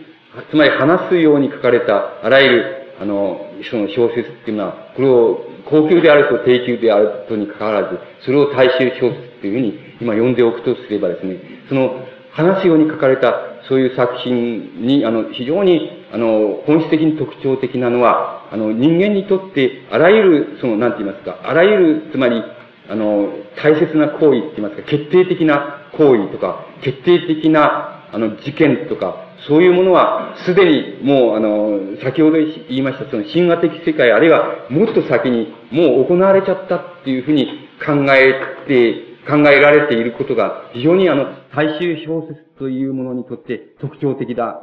[0.50, 12.06] つまり話すように書かれた、あらゆる、あの、その小説っていうのは、これを高級であると低級であるとにかかわらず、それを大衆小説っていうふうに今呼んでおくとすればですね、その
[12.40, 22.42] 話すように書かれたそういう作品に、あの、非常に、あの、本質的に特徴的なのは、あの、人間にとって、あらゆる、その、なんて言いますか、あらゆる、つまり、
[22.90, 23.30] あの、
[23.62, 38.34] 大切な行為って言いますか、決定的な行為とか、決定的な、あの、事件とか、そういうものは、すでにもう、あの、先ほど言いました、その神話的世界、あるいはもっと先にもう行われちゃったっていうふうに考え
[38.68, 41.26] て、考えられていることが、非常にあの、
[41.56, 44.60] 大衆小説というものにとって特徴的な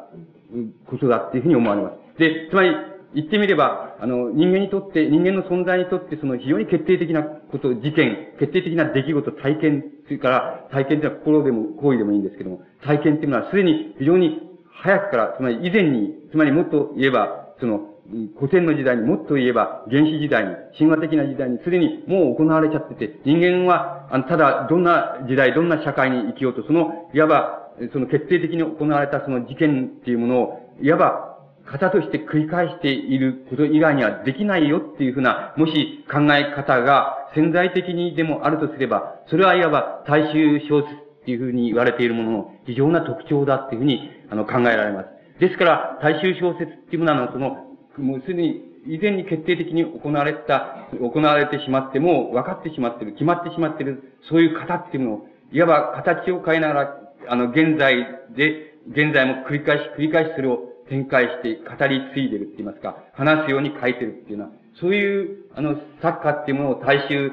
[0.87, 2.19] ことだっていうふうに思われます。
[2.19, 2.71] で、つまり、
[3.15, 17.96] 言ってみれば、あの、人間にとって、人間の存在にとって、その非常に決定的なこと、事件、決定的な出来事、体験、それから、体験っていうのは心でも、行為でもいいんですけども、体験っていうのはすでに非常に早くから、つまり以前に、つまりもっと言えば、その、
[18.39, 45.09] 古典の時代にもっと言えば、原始時代に、神話的な時代にすでにもう行われちゃってて、人間は、あの、ただ、どんな時代、どんな社会に生きようと、その、いわば、その決定的に行われたその事件っていうものを、いわば、型として繰り返していること以外にはできないよっていうふうな、もし考え方が潜在的にでもあるとすれば、それはいわば大衆小説っていうふうに言われているものの非常な特徴だっていうふうに、あの、考えられます。
[45.41, 47.66] ですから、大衆小説っていうものは、その、
[47.99, 56.97] もうすでに以前に決定的に行われた、行われてしまっても分かってしまっている、決まってしまっている、そういう型っていうのを、いわば形を変えながら、
[57.29, 57.97] あの、現在
[58.37, 60.59] で、現在も繰り返し、繰り返しそれを
[60.89, 64.51] 展開して語り継いでるって言いますか、話すように書いてるっていうのは、
[64.81, 67.33] そういう、あの、作家っていうものを大衆、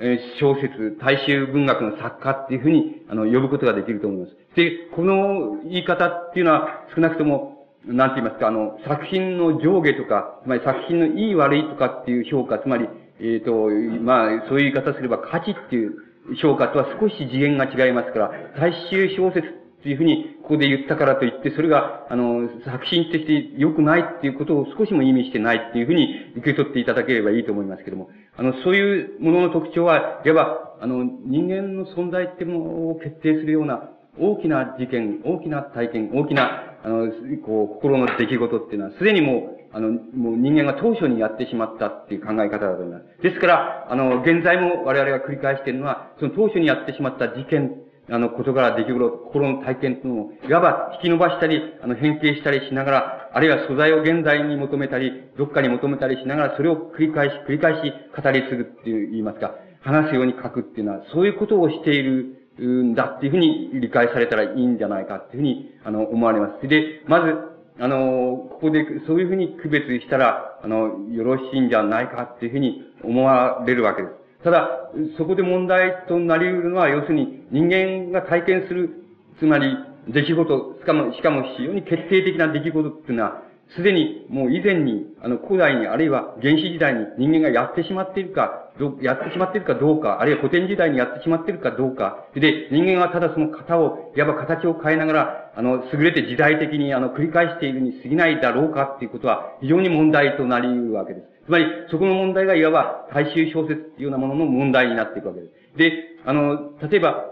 [0.00, 4.36] え小説、大衆文学の作家っていうふうに、あの、呼ぶことができると思います。
[4.56, 7.53] で、この言い方っていうのは、少なくとも、
[7.86, 12.88] なんて言いますか、あの、作品の上下とか、つまり作品のいい悪いとかっていう評価、つまり、
[13.20, 13.68] えっ、ー、と、
[14.02, 15.94] まあ、そういう言い方すれば価値っていう
[16.40, 37.10] 評価とは少し次元が違いますから、大衆小説っていうふうにここで言ったからといって、それが、あの、作品として良くないっていうことを少しも意味してないっていうふうに受け取っていただければいいと思いますけども、あの、そういうものの特徴は、いわば、あの、人間の存在ってものを決定するような大きな事件、大きな体験、大きな、あの、
[37.44, 43.22] こう、心の出来事っていうのは、すでにもう、あの、もう人間が当初にやってしまったっていう考え方だと思います。
[43.22, 47.72] ですから、あの、現在も我々が繰り返しているのは、その当初にやってしまった事件、
[48.10, 66.68] あの、事柄、出来事、心の体験というのを、いわば引き伸ばしたり、あの、変形したりしながら、あるいは素材を現在に求めたり、どっかに求めたりしながら、それを繰り返し、繰り返し語り継ぐっていう、言いますか、話すように書くっていうのは、そういうことをしているんだっていうふうに理解されたらいいんじゃないかっていうふうに、あの、思われます。
[66.68, 67.34] で、まず、
[67.80, 74.14] あの、ここでそういうふうに区別したら、あの、よろしいんじゃないかっていうふうに思われるわけです。
[74.44, 78.90] ただ、そこで問題となり得るのは、要するに人間が体験する、
[79.38, 79.76] つまり
[80.08, 83.42] 出来事、しかも、しかも非常に決定的な出来事っていうのは、
[83.74, 92.26] すでにもう以前に、あの、古代に、あるいは原始時代に人間がやってしまっているか、どやってしまっているかどうか、あるいは古典時代にやってしまっているかどうか。
[92.34, 101.26] で、人間はただその型を、いわば形を変えながら、あの、優れて時代的に、あの、繰り返しているに過ぎないだろうかっていうことは、非常に問題となり得るわけです。
[101.46, 105.52] つまり、そこの問題がいわば大衆小説っていうようなものの問題になっていくわけです。
[105.78, 105.92] で、
[106.24, 107.26] あの、例えば、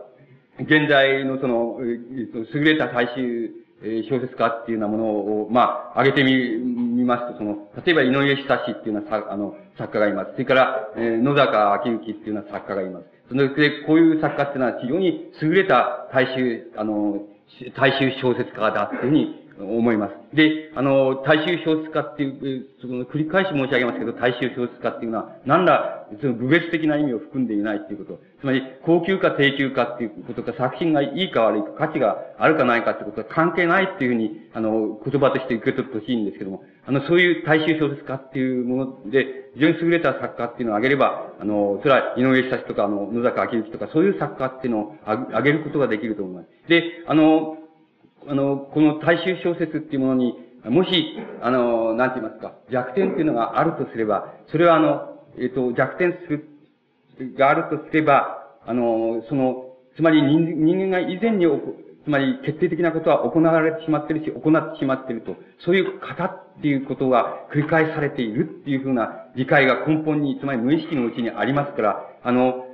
[0.60, 6.34] 現在のその、優れた大衆え小説家っていうようなものを、まあ、挙げてみ、
[7.02, 10.32] 見ますと、その、例えば井上久志っていうような、あの、作家がいます。
[10.32, 13.06] それから、えー、野坂昭之っていうような作家がいます。
[13.28, 17.22] そので、こういう作家っていうのは非常に優れた大衆、あの、
[17.76, 20.36] 大衆小説家だっていうふうに思います。
[20.36, 28.20] で、あの、大衆小説家っていう、その繰り返し申し上げますけど、大衆小説家っていうのは、何ら、その部別的な意味を含んでいないっていうこと。
[28.40, 46.68] つまり、高級か低級かっていうことか、作品がいいか悪いか、価値があるかないかっていうことは関係ないっていうふうに、あの、言葉として受け取ってほしいんですけども、あの、そういう大衆小説家っていうもので、非常に優れた作家っていうのを挙げれば、あの、それは井上久志とか、あの、野坂昭之とか、そういう作家っていうのを挙げることができると思います。
[46.68, 47.58] で、あの、
[48.28, 50.34] あの、この大衆小説っていうものに、
[50.64, 59.66] もし、あの、なんて言いますか、弱点っていうのがあるとすれば、それはあの、えっ、ー、と、弱点する、があるとすれば、あの、その、
[59.96, 61.46] つまり人人間が以前に
[62.04, 65.36] つまり決定的なことは行われてしまってるし、行ってしまっていると。
[65.64, 72.66] そういう型っていうことが繰り返されているっていうふうな理解が根本に、つまり無意識のうちにありますから、あの、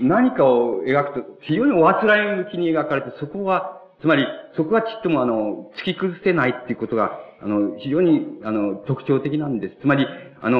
[0.00, 3.73] 何かを描くと、非常におあつらい向きに描かれて、そこは
[4.04, 9.76] つまり、そこはちっともあの、突き崩せないっていうことが、あの、非常に、あの、特徴的なんです。
[9.80, 10.06] つまり、
[10.42, 10.58] あの、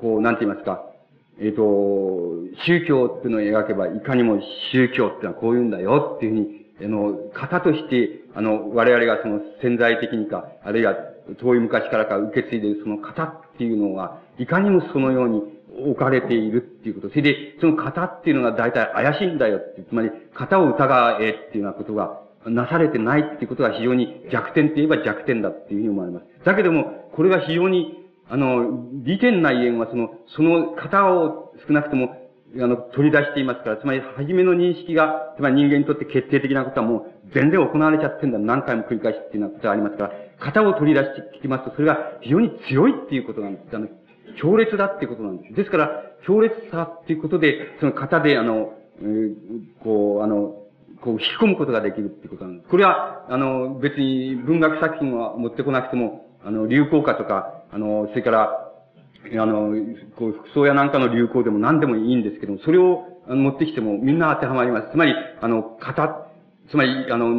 [0.00, 0.84] こう、なんて言いますか、
[1.40, 1.62] えっ、ー、と、
[2.64, 4.38] 宗教っていうのを描けば、いかにも
[4.70, 10.94] 宗教っていうのはこういうんだよっていうふうに、あの、型として、あの、我々がその潜在的にか、あるいは
[11.40, 15.42] 遠い昔からか受け継いでいるその型っていうのが、いかにもそのように
[15.78, 17.08] 置かれているっていうこと。
[17.08, 26.26] それで、その型っていうのが大体怪しいんだよって、つまり、型を疑えっていうようなことがなされてないっていうことが非常に弱点といえば弱点だっていうふうに思われます。
[26.44, 32.16] だけども、これが非常に、あの、利点内縁はその、その型を少なくとも、
[32.60, 38.38] あの、取り出していますから、つまり、初めの認識が、つまり人間にとって決定的なことはもう、全然行われちゃってんだ。
[38.38, 43.74] 何回も繰り返しっていうようなことがありますから、型を取り出してきますと、それが非常に強いっていうことなんです。
[43.74, 43.88] あの、
[44.40, 45.54] 強烈だってことなんです。
[45.54, 49.34] ですから、強烈さっていうことで、その型で、あの、えー、
[49.82, 50.62] こう、あの、
[51.00, 52.68] こう、引き込むことができるってことなんです。
[52.68, 58.68] これは、あの、別に文学作品は持ってこなくても、あの、流行歌とか、あの、それから、
[59.40, 59.72] あの、
[60.16, 64.90] こう、服装やなんかの流行でも何でもいいんですけども、それを持ってきてもみんな当てはまります。
[64.92, 66.26] つまり、あの、型、
[66.70, 67.34] つまり、あの、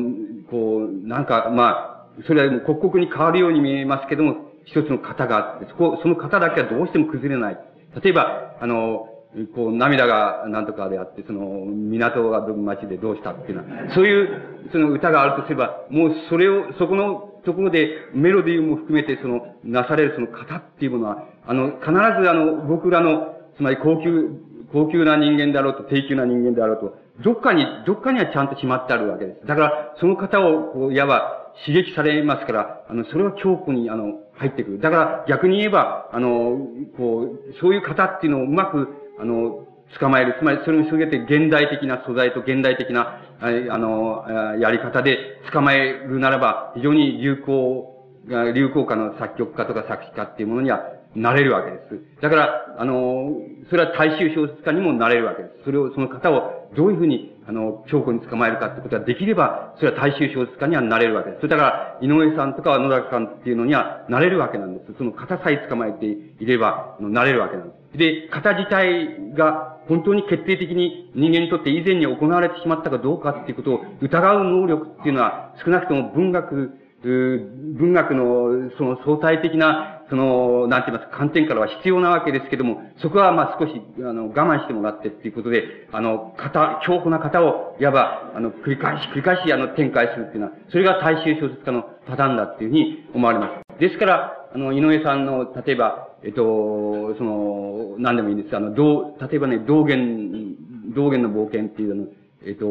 [0.49, 7.59] こう、なんか、まあ、それは刻々に変わるように見えますけども、一つの型があって、そこ、その型だけはどうしても崩れない。
[8.01, 9.09] 例えば、あの、
[9.55, 24.29] こう、涙が何とかであって、その、港が町でどうしたっていうのは、そういう、その歌があるとすれば、もうそれを、そこのところでメロディーも含めて、その、なされるその型っていうものは、あの、必ずあの、僕らの、つまり高級、
[24.71, 29.47] 高級な人間であろうと、低級な人間であろうと、どっかに、どっかにはちゃんとしまってあるわけです。
[29.47, 34.79] だから、その方を、こう、いわば、刺激されますから、あの、それは強固に、あの、入ってくる。
[34.79, 36.57] だから、逆に言えば、あの、
[36.97, 38.87] こう、そういう方っていうのをうまく、
[39.19, 39.67] あの、
[39.99, 40.35] 捕まえる。
[40.39, 44.25] つまり、それにすべて現代的な素材と現代的な、あの、
[44.59, 47.89] やり方で捕まえるならば、非常に流行、
[48.27, 50.81] 流行歌の作曲家とか作詞家っていうものには
[51.15, 52.21] なれるわけです。
[52.21, 53.33] だから、あの、
[53.69, 55.63] それは大衆小説家にもなれるわけです。
[55.65, 61.41] それを、その方をどういうふうに、あの、強固に捕まえるかってことができれば、それは大衆小説家にはなれるわけです。
[61.41, 64.93] それだから、井上さんとか野崎さんっていうのにはなれるわけなんです。
[64.97, 67.97] その型さえ捕まえていれば、なれるわけなんです。
[67.97, 76.71] で、型自体が本当に決定的に人間にとって以前に行われてしまったかどうかっていうことを疑う能力っていうのは少なくとも文学
[77.03, 93.79] 文学のその相対的な、その、なんて言いますか、観点からは必要なわけですけども、そこはまあ少し、あの、我慢してもらってっていうことで、あの、型、強固な型を、いわば、あの、繰り返し、繰り返し、あの、展開するっていうのは、それが大衆小説家のパターンだっていうふうに思われます。
[93.79, 98.55] ですから、あの、井上さんの、例えば、えっと、その、何でもいいんです。
[98.55, 102.05] あの、道、例えばね、道元、道元の冒険っていうの、
[102.45, 102.67] えっと、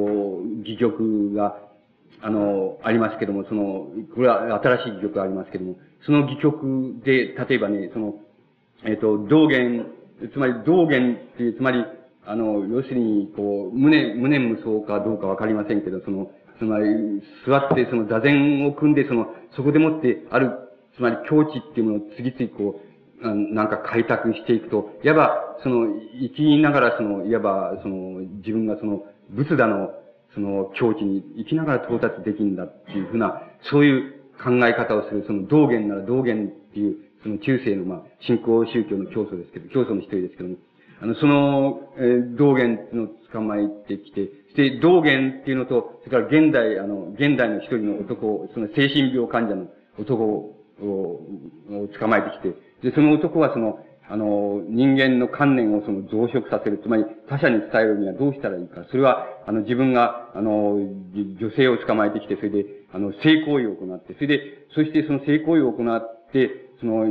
[0.63, 1.57] 戯曲が、
[2.21, 5.75] あの、ありますけども、その、これは新しい戯曲がありますけども、
[6.05, 8.15] その戯曲で、例えばね、その、
[8.85, 9.87] えっ、と、道元、
[10.33, 11.85] つまり道元っていう、つまり、
[12.25, 16.87] あの、要するに、こう、無念無念無双かどうかわかりませんけど、その、つまり、
[17.47, 19.27] 座って、その座禅を組んで、その、
[19.57, 20.51] そこでもって、ある、
[20.97, 22.93] つまり境地っていうものを次々こう、
[23.55, 25.87] なんか開拓していくと、いわば、その、
[26.21, 29.91] 生きながら、その、いわば、その、自分がその、仏陀の、
[30.35, 40.57] その、境地に生きながら到達できるんだっていうふうな、そういう考え方をする、その道元なら道元っていう、その中世の、まあ、信仰宗教の教祖ですけど、教祖の一人ですけども、
[41.01, 49.67] あの、その、えー、道元の捕まえてきて、そして道元っていうのと、それから現代、あの、現代の一人の男、その精神病患者の
[49.99, 51.21] 男を、を
[51.99, 52.55] 捕まえてきて、
[52.91, 53.79] で、その男はその、
[54.09, 58.85] あの、人間の観念をその増殖させる、つまり他者に伝えるにはどうしたらいいか。
[58.91, 60.77] それは、あの、自分が、あの、
[61.15, 64.41] 女性を捕まえてきて、それで、あの、性行為を行って、それで、
[64.75, 66.51] そしてその性行為を行って、
[66.81, 67.07] その、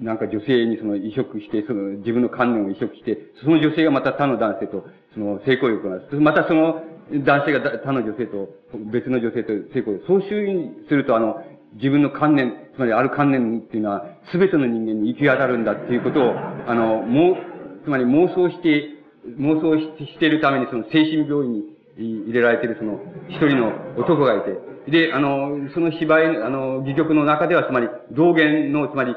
[0.00, 4.84] なんか女性にその移植して、その自分の観念を移植して、その女性がまた他の男性と、
[5.14, 6.20] その性行為を行う。
[6.20, 6.82] またその
[7.12, 8.48] 男性が他の女性と、
[8.92, 10.06] 別の女性と性行為を。
[10.06, 11.42] そういうすると、あの、
[11.74, 16.34] 自分の観念、つまりある観念っていうのは、すべての人間に行き当たるんだっていうことを、
[16.66, 17.36] あの、もう、
[17.84, 18.90] つまり妄想して、
[19.38, 29.14] 妄想しているためにその精神病院に入れられてるその一人の男がいて、で、あの、その芝居、あの、戯曲の中では、つまり、道元の、つまり、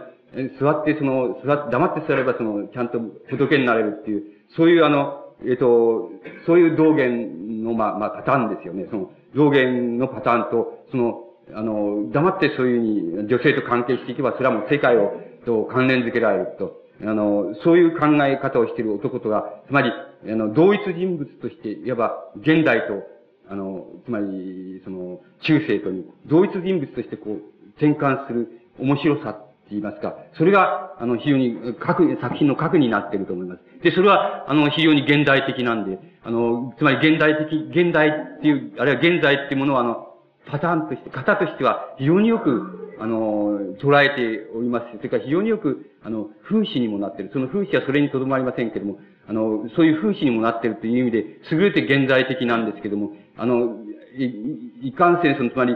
[0.60, 2.99] 座ってその、座って、黙って座ればその、ちゃんと
[3.30, 4.23] 仏になれるっていう、
[4.56, 6.10] そういうあの、えっと、
[6.45, 8.88] そういう道元の、まあ、まあ、パターンですよね。
[8.89, 11.23] その、道元のパターンと、その、
[11.53, 15.14] あの、黙ってそういうふうに女性と関係していけば、それはもう世界を、
[15.45, 16.81] と関連づけられると。
[17.02, 23.03] あの、そういう考え方をしている男とが、つまり、あの、同一人物として、いわば、現代と、
[23.49, 33.61] あの、つまり、その、中世という、同一人物としてこう、転換する面白さって言いますか、それが、あの、非常に、核、作品の核になっていると思います。
[33.84, 40.07] で、それは、あの、非常に現代的なんで、あの、つまり現代的、現代っていう、あるいは現在っていうものは、あの、
[40.48, 47.32] パターンとして、型としては非常によく、あの、捉えておりますそれか非常によく、あの、風刺にもなっている。
[47.32, 53.77] その風刺はそれにとどまりませんけれども、あの、そういう風刺にもなっているという意味で、優れて現在的なんですけれども、あの、
[54.18, 55.76] い、いかんせん、その、つまり、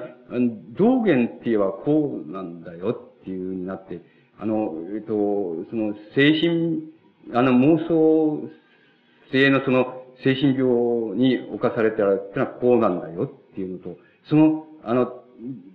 [0.78, 4.02] 道元って言えばこうなんだよっていうふうになって、
[4.40, 5.14] あの、えっと、
[5.70, 6.92] その、精神、
[7.34, 8.50] あの、妄想
[9.32, 10.66] 性のその、精神病
[11.18, 13.98] に侵されてあるってのはこうなんだよっていうのと、
[14.30, 15.24] その、あの、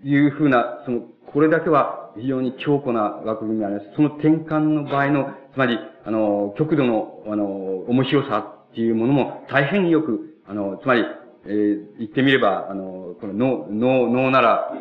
[0.04, 1.00] いうふうな、その、
[1.32, 3.86] これだけは非常に強固な枠組みがあります。
[3.96, 7.44] その転換の場合の、つまり、あの、極度の、あの、
[7.88, 8.38] 面白さ
[8.70, 11.04] っていうものも大変よく、あの、つまり、
[11.48, 14.72] えー、言ってみれば、あの、この脳、脳、脳なら、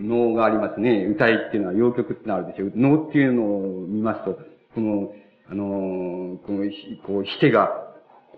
[0.00, 1.06] 脳がありますね。
[1.06, 2.72] 歌いっていうのは、洋曲ってのあるでしょう。
[2.74, 4.38] 脳っていうのを見ますと、
[4.74, 5.12] この、
[5.50, 6.64] あの、この、
[7.06, 7.84] こう、してが、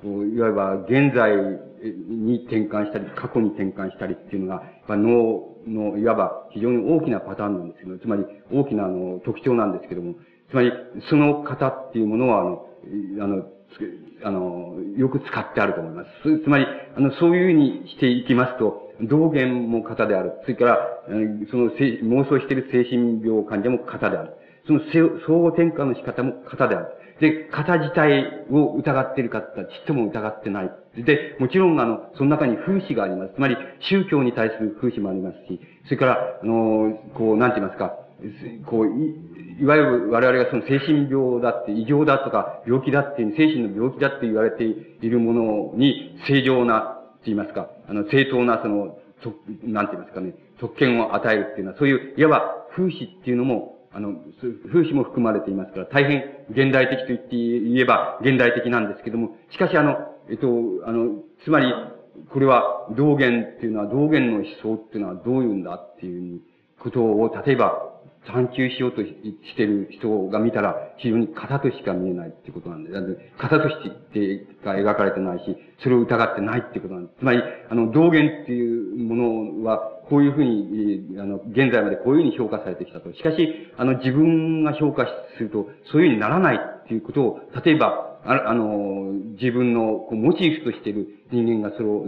[0.03, 1.33] こう、いわば現在
[2.09, 10.15] に転換したり、過去に転換したりっていうのが、脳の、いわば非常に大きなパターンなんですけど、つまり大きなあの特徴なんですけども、
[10.51, 10.73] つまり
[11.09, 12.67] その方っていうものは、あの、
[13.23, 13.47] あの、
[14.27, 16.43] あの、よく使ってあると思います。
[16.43, 16.67] つまり、
[16.97, 20.33] あの、そういうふうにしていきますと、道元も型である。
[20.43, 24.33] それから、その妄想している精神病患者も型である。
[24.67, 26.87] その相互転換の仕方も型である。
[27.21, 30.71] で、型自体を疑っているかってちっとも疑ってない。
[30.97, 33.35] で、もちろん、あの、その中に風刺があります。
[33.35, 33.57] つまり、
[33.89, 37.97] 宗教に対する風刺もありますし、それから、あの、こう、なんて言いますか、
[38.67, 48.99] こう、いわゆる我々がその精神病だって、異常だとか、病気だって、精神の病気だって言われているものに、正常な、って言いますか、あの、正当な、その、
[49.65, 59.97] なんて言いますかね、特権を与えるっていうのは、そういう、いわば風刺っていうのも、あの、風刺も含まれていますから、大変現代的と言って言えば現代的なんですけども、しかしあの、
[60.29, 60.47] えっと、
[60.87, 61.73] あの、つまり、
[62.31, 66.41] これは道元っていうのは、道元の思想っていうのはどういうんだっていう
[66.79, 67.96] ことを、例えば、
[68.27, 69.15] 探求しようとし
[69.57, 72.91] てる人が見たら、非常に型としか見えないってことなんで、
[73.39, 73.77] 型とし
[74.13, 77.19] てが描かれてないし、それを疑ってないってことなんです。
[77.21, 79.79] つまり、あの、道元っていうものは、
[80.09, 83.13] こういうふうに、あの、現在までこういうふうに評価されてきたと。
[83.13, 92.07] しかし、あの、自分が評価すると、そういうふうにならないっていうことを、例えば、ああの、自分のこうモチーフとしている人間がそれを、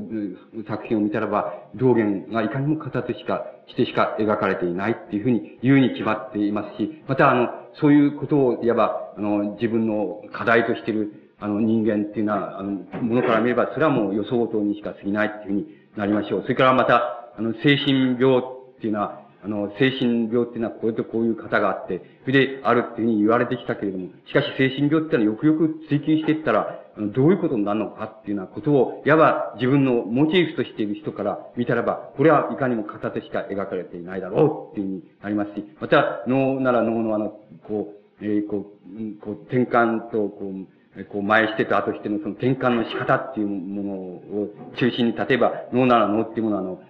[0.67, 7.49] 作品を見たらば、道元がいかにも形しか、してしか描かれていないっていうふうに言うに決まっていますし、またあの、
[7.81, 12.73] そういうことを、いわば、あの、自分の課題としている、あの、人間っていうのは、あの、
[13.03, 15.67] ものから見れば、それはもう予想等にしか過ぎないっていうふうに
[15.97, 16.43] なりましょう。
[16.43, 26.81] それからまた、あの、精神病っていうのは、あの、精神病っていうのはこういうとこういう方があって、それであるっていうふうに言われてきたけれども、しかし精神病っていうのはよくよく追求していったら、
[27.15, 37.39] どういうことになるのかっていうようなことを、いわば自分のモチーフとしている人から見たらば、これはいかにも片手しか描かれていないだろうっていうふうになりますし、また、脳なら脳のあの、
[37.69, 40.53] こう、えー、こう、こう、転換と、こ
[40.97, 44.51] う、こう、前してと後してのその転換の仕方っていうものを
[44.81, 46.83] 中心に、例えば脳なら脳っていうものは、あの、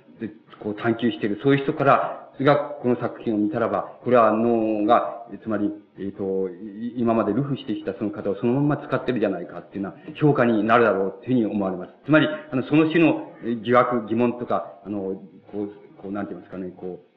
[0.62, 6.48] こう探求している、そういう人から、がこの作品を見たらば、これは脳が、つまり、えっ、ー、と、
[6.96, 11.92] 今までルフしてきたその方をそのまま使ってるじゃないかっていうのは評価になるだろうっていうふうに思われます。
[12.04, 13.32] つまり、あの、その種の
[13.64, 15.20] 疑惑、疑問とか、あの、
[15.52, 17.08] こう、こう、なんて言いますかね、こう、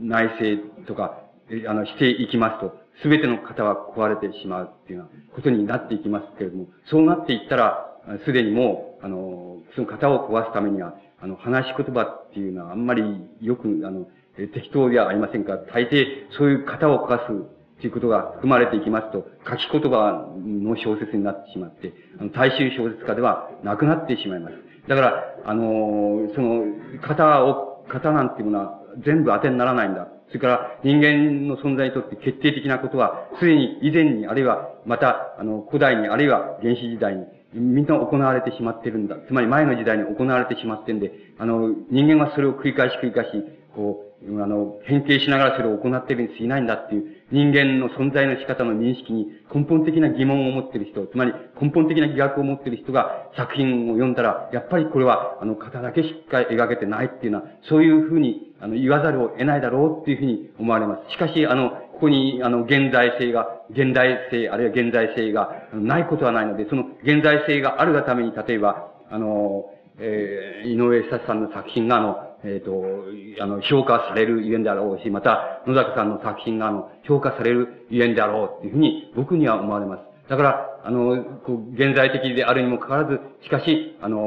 [0.00, 1.22] 内政とか、
[1.66, 7.84] あの、していきますと、すべての方は壊れてしまうっていうようなことになっていきますけれども、そうなっていったら、
[8.24, 13.02] すでにもう、あの、その方を壊すためには、あの、話し言葉っていうのはあんまり
[13.40, 14.08] よく、あの、
[14.46, 24.54] 適当ではありませんか大抵そういう型を犯すということが含まれていきますと、書き言葉の小説になってしまって、あの大衆小説家ではなくなってしまいます。
[24.88, 26.64] だから、あの、その、
[27.06, 30.08] 型を、型なんていうものは全部当てにならないんだ。
[30.28, 37.24] それから人間の存在にとって決定的なことは、すでに以前に、あるいはまた、あの、古代に、あるいは原始時代に、
[37.54, 39.16] みんな行われてしまってるんだ。
[39.26, 43.30] つまり前の時代に行われてしまってんで、あの、人間はそれを繰り返し繰り返し、
[43.74, 61.12] こう、あの、変形しながらそれを行っているに過ぎないんだっていう人間の存在の仕方の認識に根本的な疑問を持っている人、つまり根本的な疑惑を持っている人が作品を読んだら、やっぱりこれは、あの、型だけしっかり描けてないっていうのは、そういうふうに、あの、言わざるを得ないだろうっていうふうに思われます。
[61.12, 69.66] しかし、あの、ここに、あの、現在性が、現代性、あるいは現在性がないことはないので、その現在性があるがために、例えば、あの、
[70.00, 80.02] えー、井上久志さんの作品が、あの、えっ、ー、と、あの、評価されるゆえんであろうし、また、野坂さんの作品が、あの、評価されるゆえんであろうっていうふうに、僕には思われます。
[80.28, 84.18] だから、あの、こう、現在的であるにもかかわらず、しかし、あの、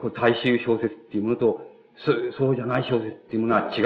[0.00, 1.60] こう、大衆小説っていうものと、
[2.04, 3.84] そう、そうじゃない小説っていうものは違う、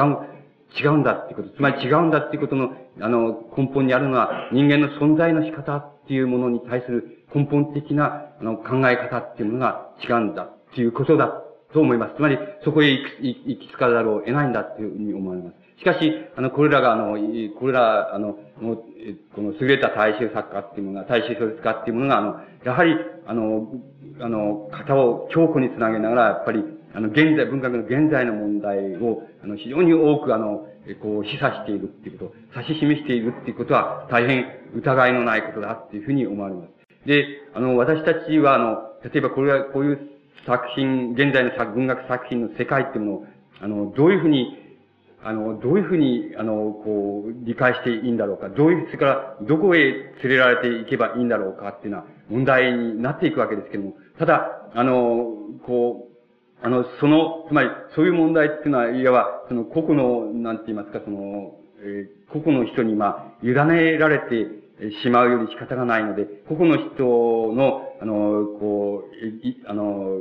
[0.81, 1.57] 違うんだっていうこと。
[1.57, 11.43] つまり違うんだっていうことの、あの、根本にあるのは、人間の存在の仕方っていうものに対する根本的な、あの、考え方っていうものが違うんだっていうことだ
[11.73, 12.17] と思います。
[12.17, 15.63] つまり、そこへ行き行き着かざるを得ないんだっていうふうに思われます。
[15.79, 17.17] しかし、あの、これらが、あの、
[17.59, 18.39] これら、あの、
[19.35, 22.95] この優れた大衆作家っていうものが、大衆小説家っていうものが、あの、やはり、
[23.27, 23.69] あの、
[24.21, 26.63] あの、型を強固につなげながら、やっぱり、
[26.95, 30.69] あの、現在、文学の現在の問題を、あの、非常に多く、あの、
[31.01, 34.47] こう、示唆しているっていうこと、指し示しているっていうことは、大変
[34.77, 36.69] 疑いのないことだっていうふうに思われます。
[37.07, 39.99] で、あの、私たちは、あの、例えばこれは、こういう
[40.47, 43.27] 作品、現在の作文学作品の世界っていうのを、
[43.61, 44.59] あの、どういうふうに、
[45.25, 55.33] あの、どういうふうに、あの、こう、理解していいんだろうか、どういう、それから、どこへ連れられていけばいいんだろうかっていうのは問題になっていくわけですけども、ただ、あの、
[55.65, 64.62] こう、あの、その、つまり、そういう問題っていうのは、いわば、その、個々の、なんて言いますか、その、えー、個々の人に、まあ、委ねられて
[65.03, 67.05] しまうより仕方がないので、個々の人
[67.55, 70.19] の、あの、こう、い、あの、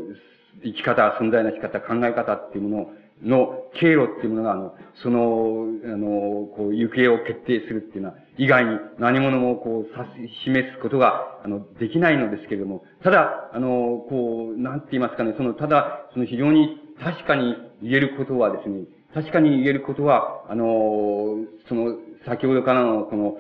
[0.64, 2.92] 生き方、存在の仕方、考え方っていうもの
[3.24, 23.38] の経路っていうものが、あの、その、あの、こう、行方を決定するっていうのは、以外に何者もこう、指し示すことが、あの、できないのですけれども、ただ、あの、こう、なんて言いますかね、その、ただ、その非常に確かに言えることはですね、確かに言えることは、あの、その、先ほどからの、その、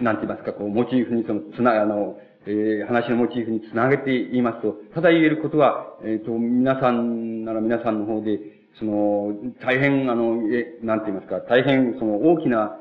[0.00, 8.38] なんて言いますか、こう、モチーフにその、つな、あの、えー、話のモチーフにつなげて言いますと、ただ言えることは、えっ、ー、と、皆さんなら皆さんの方で、
[8.78, 12.78] その、大変、あの、え、なんて言いますか、大変、その、大きな、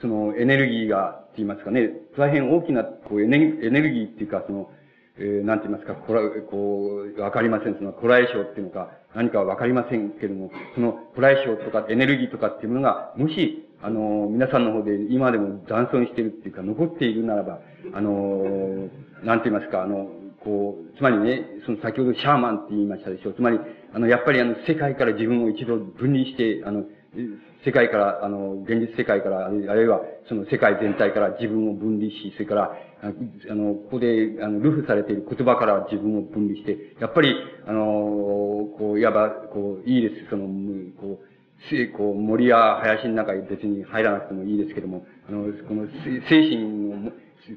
[0.00, 4.70] その、エネルギーが、って言いますかね、大変大きな、こう、エネエネルギーっていうか、その、
[5.16, 6.20] えー、なんて言いますか、こら、
[6.50, 7.76] こう、わかりません。
[7.76, 17.60] その、コラエ賞っていうのか、何かわかりませんけれども、その、コラエ賞とかエネルギーとかっていうものが、もし、あの、皆さんの方で今でも残存しているっていうか、残っているならば、
[17.94, 18.88] あの、
[19.22, 20.08] なんて言いますか、あの、
[20.42, 23.34] こう、つまりね、その先ほどシャーマンって言いましたでしょう。
[23.34, 23.58] つまり、
[23.92, 26.84] あの、やっぱりあの、世界から自分を一度分離して、あの、
[27.64, 32.72] 世界から、あの、現実世界から、あるいは、その世界全体から自分を分離し、それから、
[33.02, 37.34] あの、ここで、あの、ルフされている言葉から自分を分離して、やっぱり、
[37.66, 37.80] あの、
[38.78, 40.30] こう、いわば、こう、いいです。
[40.30, 40.46] その、
[41.00, 41.27] こう、
[41.96, 45.86] こう、森や林の中に別に入らなくてもいいですけども、あの、この
[46.28, 46.56] 精神
[46.88, 47.12] の、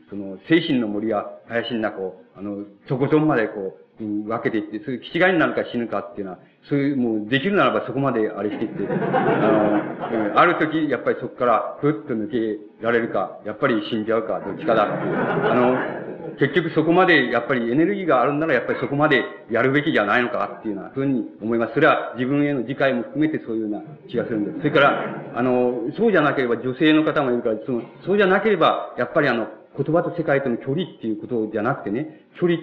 [0.10, 6.40] その、精神の森や林の中を、あの、とことんまでこう、分けていって、そういう気違いになるか死ぬかっていうのは、
[6.70, 15.16] そういう、もう、できるならばそこまであれしていって、 あの、ある時、やっぱりそこから、ふっと抜けられるか、やっぱり死んじゃうか、どっちかだっていう。
[15.16, 16.02] あの、
[16.38, 21.74] 結局そこまで、やっぱりエネルギーがあるんなら、やっぱりそこまでやるべきじゃないのかっていうようなふうに思います。
[21.74, 24.58] それは自分への理解も含めてそういうような気がするんです。
[24.60, 25.06] それから、
[25.36, 29.48] あの、そうじゃなければ女性の方もいるから、その、そうじゃなければ、やっぱりあの、
[29.78, 32.60] 言葉と世界との距離っていうことじゃなくてね、距離、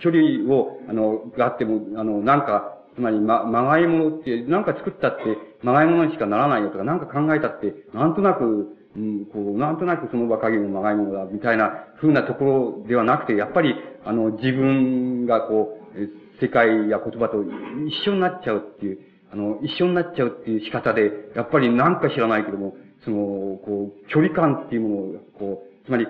[0.00, 5.24] 距離を、あの、があっても、あの、なんか、つまり、ま、まがいものって、なんか作ったって、
[5.62, 12.44] まがいものにしかならないよとか、なんか考えたって、なんとなく、うん、こう、なんとなくその場限りのまがいものだ、みたいな風なとこ
[12.82, 13.74] ろではなくて、やっぱり、
[14.04, 18.98] あの、自分がこう、世界や言葉と一緒になっちゃうっていう、
[19.32, 22.74] あの、一緒になっちゃうっていう仕方で、やっぱりなんか知らないけども、
[23.04, 23.16] その、
[23.64, 26.06] こう、距離感っていうものを、こう、つまり、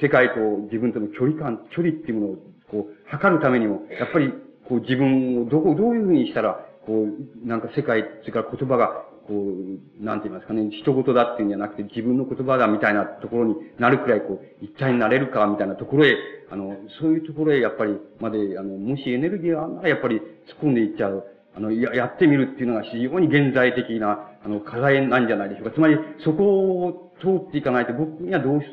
[0.00, 2.36] 世界と自分との距離感、距離っていうものを、
[2.70, 4.32] こう、測るためにも、やっぱり、
[4.72, 16.16] こう、自分をどこ、どういうふうにしたら、こう、なんか世界、それから言葉が、こう、なんて言いますかね、人事だっていうんじゃなくて自分の言葉だみたいなところになるくらい、こう、一体になれるかみたいなところへ、
[16.50, 20.24] あの、そういうところへやっぱり、まで、あの、もしエネルギーがあんならやっぱり突っ
[20.62, 21.24] 込んでいっちゃう。
[21.54, 25.74] あの、や、やってみるっていうのが非常に現在的な、あの、課題なんじゃないでしょうか。
[25.74, 26.44] つまり、そこ
[26.86, 28.66] を通っていかないと僕にはどうし、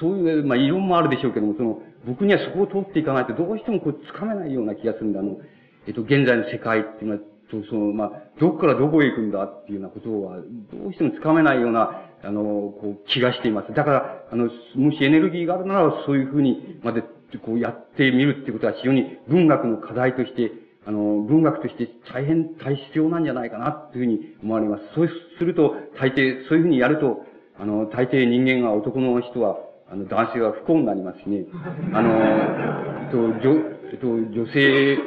[0.00, 5.20] そういう、まあ、異論もあるでしょうけども、その、僕にはそこを通っていかないとどうしてもこう、つかめないような気がするんだ。
[5.20, 5.38] あの、
[5.86, 7.20] えっと、現在の世界っていうのは、
[7.50, 8.10] その、まあ、
[8.40, 13.74] どこからどこへ行くんだっていうようなことは、どうしてもつかめないような、あの、こう、気がしています。
[13.74, 17.02] だから、あの、もしエネルギーがあるなら、そういうふうにまで、
[17.44, 20.52] こう、やってみるっていうことは非常に文学の課題として、
[20.86, 24.82] あの、文学として大変、大必要なんじゃないかな、っていうふうに思われます。
[24.94, 25.08] そう
[25.38, 27.24] すると、大抵、そういうふうにやると、
[27.58, 29.58] あの、大抵人間が、男の人は、
[29.94, 31.46] あの、男性は不幸になりますしね。
[31.92, 33.62] あの、えっと、女、
[33.92, 34.98] えっと、女性、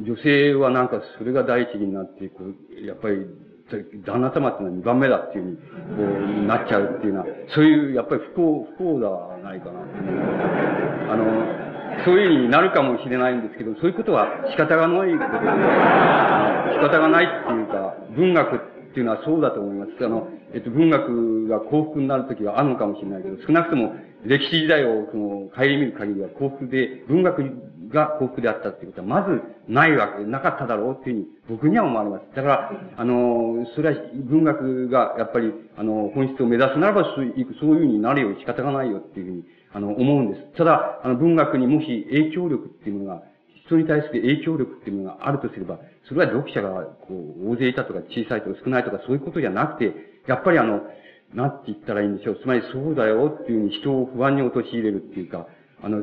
[0.00, 3.26] 女性はなんかそれが第一義になって、こう、やっぱり、
[4.04, 5.62] 旦那様っていうのは二番目だっていうふうに、こ
[6.42, 9.80] う、なっちゃうっていうのは、そういう、やっぱり不幸、不幸ではないかな。
[11.12, 11.24] あの、
[12.06, 15.48] そういうふうになるかもしれないんですけど、そういうことは仕方がないことで、
[16.72, 18.58] 仕方がないっていうか、文学っ
[18.90, 20.04] っていうのはそうだと思います。
[20.04, 23.94] あの、えっと、文学が幸福になるときはあるのかもしれないけど、少なくとも
[24.24, 27.42] 歴史時代をその、顧みる限りは幸福で、文学
[27.88, 32.24] が幸福であったっていうことは、まずないわけ、なかっただろうっていうふうに僕には思われます。
[32.34, 33.96] だから、あの、それは
[34.28, 40.56] 文学がやっぱり、あの、本質を目指すならば、そういうふうになるよ仕方がないよっていうふうに、あの、思うんです。
[40.56, 43.22] ただ、あの、文学にもし影響力っていうのが、
[43.70, 45.78] 人に対する影響力っていうものがあるとすれば、
[46.08, 49.94] それは読者が、こう、大勢いたとか小さいとか少ないとかそういうことじゃなくて、
[50.26, 50.82] やっぱりあの、
[51.34, 52.40] なんて言ったらいいんでしょう。
[52.42, 55.46] つまりそうだよっていうふうに人を不安に陥れるっていうか、
[55.82, 56.02] あの、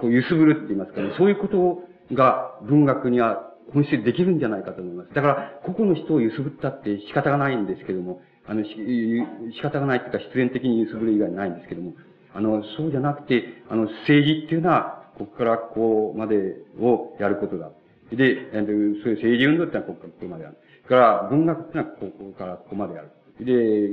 [0.00, 1.82] こう、揺すぶるって言いますかね、そういうこと
[2.14, 5.14] が文学には本質でできるんじゃないかと思います。
[5.14, 11.94] だから、個々の人を揺すぶったって仕方がないんですけども、あの、仕方がないっていうか必然的に揺すぶる以外ないんですけども、
[12.34, 17.70] あの、そうじゃなくて、あの、政治っていうのは、ここからここまでをやることだ。
[18.12, 20.56] で、そういう政治運動ってのはここからここまでやる。
[20.88, 23.10] から、文学ってのはここからここまでやる。
[23.40, 23.90] で、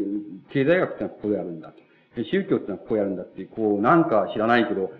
[0.53, 1.73] 経済学ってのはここでやるんだ。
[2.31, 4.91] 宗教ってのはここやるんだって、こう、なんか知らないけど、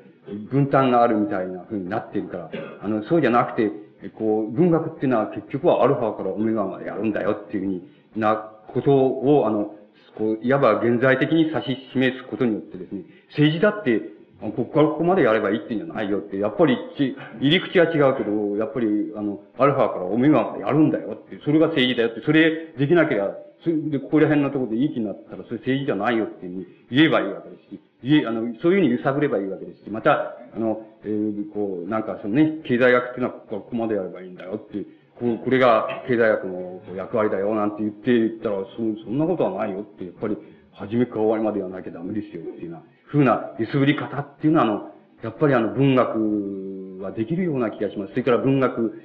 [0.52, 3.72] 分担があるみたいな風になってるから、あの、そうじゃなくて、
[4.18, 9.76] こう、文学っていうのは結局はアルファからオメガまでやるんだよっていうふうになことを、あの、
[10.18, 14.02] こう、いわば現在的に指し示すことによってですね、政治だって、
[14.52, 26.48] ここからここまでやればいいっていうんじゃないよって、やっぱりち、入り口は違うけど、やっぱり、あの、アルファからオメガまでやるんだよって、それが政治だよって、それできなければ、そで、ここら辺のところでいい気になったら、それ政治じゃないよって
[26.92, 34.86] 言えばいいわけですし、いえ、あの、そういうふうに揺さぶればいいわけですし、また、あの、えー、こう、なんかそのね、経済学っていうのはここからここまでやればいいんだよって、
[35.20, 40.38] ここれが経済学の役割だよなんて言って言ったら、そそんなことはないよって、やっぱり、
[40.74, 44.92] 初めから終わりまでやらなきゃダメですよっていうような、ふうな揺すぶり方っていうのは、あの、
[45.24, 48.12] やっぱりあの、文学はできるような気がします。
[48.12, 49.02] それから文学、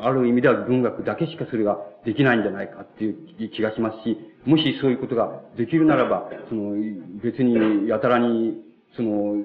[0.00, 6.76] ある意味では文学だけしかそれができないんじゃないかっていう気がしますし、もしそういうことができるならば、その、
[7.22, 8.62] 別にやたらに、
[8.96, 9.42] その、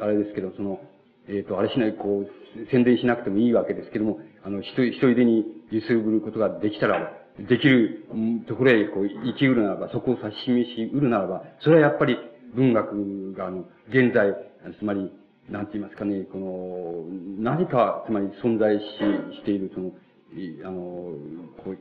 [0.00, 0.80] あれですけど、その、
[1.28, 8.06] えっ、ー、と、あれしない、こう、宣伝しなくてもいいわけですけども、あの、一人、一人でに揺すぶることができたら、できる
[8.48, 12.16] ところへ、こう、生きうるならば、そこを指し示しうるならば、それはやっぱり
[12.54, 14.34] 文学が、あの、現在、
[14.78, 15.12] つまり、
[15.50, 18.82] なんて言いますかね、この、何か、つまり存在し、
[19.36, 19.92] している、その、
[20.64, 20.80] あの、
[21.64, 21.74] こ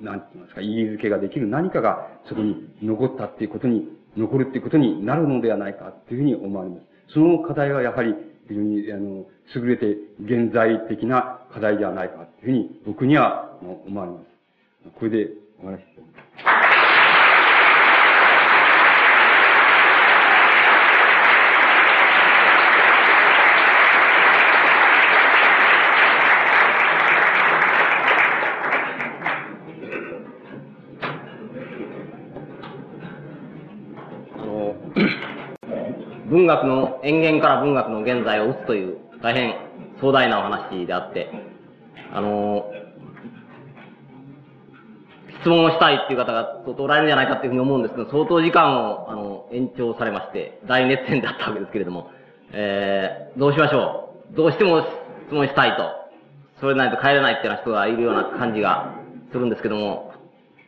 [0.00, 6.82] う、なんて言いますか、言い付けができる何かがそこに残ったっていうことに、残るっていうことになるのではないかっていうふうに思われます。
[7.14, 8.14] その課題はやはり
[8.48, 14.24] 非常に、あの、優れて現在的な課題ではないかというふうに僕には思われます。
[14.98, 15.30] これで
[15.62, 16.06] お話ししま
[16.56, 16.70] す。
[36.40, 39.54] 文学の、演言から文学の現在を打つという大変
[40.00, 41.30] 壮大なお話であって、
[42.12, 42.64] あの、
[45.40, 52.10] 質問をしたいっていう方が相当おられるんじゃないかっていうふうに思うんですけど、相当時間を、あの、延長されまして、大熱戦だったわけですけれども、
[52.52, 54.36] えー、どうしましょう？
[54.36, 54.82] どうしても
[55.28, 55.84] 質問したいと。
[56.60, 58.94] それないと帰れないっていうような人がいるような感じが
[59.32, 60.12] するんですけども、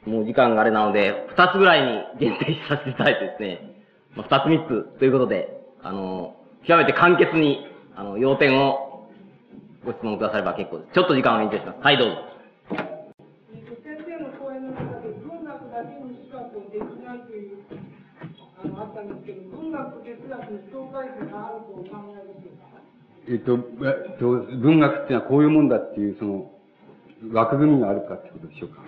[0.07, 1.83] もう時間があれなので、二つぐらい
[2.19, 3.73] に限定させていただいてですね、
[4.17, 6.37] まあ、つ三つということで、あの、
[6.67, 9.09] 極めて簡潔に、あの、要点を
[9.85, 10.95] ご質問くだされば結構です。
[10.95, 11.81] ちょっと時間を延長します。
[11.83, 12.17] はい、どうぞ。
[13.83, 17.19] 先生の講演の中で文学だけにしかこうできない
[19.33, 22.79] ど、文学哲学に境界線があるとお考えでしょうか
[23.29, 24.31] えっと、えっと、
[24.63, 26.51] 文学っていうのはこういうもんだっていう、その、
[27.33, 28.83] 枠組みがあるかってことでしょうか。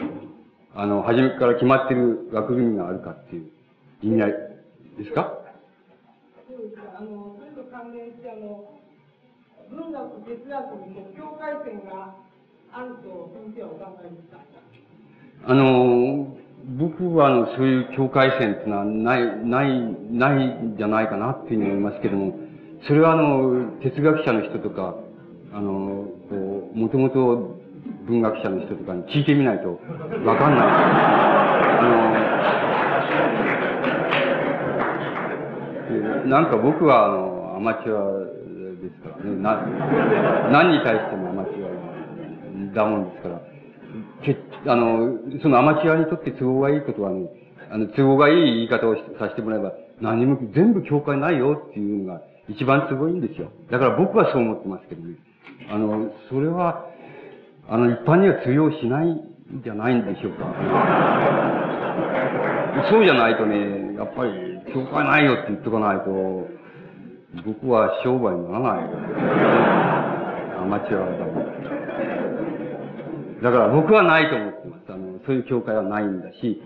[0.77, 3.51] あの、初めから決まってる枠組みがあるかっていう
[4.03, 4.33] 意味合い
[4.99, 5.39] ですか？
[6.55, 6.99] そうですか。
[6.99, 8.71] あの、それと関連して、あの、
[9.71, 12.15] 文学、哲学にも境界線が
[12.73, 14.39] あると先生はお考えですか
[15.47, 16.29] あの、
[16.79, 19.69] 僕はあの、そういう境界線っていうのはない、ない、
[20.13, 22.39] ないんじゃないかなっていうふうに思いますけども、
[22.87, 24.95] それはあの、哲学者の人とか、
[25.53, 27.59] あの、こう、もともと
[28.07, 29.81] 文学者の人とかに聞いてみないと
[30.25, 30.69] わかんない。
[31.81, 31.83] あ
[33.41, 33.44] の、
[36.29, 38.35] なんか僕はあの、アマチュア
[38.83, 39.62] ですからね、な、
[40.51, 43.41] 何に対してもアマチュアだもんですから、
[44.25, 47.29] けあの、そのアマチュアにとって都合がいいことはね、
[47.71, 53.51] あの、都合がいい言い方をさせてもらえば、何も全部境界ないよっていうのが一番都合いいんですよ。
[53.71, 55.16] だから僕はそう思ってますけどね。
[55.71, 56.87] あの、それは、
[57.69, 59.21] あの、一般には通用しないん
[59.62, 60.45] じゃないんでしょうか。
[62.91, 66.49] そうじゃないとね、やっぱり、境界ないよって言っとかないと、
[67.45, 68.85] 僕は商売にならない。
[70.57, 71.45] アマチュアだもん。
[73.43, 74.93] だから僕はないと思ってます。
[74.93, 76.62] あの、そういう教会はないんだし、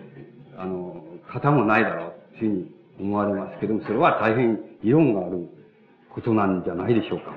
[0.56, 1.02] あの、
[1.32, 2.70] 型もないだろうっていうふうに
[3.00, 5.48] 思われますけども、それは大変議論がある
[6.14, 7.34] ことなんじゃないでしょうか。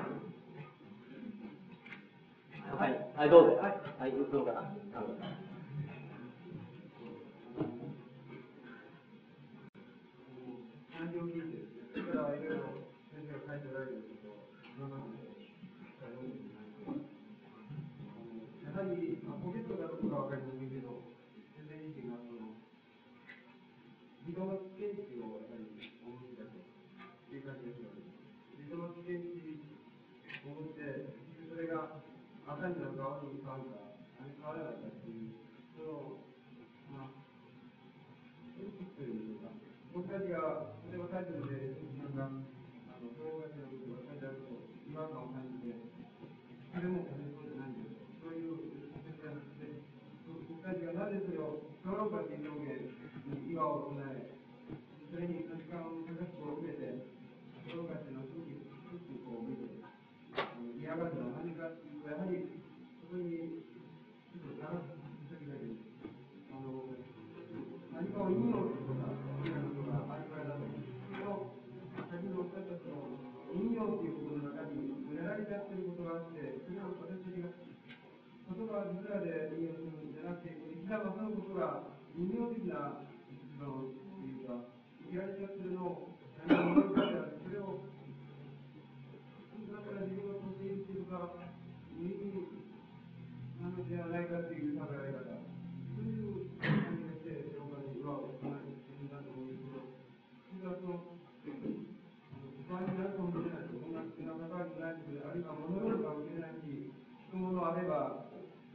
[2.78, 3.56] はい、はい、どうぞ。
[3.56, 4.62] はい、はい、どうかな。
[32.64, 33.01] 赤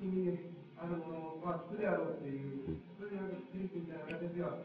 [0.08, 4.62] にあるものは質であろうっていう、それがフィリピンみたいな形では、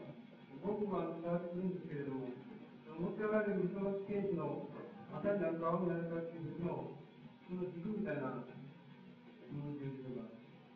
[0.63, 2.31] 僕は伝わってくるんですけれども、
[2.93, 4.69] 持っておられる理想の試験値の
[5.11, 6.93] 赤になるか青になるかっていう時の、
[7.49, 8.45] その軸みたいな
[9.51, 10.29] ものというのが、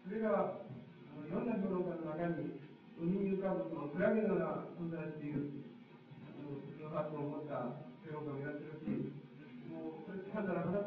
[0.03, 2.57] それが、あのいろんな評論家の中に、
[2.97, 5.63] 海に浮かぶそのクラゲのような存在っていう、
[6.25, 8.89] あの、その発想を持った評論家もいらっしゃるし、
[9.69, 10.86] もう、それ掴んだら離せ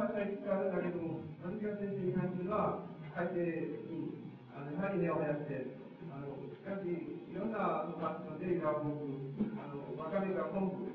[0.00, 4.16] ファッションいくつかあるんだけども、私が先生に感じるのは、海底に、
[4.56, 5.76] あの、やはり根を生やして、
[6.08, 8.96] あの、しかし、いろんなファッションで今僕、
[9.60, 10.88] あの、わかめが昆布、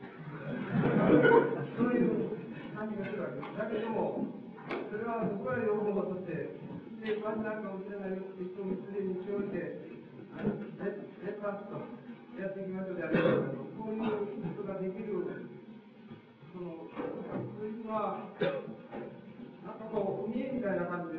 [1.78, 2.34] そういう
[2.74, 3.54] 感じがするわけです。
[3.54, 4.26] だけども、
[4.90, 6.58] それは僕ら両方として、
[7.06, 9.86] で、ファンなんかもしれない人もすでに一応して、
[10.34, 10.50] あの、
[10.82, 11.78] レッパーと
[12.42, 14.02] やっていきましょうであれば、こういう
[14.58, 15.14] ことができる
[16.50, 18.34] その、そういうのは、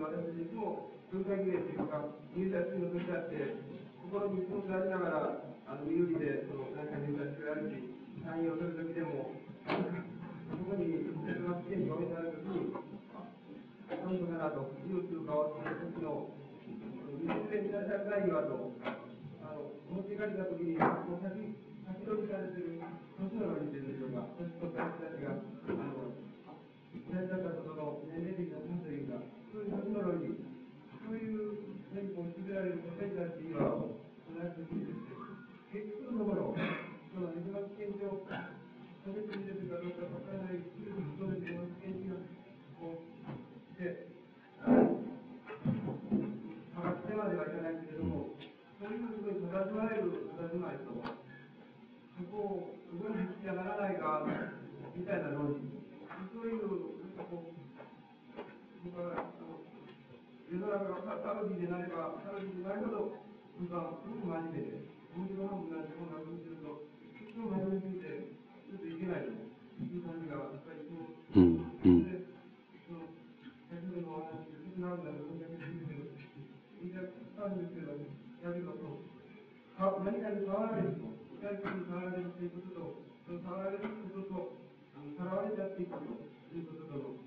[0.06, 1.98] 私いつも文化儀礼というか、
[2.30, 3.58] 入社式の時だって、
[4.06, 7.90] 心に気持ちありながら、あの、有利で、その、何か入社式をやるし、
[8.22, 9.34] 単位を取る時でも、
[9.66, 16.30] そこに、それが試験に読めた時に、本当だなと、いう通貨をする時の、
[17.26, 18.78] 20年になりたくないわと、
[19.42, 21.34] あの、持っていかれた時に、もう先、
[21.82, 22.78] 先取りされてる、
[23.18, 26.14] 年の論理でしょうか、年とかたちが、あの、
[27.10, 29.18] 先生方との年齢的な差というか、
[29.56, 30.36] そういう年の論理、
[31.06, 31.56] そういう
[31.94, 35.12] 何かを決められる先生たちには、同じ時にですね、
[35.76, 38.16] 結局のところ、その水巻現状、
[39.04, 40.15] 個別に出てるかどうか
[60.76, 63.16] 世の中がサロディでなれば、サロディでなるほど、
[63.56, 64.84] 僕はすごく真面目で、
[65.16, 65.88] 面白半分なん。
[65.88, 66.12] てこん。
[66.12, 66.84] な風にすると、
[67.16, 68.36] ちょっと真面目すぎて、
[68.68, 71.16] ちょっといけないという感じが、やっぱりそう。
[71.32, 71.56] うん。
[71.56, 72.04] うん。
[72.04, 72.28] で、
[72.84, 73.08] その、
[73.72, 76.12] 先ほどのお話で、切なくなる分だけするけど、
[76.76, 77.64] 言いたくあるん。
[77.64, 77.96] ですけど、
[78.44, 79.00] やるのと、
[79.80, 84.52] か何かに触られると、具体的に触られるということと、その触られることと、
[84.92, 86.04] あの、さらわれちゃっていくと
[86.52, 87.25] いうこととの、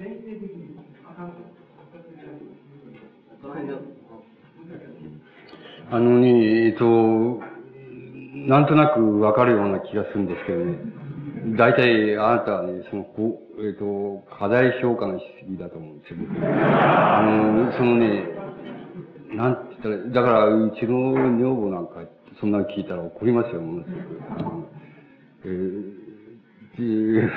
[0.00, 1.59] 全体的にあかんと、私は言うその辺で、
[5.92, 6.84] あのね、えっと、
[8.46, 10.78] なんとなくわかるような気がするんですけどね。
[11.56, 16.16] 大体、あなたはね、その、こう、えっ、と、課題評価のしすぎだと思うんですよ。
[16.20, 18.24] 僕あの、そのね、
[19.34, 21.94] なんて言ったら、だから、うちの女房なんか、
[22.38, 24.66] そんなの聞いたら怒りますよ、ものすごく。
[25.44, 26.10] えー
[26.72, 27.30] っていう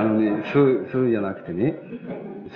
[0.00, 1.78] あのね、そう、そうじゃなくてね、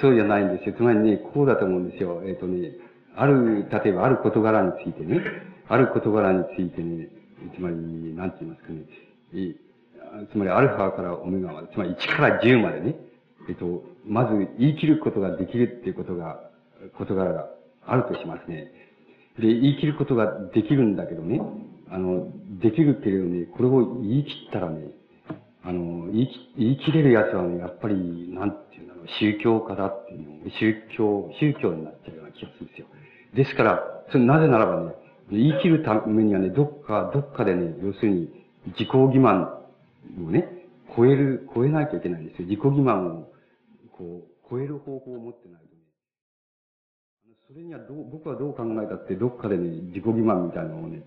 [0.01, 0.75] そうじゃないんですよ。
[0.77, 2.23] つまりね、こうだと思うんですよ。
[2.25, 2.73] えっ、とね、
[3.17, 5.21] ある、例えばある事柄についてね、
[5.69, 7.09] ある事柄についてね、
[7.55, 7.77] つまり、
[8.15, 8.85] なんて言いますかね、
[10.33, 12.97] つまりアルファからオメガまで、つまり1から10までね、
[13.51, 16.41] えっと、まず言い切ることができるっていうことが、
[16.97, 17.51] 事柄が
[17.87, 18.73] あるとしますね。
[19.39, 21.43] で、言い切ることができるんだけどね、
[21.91, 22.29] あの、
[22.63, 24.87] できるけれどね、これを言い切ったらね、
[25.67, 27.95] あの、言い切言い切れるやつはね、やっぱり、
[28.35, 32.87] なんていうんだろう、宗教家だっていうの、宗教、宗教になっちゃうような気がするんですよ。
[33.35, 33.81] ですから、
[34.13, 34.95] それなぜならばね、
[35.31, 38.29] 言い切るためにはね、どっか、どっかでね、要するに、
[38.79, 39.49] 自己欺瞞
[40.21, 42.49] をね、超える、超えないといけないんですよ。
[42.49, 43.33] 自己欺瞞を、
[43.97, 45.81] こう、超える方法を持ってないとね。
[47.49, 51.05] それにはどう、僕はどう考えたって、どっかでね、自己欺瞞みたいなのをね、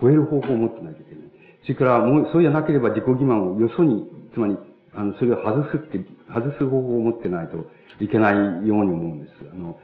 [0.00, 1.33] 超える方法を持ってないといけない。
[1.64, 4.56] それから、もう、そうじゃなければ自己欺瞞をよそに、つまり、
[4.94, 7.66] あの、それを外すって、外す方法を持ってないと
[8.00, 9.30] いけないように思うんです。
[9.52, 9.78] あの、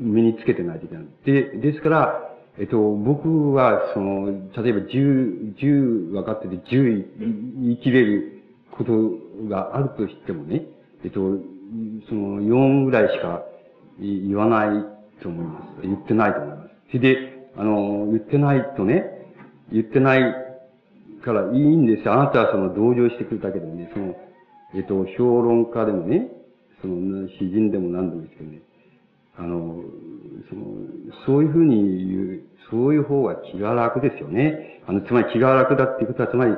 [0.00, 1.06] 身につけてないといけない。
[1.24, 2.28] で、ですから、
[2.58, 4.26] えっと、僕は、その、
[4.62, 7.04] 例えば10、10分かってて10
[7.62, 8.42] 言い切れる
[8.72, 8.92] こと
[9.48, 10.66] があるとしてもね、
[11.04, 11.20] えっと、
[12.08, 13.42] その4ぐらいしか
[14.00, 14.84] 言わない
[15.22, 15.82] と思います。
[15.82, 16.70] 言ってないと思います。
[16.88, 19.04] それで、あの、言ってないとね、
[19.72, 20.47] 言ってない
[21.24, 22.14] からいいんですよ。
[22.14, 24.14] あなたはその同情してくれたけどね、その、
[24.74, 26.30] えっと、評論家でもね、
[26.80, 28.62] その、詩人でも何でもいいですけどね、
[29.36, 29.82] あの、
[30.48, 30.64] その、
[31.26, 34.82] そういうふうに言う、そういう方が気が楽ですよね。
[34.86, 36.54] あの、つまり気が楽だっていうことは、つまり、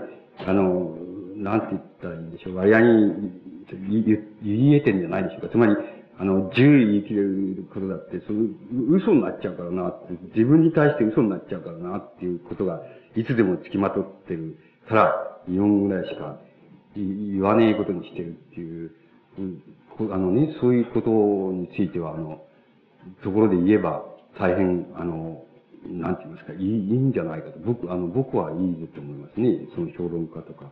[0.47, 0.97] あの、
[1.37, 2.57] なんて言ったらいいんでしょう。
[2.57, 3.41] 割合に
[3.89, 5.49] 言言言えてんじゃないでしょうか。
[5.49, 5.77] つまり、
[6.19, 8.47] あの、自由に生きれることだって、その、
[8.91, 12.83] 嘘になっちゃうからなって、自分に対して嘘になっちゃうからなっていうことが、
[13.17, 14.57] いつでも付きまとってる
[14.89, 16.39] から、4ぐらいしか
[16.97, 18.93] 言わねえことにしてるっていう、
[20.13, 22.43] あのね、そういうことについては、あの、
[23.23, 24.05] ところで言えば、
[24.39, 25.45] 大変、あの、
[25.87, 27.59] なんて言いますか、いいいいんじゃないかと。
[27.61, 29.67] 僕、あの、僕はいいと思いますね。
[29.75, 30.71] その評論家とか、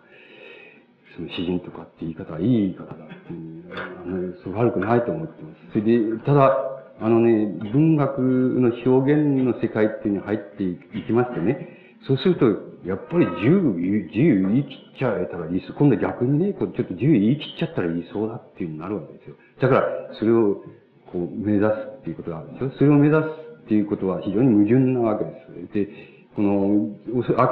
[1.17, 2.97] その詩人とかって言い方はいい言い方だっ
[3.27, 5.73] ていう、あの、そう悪くないと思ってます。
[5.73, 6.57] それで、ただ、
[7.01, 12.47] あのね、文学の表現の世界っていうのに入っていきましてね、そうすると、
[12.87, 13.61] やっぱり自由、
[14.07, 15.73] 自由言い切っちゃえたらいいす。
[15.73, 19.37] 今度逆にね、ちょっと自由言い切っちゃったらいいそうだっていうになるわけですよ。
[19.61, 20.63] だから、それを、
[21.13, 22.71] こう、目指すっていうことがあるでしょ。
[22.79, 23.29] それを目指す
[23.65, 25.31] っていうことは非常に矛盾なわけで
[25.69, 25.75] す。
[25.75, 25.89] で、
[26.37, 27.51] この、おそあ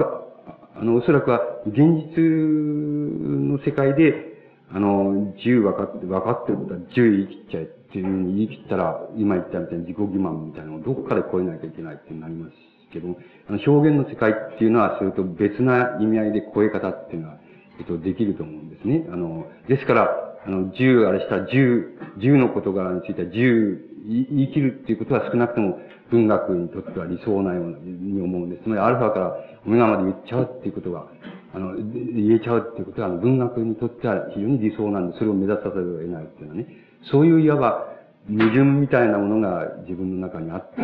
[0.79, 4.37] あの、おそらくは現実の世界で、
[4.71, 13.19] あの、自由分かって、分かってることは自由言い切っちゃえっていうふうに言い切ったら、今言ったみたいに自己欺瞞みたいなのをどこかで超えなきゃいけないってなりますけども、
[13.49, 17.39] あの、表現の世界っていうのは、それと別な意味合いで超え方っていうのは、
[17.79, 19.07] えっと、できると思うんですね。
[19.13, 25.81] あの、ですから、あの、自由あれしたら自由、自由の事柄については自由、言い切るっていうことは少なくとも
[26.11, 28.63] 文学にとっては理想なように思うんです。
[28.63, 29.37] つまり、アルファから
[29.67, 31.07] オメガまで言っちゃうっていうことが、
[31.53, 36.69] あの、言えちゃうっていうことは、文学にとっては非常に理想なんで、それを目指さざるを得ないっていうのはね、
[37.11, 37.89] そういういわば
[38.29, 40.77] 矛盾みたいなものが自分の中にあって、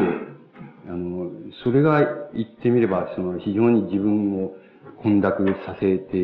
[0.88, 1.30] あの、
[1.64, 2.00] それが
[2.34, 4.54] 言ってみれば、その非常に自分を
[5.02, 6.16] 混濁させて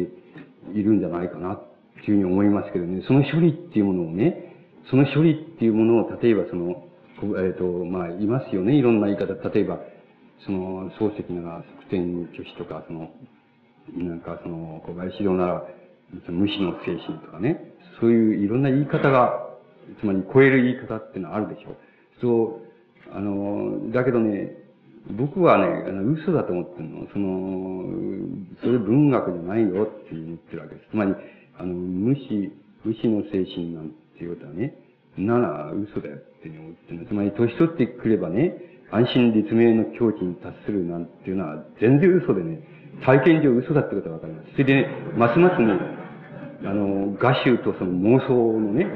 [0.75, 1.63] いるんじゃないかなっ
[2.05, 4.49] ていうふうに思いますけどね、その処理っていうものをね、
[4.91, 6.85] その処理っていうものを、例えばその、
[7.21, 9.35] えっ、ー、と、まあ、いますよね、いろんな言い方。
[9.49, 9.81] 例えば、
[10.47, 13.11] その、漱石なら、側転拒否とか、その、
[13.97, 15.63] なんかその、小林郎なら、
[16.29, 19.49] 無視の精神とかね、そういういろんな言い方が、
[20.01, 21.77] つまり超える言い方っていうのはあるでしょう。
[22.21, 22.68] そう、
[23.13, 24.57] あの、だけどね、
[25.11, 27.07] 僕はね、あの嘘だと思ってるの。
[27.13, 27.85] その、
[28.61, 30.91] それ文学じゃないよって言ってるわけです。
[30.91, 31.15] つまり、
[31.59, 32.53] あの、無視、
[32.85, 34.75] 無視の精神なんていうことはね、
[35.17, 37.07] なら嘘だよって思ってるの。
[37.07, 38.55] つまり、年取ってくればね、
[38.91, 42.61] 安心立命の境地に達するなんていうのは全然嘘でね、
[43.05, 44.53] 体験上嘘だってことがわかります。
[44.53, 45.73] それでね、ますますね、
[46.65, 48.87] あの、画集とその妄想のね、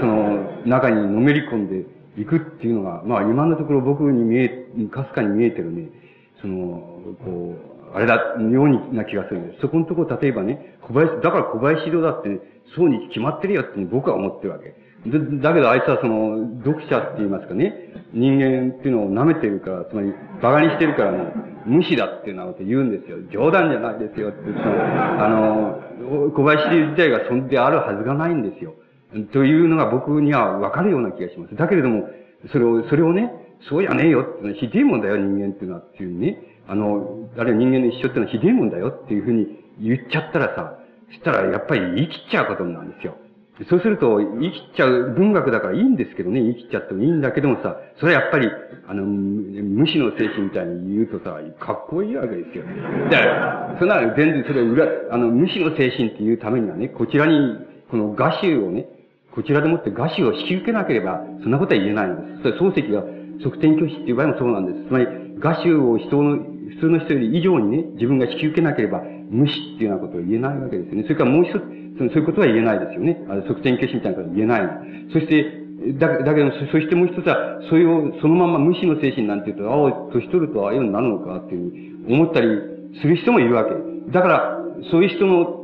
[0.00, 1.84] その中にのめり込んで
[2.18, 4.48] いくっていうのが、まあ今のところ僕に見え、
[4.90, 5.88] かすかに見えてるね、
[6.40, 7.54] その、こ
[7.94, 9.60] う、あれだ、ような気がするんです。
[9.60, 12.40] そこのところ、例えばね、小林、だから小林堂だって、ね、
[12.76, 14.74] そうに決まってるよって僕は思ってるわけ。
[15.06, 17.72] だけどあいつはその、読者って言いますかね、
[18.12, 21.18] 人間っていうのを舐めてるから、つまり、馬鹿にしてるからね、
[21.66, 23.18] 無視だっていうなこと言うんですよ。
[23.30, 28.74] 冗談じゃないですよって、あの、小林自体がそんであるはずがないんですよ。
[29.32, 31.56] というのが僕にはわかるような気がします。
[31.56, 32.08] だけれども、
[32.52, 33.32] それを、それをね、
[33.68, 36.38] そうじゃねえよってひでえもんだよ、人間っていうのはっていうね。
[36.68, 39.46] あの、あるいは人間の一緒っていうのはひでえもんだよっていうふうに
[39.80, 40.78] 言っちゃったらさ、
[41.08, 43.16] そしたらやっぱり言い切っちゃうことなんですよ。
[43.68, 48.48] そうすると、言い切っちゃう、文学だからいいんですけどね、言い切っちゃってもいいんだけどもさ、それはやっぱり、
[48.86, 52.64] あの、無視の精神みたいに言うとさ、かっこいいわけですよ。
[53.10, 57.56] だから、そんな全然それ裏、あの、無視の精神っていうためにはね、こちらに、
[57.90, 58.86] この画集をね、
[59.38, 62.58] こちらでもって画集を引き受けなければ、そんなことは言えないんです。
[62.58, 63.06] それ漱石が
[63.38, 64.88] 側転拒否っていう場合もそうなんです。
[64.88, 65.06] つまり、
[65.38, 66.42] 画集を人の、
[66.74, 69.00] 普通の人より以上にね、自分が引き受けなければ、
[69.30, 71.02] 無視っていうようなことを言えないわけですよね。
[71.04, 73.14] それからもう一つ、そういうことは言えないですよね。
[73.30, 74.62] あの、側転拒否みたいなことは言えない。
[75.12, 75.46] そして、
[76.02, 82.48] だ、だけど、そしてもう一つは、それをそのまま無視の精神なんて言うと、ああ、年取るとああいうようになるのかっていうう思ったり
[83.00, 83.70] する人もいるわけ。
[84.10, 84.58] だから、
[84.90, 85.62] そういう人の、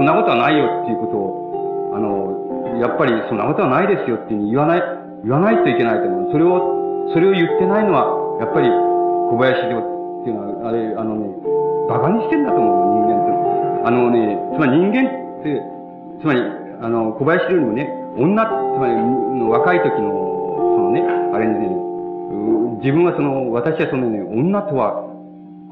[0.00, 2.43] んなことはないよっていうことを、あの、
[2.80, 4.82] やっぱりそんなことはないですよっていうに言わない、
[5.22, 6.32] 言わないといけないと思う。
[6.32, 11.28] それを、それを言ってないのは、やっぱり小林でっていうのは、あれ、あのね、
[11.88, 13.88] 馬鹿にしてんだと思う、人間って。
[13.88, 15.62] あのね、つまり人間って、
[16.20, 16.40] つまり、
[16.80, 18.94] あの、小林よりもね、女、つまり、
[19.50, 20.10] 若い時の、
[20.76, 21.02] そのね、
[21.34, 21.84] あれね、
[22.80, 25.04] 自分はその、私はそのね、女とは、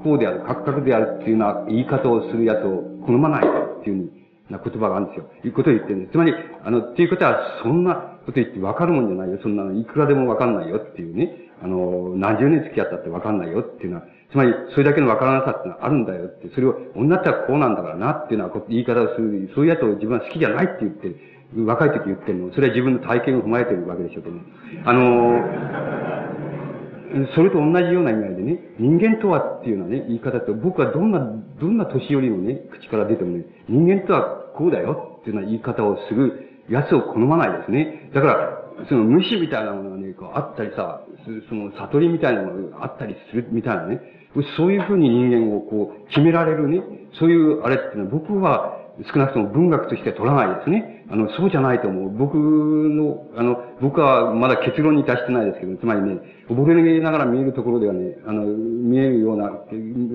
[0.02, 4.21] こうである、カクカクであるっていうような言い方をするやつを好まないっていうふうに
[4.52, 5.30] な言葉があるんですよ。
[5.44, 6.12] いうことを言ってるんです。
[6.12, 6.34] つまり、
[6.64, 9.38] あの、っていうことは、そんなこと言って分かるもんじゃないよ。
[9.42, 11.50] そんなの、いくらでも分かんないよっていうね。
[11.62, 21.14] あの、何十年付き合ったって分かんないよっていうのは、つまり、それだけの分からなさってのはあるんだよって、それを、女ってはこうなんだからなっていうのは言い方をする、そういうやつを自分は好きじゃないって言って、
[21.56, 22.52] 若い時言ってるの。
[22.52, 24.42] それは自分の体験を踏まえてるわけでしょうけど、ね、
[24.84, 25.38] あの、
[27.34, 31.20] それと同じような意味合いでね、人間とはっていうのはね、言い方と、僕はどんな、
[31.60, 38.10] どんな年寄りのね、口から出てもね、人間とはこうだよっていうような言い方をするやつを好まないですね。
[38.14, 41.02] だから、その無視みたいなものがね、こうあったりさ、
[41.48, 44.00] その悟りみたいなものがあったりするみたいなね、
[44.56, 46.82] そういうふうに人間をこう決められるね、
[47.18, 48.78] そういうあれっていうのは僕は
[49.12, 51.04] 少なくとも文学として取らないですね。
[51.10, 52.16] あの、そうじゃないと思う。
[52.16, 56.18] 僕の、あの、僕はまだ結論に達してないですけど、つまりね、
[56.48, 59.50] おぼろげながら見えるところではね、あの、見えるような、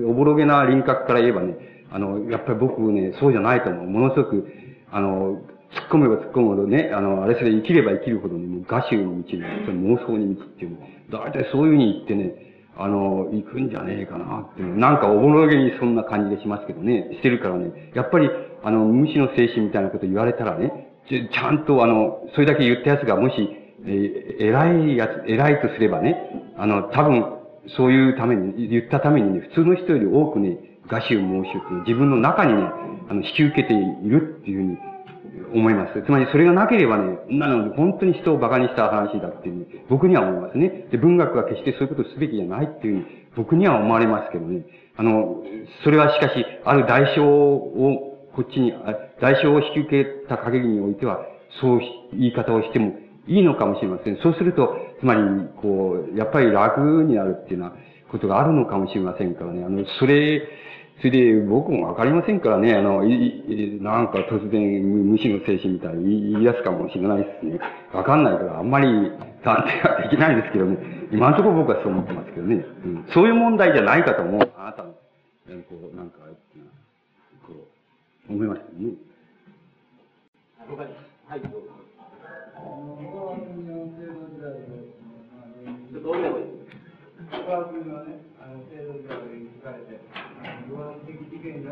[0.08, 1.56] おぼろげな輪郭から言えばね、
[1.90, 3.86] あの、やっぱり僕ね、そうじゃないと思う。
[3.86, 4.46] ものすごく、
[4.90, 5.40] あの、
[5.72, 9.24] 突っ込めば突っ込むほどね、あの、あれそれ生きれば生きるほどね、もう画集の道に、
[9.66, 18.30] その妄想に道っていうね、大体そういうふうに言ってね、あの、行くんじゃねえかなっていう、なんかおぼろげにそんな感じでしますけどね、してるからね、やっぱり、
[18.62, 23.34] あの、無視の精神みたいなこと言われたらね、ちゃんとあの、それだけ言ったやつがもし、
[23.84, 26.16] えー、偉いやつ、偉いとすればね、
[26.56, 27.24] あの、多分、
[27.76, 30.58] そういうために、言ったためにね、普通の人より多くね、
[30.88, 32.70] 画集申し受け、自分の中にね、
[33.08, 34.78] あの、引き受けているっていうふうに
[35.54, 36.02] 思います。
[36.02, 40.86] つまりそれがなければね、なので本当に人を馬鹿にした話だっていうふうに僕には思いますね。
[40.90, 44.64] で、文学は決してそういうことをすべきじゃないっていうふうに僕には思われますけどね。
[44.96, 45.42] あの、
[45.84, 48.72] それはしかし、ある代償をこっちに、
[49.20, 51.20] 代償を引き受けた限りにおいては、
[51.60, 51.80] そう
[52.12, 52.94] 言い方をしても
[53.26, 54.16] いいのかもしれません。
[54.22, 55.20] そうすると、つまり、
[55.60, 57.76] こう、やっぱり楽になるっていうような
[58.10, 59.64] ことがあるのかもしれませんからね。
[59.64, 60.42] あの、それ、
[60.98, 67.60] それで僕もわかりませんからね、あの、い、なんか突然無視の精神みたいに言い出すかもしれないですね。
[67.92, 68.88] わかんないから、あんまり
[69.44, 70.76] 断定はできないですけどね。
[71.12, 72.56] 今のところ僕はそう思ってますけどね。
[72.84, 74.50] うん、そういう問題じゃないかと思う。
[74.58, 74.96] あなたの、こ
[75.92, 76.18] う、なんか、
[77.46, 77.52] こ
[78.28, 78.90] う、思いましたね。
[81.28, 81.58] はい、どうぞ。
[86.02, 86.44] どうでもいい。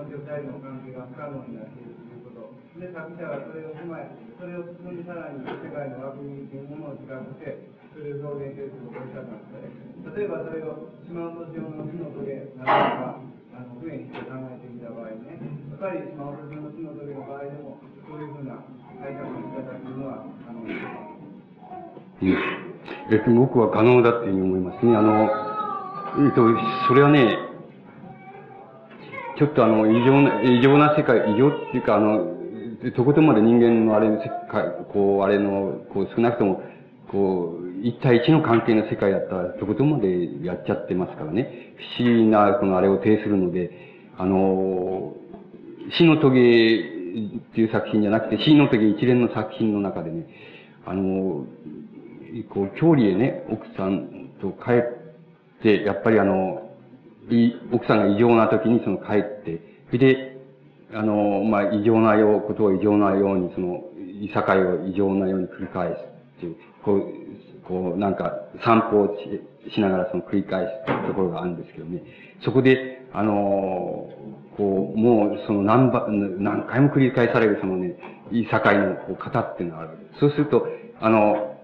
[0.04, 2.52] 事件の関係が不可能になっているということ。
[2.76, 10.12] で、作者はそれを踏まえ、それを進みさらに世界の枠組みというものを比較して、それを表現するということをおっしたんです。
[10.12, 13.16] 例えばそれを島本上の火のトゲなどか、
[13.56, 15.40] あの、普遍して考えてみた場合ね、
[15.72, 18.60] やっぱり島本上の火のトゲの場合でも、そういうふうな
[19.00, 21.16] 解釈の仕方というのは可能ですか？
[23.10, 24.96] えっと、僕は可能だっていうふうに思いますね。
[24.96, 25.28] あの、
[26.24, 26.44] えっと、
[26.88, 27.36] それはね、
[29.38, 32.36] ちょっとあの、異常な、異常な世界、異常っていうか、あの、
[32.94, 36.62] とことんまで人間のあれの世界、こう、あれの、こう、少なくとも、
[37.10, 41.74] こう、一対一の関係の世界だったら、とことまでやっちゃってますからね。
[41.98, 43.70] 不思議な、このあれを呈するので、
[44.16, 45.14] あの、
[45.98, 50.26] 死の棘っていう作品じゃなくて、死の棘一連の作品の中でね、
[50.86, 51.44] あの、
[52.48, 56.65] こう、郷里へね、奥さんと帰って、やっぱりあの、
[57.72, 60.36] 奥さんが異常な時にその帰って、で、
[60.94, 65.94] あの、まあ、異常なよう、ことを異常なように、その、いさかいを異常なように繰り返す
[66.38, 67.02] っていう、こう、
[67.66, 68.32] こう、なんか、
[68.64, 69.16] 散歩を
[69.74, 72.02] しながらその繰り返すところがあるんですけどね。
[72.44, 74.08] そこで、あの、
[74.56, 77.96] こう、もう、その何ば、何回も繰り返されるそのね、
[78.30, 79.90] いさかいのこう型っていうのがある。
[80.20, 80.66] そうすると、
[81.00, 81.56] あの、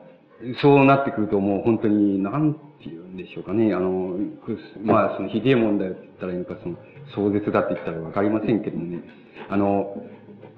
[0.61, 2.57] そうなってくるともう本当に、なん
[3.17, 3.75] でしょうかね。
[3.75, 4.17] あの、
[4.83, 6.77] まあ、その、ひでえ問題って言ったらいいのか、その、
[7.15, 9.03] 壮絶だって言ったらわかりませんけどもね。
[9.49, 9.97] あの、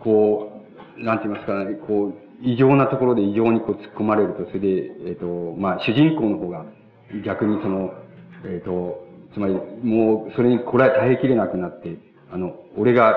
[0.01, 0.63] こ
[0.97, 4.73] う、なんて言いますかね、こう、異常なところで異常にこう突っ込まれると、それで、え
[5.13, 6.67] っ、ー、と、まあ、主人公の方が
[7.25, 7.93] 逆にその、
[8.45, 11.97] えっ、ー、と、つまり、もう、それにこれは耐えきれなくなって、
[12.31, 13.15] あの、俺が、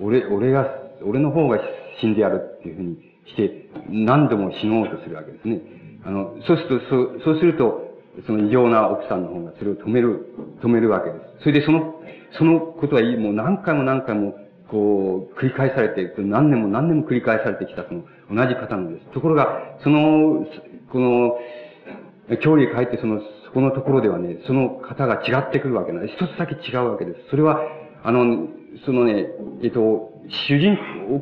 [0.00, 0.66] 俺、俺が、
[1.04, 1.58] 俺の方が
[2.00, 2.96] 死んでやるっていうふうに
[3.26, 5.60] して、何度も死のうとするわけですね。
[6.04, 7.91] あの、そうすると、そう、そうすると、
[8.26, 11.44] その異常な奥さんの方がそれを止める、止めるわけです。
[11.44, 11.94] それでその、
[12.38, 14.34] そのことはもう何回も何回も、
[14.68, 19.06] こう、繰り返されて、何年も何年も繰り返されてきたその同じ方なんです。
[19.12, 20.46] ところが、その、
[20.90, 21.38] この、
[22.40, 26.14] 距離へ帰ってその、そこのところではね、その方が違ってくるわけなんです。
[26.16, 27.30] 一つだけ違うわけです。
[27.30, 27.60] それは、
[28.02, 28.48] あの、
[28.86, 29.26] そのね、
[29.62, 30.12] えっと、
[30.48, 30.78] 主人、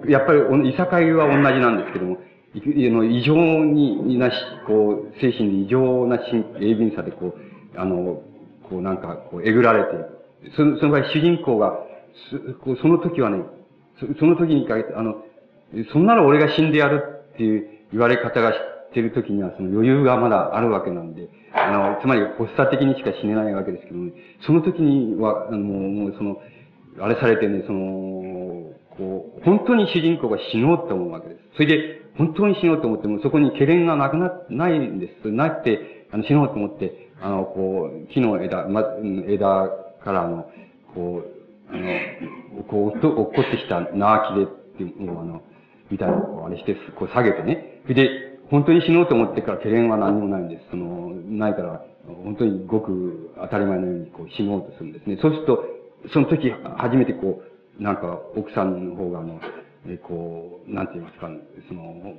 [0.09, 2.19] やっぱり、いさかいは同じなんですけども、
[2.55, 4.35] 異常になし、
[4.67, 7.35] こう、精神で異常な鋭敏さで、こう、
[7.77, 8.23] あの、
[8.69, 10.07] こうなんか、こう、えぐられている。
[10.57, 11.79] その、その場合、主人公が、
[12.81, 13.45] その時はね、
[14.19, 15.23] その時にかけて、あの、
[15.93, 17.03] そんなら俺が死んでやる
[17.35, 18.59] っていう言われ方がし
[18.95, 24.13] てる時には、その余裕がまだあるわけなんで、あの、つまり発作的にしか死ねないわけですけどね、
[24.45, 26.41] その時には、あの、もう、その、
[27.01, 31.41] あれされてね、その、こう、本当に主人公が死のうと思うわけです。
[31.55, 35.31] それで、本当に死のうと思っても、そこに懸念がなくな、ないんです。
[35.31, 38.85] なくて、あの、死のうと思って、あの、こう、木の枝、ま、
[39.29, 39.69] 枝
[40.05, 40.51] からの、
[40.95, 44.47] こう、あの、こう、落っこってきた縄木でっ
[44.77, 45.43] ていう、あの、
[45.91, 47.83] みたいなこう、あれして、こう下げてね。
[47.89, 50.71] で、本当に死のうと思ってから懸念は何もないんです。
[50.71, 51.85] その、ないから、
[52.25, 55.19] 本当にごく当たり前のようにこう死のうとするんですね。
[55.21, 55.65] そうすると、
[56.13, 57.43] その時初めてこ
[57.79, 59.41] う、なんか奥さんの方があの、
[59.87, 61.31] えこう、なんて言いますか、
[61.69, 62.15] その、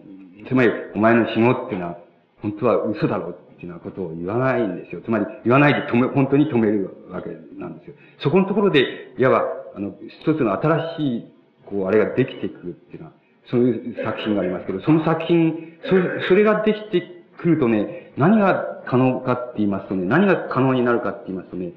[0.47, 1.97] つまりお前の死のうっていうのは、
[2.41, 5.01] 本当は嘘だろうっていうようなことを言わないんですよ。
[5.01, 7.29] つまり言わないで止め、本当に止めるわけ
[7.59, 7.95] なんですよ。
[8.19, 9.93] そこのところで、いわば、あの、
[10.23, 11.31] 一つの新しい、
[11.65, 13.13] こう、あれができてくるっていうのは、
[13.49, 17.01] そういう作品がありますけど、その作品、そ、それができて
[17.37, 21.73] くるとね、何が可能かって言いますとね、何が可能になるかって言いますとね、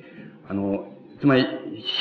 [0.49, 0.87] あの、
[1.21, 1.47] つまり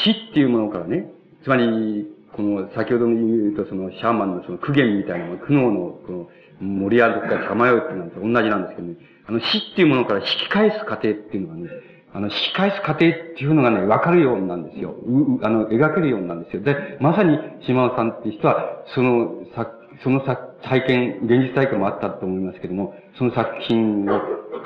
[0.03, 1.11] 死っていうものからね、
[1.43, 6.29] つまり、この、先ほどの言うとそのシャーマンのその苦言みたいなもの、苦悩のこの
[6.59, 8.95] 盛り上がりがさまようっていうのと同じなんですけどね、
[9.27, 11.69] あの死っていうものから引き返す過程っていうのがね、
[12.15, 14.91] あの、引き返す過程っていうのがね、わかるようなんですよ。
[14.91, 16.61] う、うあの、描けるようなんですよ。
[16.61, 19.67] で、まさに島尾さんっていう人は、その、さ、
[20.03, 24.21] そのさ、体験、現実体験もあったと思いますけども、その作品を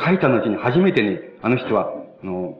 [0.06, 2.58] 書いた後に初めてね、あの人は、あの、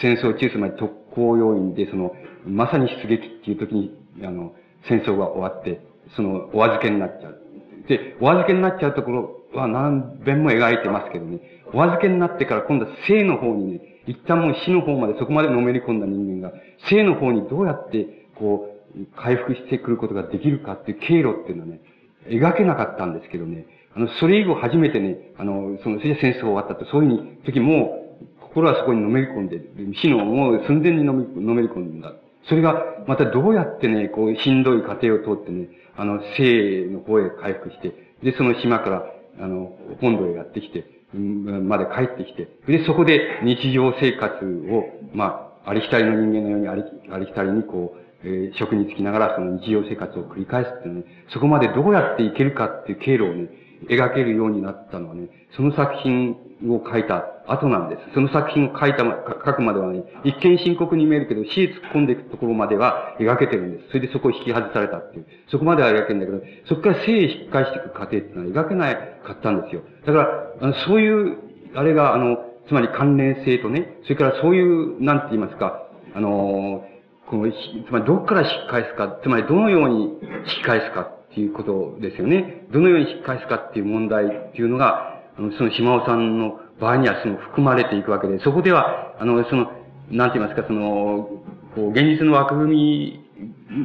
[0.00, 2.14] 戦争中、つまり特攻要員で、その、
[2.46, 4.54] まさに出撃っていう時に、あの、
[4.88, 5.80] 戦争が終わって、
[6.16, 7.40] その、お預けになっちゃう。
[7.88, 11.40] で、お預けになっちゃうところは何遍も描いてますけどね、
[11.72, 16.54] お預けになってから今度は生の方にね、一旦もう死の方までそこまでのめり込んだ人間が、
[16.88, 21.80] 生の方にどうやって、こう、回復してくることができるかっていう経路っていうのはね、
[22.26, 27.98] 描けなかったんですけどね、あの、それ以後初めてね、あの、その、戦争終わったと、そういうふうに、時も
[28.40, 29.60] う、心はそこにのめり込んで、
[30.00, 32.12] 死のもう寸前にのめのめり込んだ。
[32.48, 37.92] それが、またどうやってね、こう、しんどい過程を通ってね、あの、生の方へ回復して、
[38.22, 39.04] で、その島から、
[39.40, 53.48] あの、本土へやってきて、まで帰ってきて、で、そこで日常生活を、まあ、ありきたりの人間のようにありありきたりにこう、えー、職に就きながらその日常生活を繰り返すっていうね、そこまでどうやっていけるかっていう経路をね、
[53.88, 56.36] 描けるようになったのはね、その作品
[56.68, 58.02] を書いた後なんです。
[58.14, 58.98] その作品を書いた、
[59.44, 63.88] 書くまではね、一見深刻に見えるけど、死へ突っ込んでいくところまでは描けてるんです。
[63.88, 65.26] それでそこを引き外されたっていう。
[65.48, 69.82] そこまでは描けるんだけど、そこから生へ引っ返していく過程っていうのは描けないかったんですよ。
[70.04, 70.28] だから、
[70.60, 71.38] あのそういう、
[71.74, 72.38] あれが、あの、
[72.68, 76.84] つまり関連性とね、それからそういう、なんて言いますか、あの、
[77.26, 82.66] この、つまりどこから引き返すか、つまりどのように引き返すかっていうことですよね。
[82.72, 85.09] どのように引き返すかっていう問題っていうのが、
[85.56, 89.70] その島尾さんの場合にはその含まれていくわけで、そこでは、あの、その、
[90.10, 91.28] なんて言いますか、その、
[91.74, 93.20] こう、現実の枠組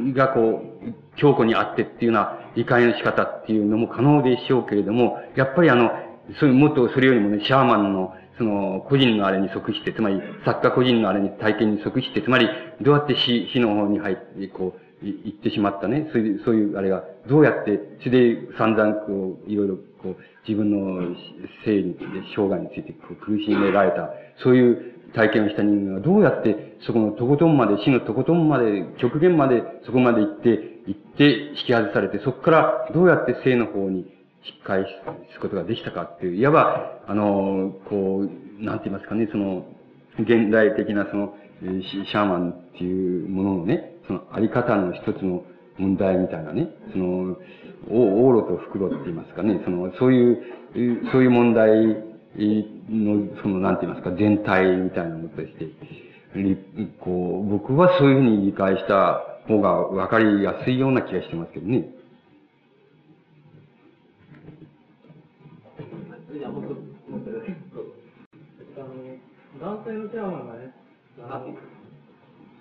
[0.04, 5.90] みがこう、強固にあってっていうような理解の仕方っていうのも可能でしょうけれども、やっぱりあの、
[6.40, 12.48] そういう、もっとそれよりもね、シャーマンの、その、個人のあれに即して、つまり、作家個人のあれに、体験に即して、つまり、
[12.82, 16.08] どうやって死、死の方に入って、こう、行ってしまったね。
[16.12, 20.16] そういう、そういうあれが、どうやって、それで散々こう、いろいろこう、
[20.48, 21.16] 自分の
[21.64, 21.96] 性に、
[22.36, 24.10] 生涯についてこう苦しめられた、
[24.42, 30.48] そういう体験をした人間がどうやってそこのとことんまで、死のとことんまで、極限までそこまで行って、
[30.86, 34.84] 行って引き外されて、そこからどうやって性の方に引っ返
[35.34, 39.66] すことができたかっていう、いわば、あの、こう、なんて言いますかね、その、
[40.20, 45.44] 現代的なその、シャーマンっていうもののね、そのあり方の一つの
[45.78, 47.36] 問題みたいなね、その、
[47.88, 50.42] お往路と袋って言いますかね、その、そういう、
[51.12, 51.70] そういう問題
[52.90, 55.66] の、その、なんて言いますか、全体みたいなものとして、
[57.00, 61.88] こう、僕はそういうふうに理解した方が分かりやすいような気がしてますけどね。
[69.60, 70.74] 男性のチェアマンがね、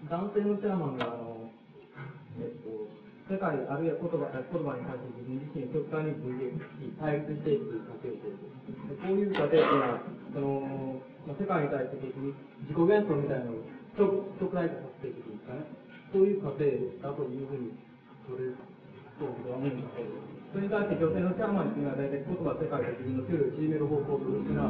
[0.09, 1.51] 男性のチェアマンが、あの、
[2.39, 2.94] えっと、
[3.25, 9.01] 世界あるいは言葉言葉に対して自分自身極端に分裂し、対立していく過程をしていく。
[9.01, 9.97] こういう過程っていうのは、
[10.29, 13.65] その、まあ、世界に対して自己幻想みたいなのを
[13.97, 15.65] 直直来化させていくというかね、
[16.13, 16.69] そういう過程
[17.01, 17.73] だというふうに
[18.29, 18.61] 取れる
[19.17, 20.21] と僕は思うんですけど、
[20.53, 24.69] それに対して女性のチャーマンっていうのは大体言葉世界と自分の距離を縮める方向というのは、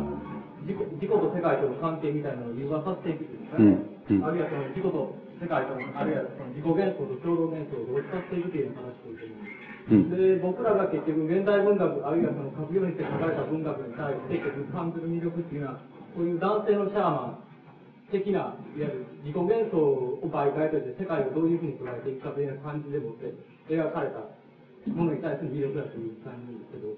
[0.63, 3.83] 自己自己と世界との関係みたいなのを融合させていくというかね、
[4.15, 9.45] うんうん、あるいはその自己と世界とあるいはその自己幻想と共同幻想を同時化していくという話をしている
[9.85, 15.85] で僕らが結局現代文学あるいはその書くようにして書かれた文学に対して結局感じる魅力っていうのは
[16.17, 17.45] こういう男性のシャーマン
[18.09, 23.29] 的ないわゆる自己幻想を媒介として世界をどういうふうに捉えていくかというような感じでもって
[23.69, 24.25] 描かれた
[24.89, 26.89] ものに対する魅力だという感じですけど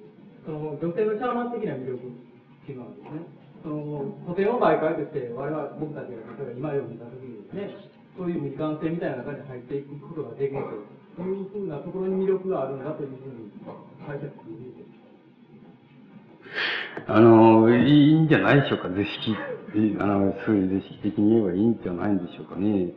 [0.48, 3.28] その女性のシャーマン的な魅力っていうのはですね
[3.64, 6.96] その古典を媒介として我々僕たちが例えば今読ん。
[6.96, 10.64] だ時にですねそういう未完成みたいな中に入っていくことができる
[11.16, 13.52] というふうなところに魅力があるんだというふうに
[14.06, 14.88] 解釈する
[17.08, 19.36] あの、いいんじゃないでしょうか、図式。
[20.00, 22.92] あの、そういう図式的に言えばいいんじゃないんでしょうかね。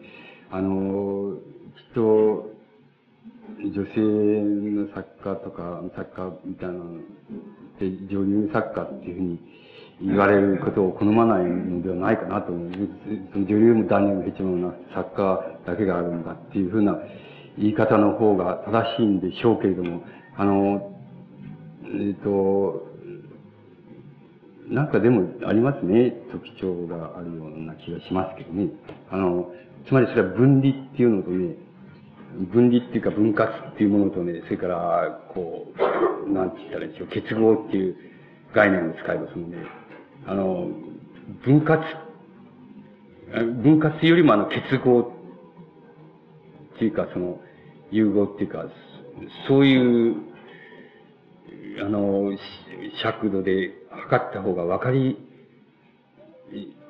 [0.50, 1.36] あの、
[1.76, 2.50] きっと、
[3.58, 7.00] 女性の作家とか、作家みたいなの、
[7.80, 9.38] 女流作家っていうふうに
[10.02, 12.70] 言われることを好まないのではないかなと思う。
[13.34, 16.98] 女流も男優もヘチマな作家だけがあるんだっていうふうな
[17.58, 20.02] 言い方の方が正しいんでしょうけれども、
[20.36, 20.96] あの、
[21.84, 22.88] えっ、ー、と、
[24.68, 28.70] なんかでもありますね、特徴があるような気がしますけどね。
[29.10, 29.50] あの、
[29.86, 31.56] つまりそれは分離っていうのとね、
[32.52, 35.66] 分離っていうか分割っていうものとね、それから、こ
[36.26, 37.96] う、なんて言ったらいいでしょう、結合っていう
[38.54, 39.56] 概念を使いますので、
[40.30, 40.70] あの、
[41.44, 41.82] 分割、
[43.64, 45.12] 分割よりもあの結合？
[46.76, 47.40] っていうか、その、
[47.90, 48.26] 融合？
[48.26, 48.66] っていうか、
[49.48, 50.14] そういう、
[51.84, 52.30] あの、
[53.02, 55.18] 尺度で測った方が分かり、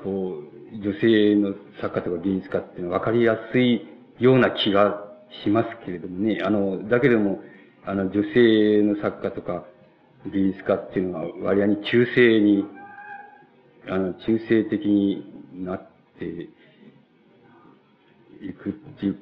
[0.04, 0.42] こ
[0.74, 3.88] う、女性の作家とか芸術家っていうのは分かりやすい
[4.18, 5.02] ような気が
[5.44, 6.40] しますけれどもね。
[6.44, 7.40] あの、だけども、
[7.86, 9.64] あの、女性の作家とか
[10.26, 12.66] 芸術家っていうのは割合に中性に、
[13.90, 15.22] あの、中性的に
[15.64, 15.86] なっ
[16.18, 16.48] てい
[18.54, 19.18] くっていう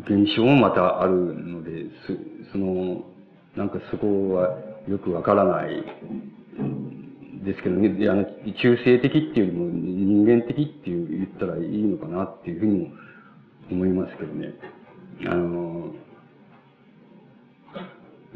[0.00, 1.84] 現象もまたあるので、
[2.52, 3.04] その、
[3.54, 5.84] なんかそこはよくわからない
[7.44, 12.88] ですけどね、あの、中性的っていうよりも人間的っていう言ったらいいのかなっていうふうにも
[13.70, 14.54] 思いますけどね。
[15.26, 15.92] あの、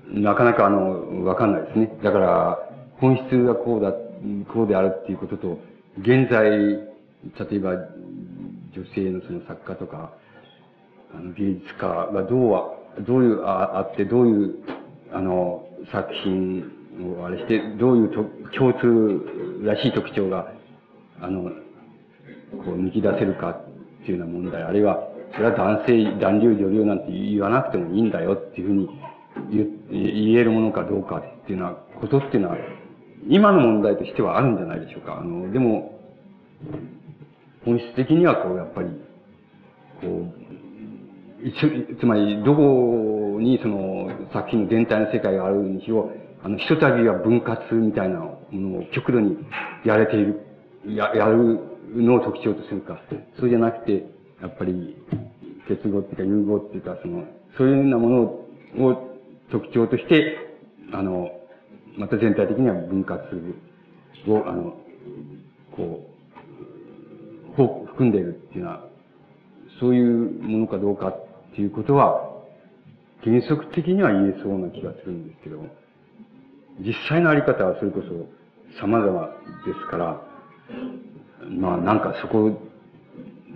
[0.09, 1.99] なかなかあの、わかんないですね。
[2.03, 2.59] だから、
[2.99, 4.06] 本質がこうだって、
[4.53, 5.59] こうであるっていうことと、
[5.99, 6.87] 現在、例
[7.53, 7.73] えば、
[8.75, 10.13] 女性のその作家とか、
[11.15, 14.55] あの芸術家がどう、どういう、ああって、どういう、
[15.13, 16.65] あの、作品
[17.19, 18.25] をあれして、どういうと
[18.57, 20.53] 共通らしい特徴が、
[21.21, 21.51] あの、
[22.65, 28.89] こう抜き出せるかっていうような問題、あるいは、それは男性、男流、女流なんて言わなくてもいいんだよっていうふうに
[29.91, 32.57] 言えるものかどうかっていうようなことっていうのは、
[33.29, 35.19] 今の問題としてはあるんじゃないでしょうか。
[35.21, 35.99] あの、でも、
[37.65, 38.89] 本質的にはこう、やっぱり、
[40.01, 46.11] こう、つまり、どこにその作品全体の世界があるにしろ、
[46.43, 49.37] あの、ひとたびは分割みたいなものを極度に
[49.85, 50.41] やれている、
[50.87, 51.59] や、やる
[51.95, 53.01] のを特徴とするか。
[53.39, 54.07] そうじゃなくて、
[54.41, 54.97] やっぱり、
[55.69, 57.25] 結合っていうか融合っていうか、その、
[57.59, 59.19] そういうようなものを
[59.51, 60.39] 特徴として、
[60.93, 61.31] あの、
[61.97, 63.21] また全体的には分割
[64.29, 64.77] を、あの、
[65.75, 66.09] こ
[67.59, 68.85] う、含んでいるっていうのは、
[69.81, 72.37] そういうものかどうかっていうことは、
[73.25, 75.59] 原則的には言えそうな気がするんですけど、
[76.81, 79.27] 実際のあり方はそれこそ様々
[79.67, 80.23] ですから、
[81.49, 82.61] まあなんかそこ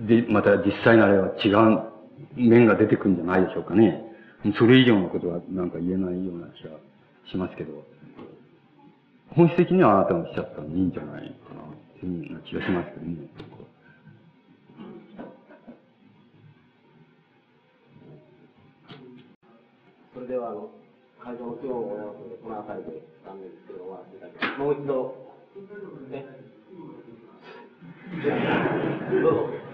[0.08, 1.90] で、また実際のあれは違う
[2.36, 4.02] 面が出てくるんじゃないでしょうかね。
[4.58, 6.70] それ以上のことはなんか言えないような気が
[7.30, 7.84] しますけど、
[9.36, 11.62] 本質的にはあなたがおっしゃったのいいんじゃないかな、
[12.00, 13.16] というような気がしますけどね。
[20.12, 20.70] それでは、あの、
[21.22, 24.58] 会場の今日をやますので、この辺りで残念ですけど、終わらせていただきます。
[24.58, 25.14] もう一度、
[26.10, 26.26] ね。
[29.22, 29.69] どうぞ。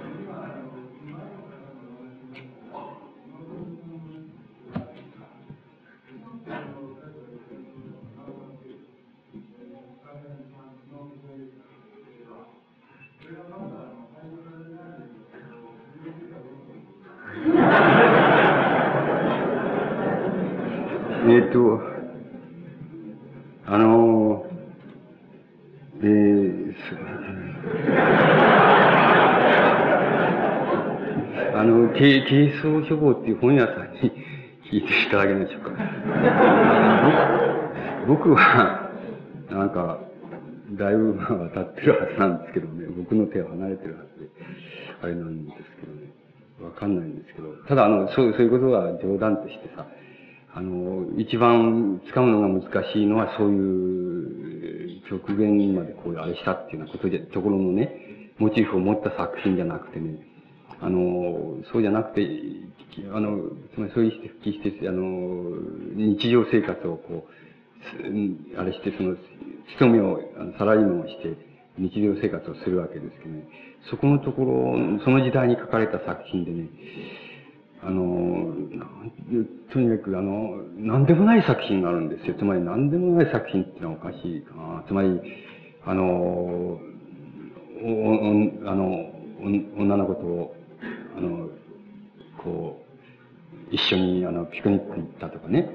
[21.28, 21.80] えっ、と、
[23.66, 24.46] あの、
[26.00, 26.72] えー、
[31.58, 32.22] あの、軽
[32.62, 34.12] 装処方っていう本屋さんに
[34.70, 35.72] 聞いていただけないでしょうか。
[38.06, 38.88] 僕は、
[39.50, 39.98] なんか、
[40.78, 44.28] だいぶ渡ってるはずなんですけどね、僕の手は離れてるはずで、
[45.02, 46.12] あれなんですけどね、
[46.62, 49.84] わかんないんですけど、ただあの、そうそういうことは冗談としてさ、
[50.56, 60.18] あの、一番掴むのが難しいのはそういう極限までこうあれしたっていうようなことで、ところのね、モチーフを持った作品じゃなくてね、
[60.80, 62.26] あの、そうじゃなくて、
[63.12, 63.38] あの、
[63.74, 65.60] つまりそういう復帰して、あの、
[65.94, 69.14] 日常生活をこう、あれして、その、
[69.76, 70.20] 勤めを、
[70.58, 71.36] サラリーマンをして、
[71.78, 73.44] 日常生活をするわけですけどね、
[73.90, 76.68] そこのところ、その時代に書かれた作品でね、
[77.82, 78.54] あの、
[79.72, 82.34] とにかくあの、なんでもない作品があるんですよ。
[82.38, 84.84] つまりなんでもない作品ってのはおかしいかな。
[84.88, 85.20] つまり、
[85.84, 86.80] あの、お、お、
[88.66, 89.12] あの、
[89.78, 90.54] 女の子と、
[91.16, 91.48] あの、
[92.42, 92.82] こ
[93.70, 95.68] う、一緒にあの、ピクニック行ったとかね。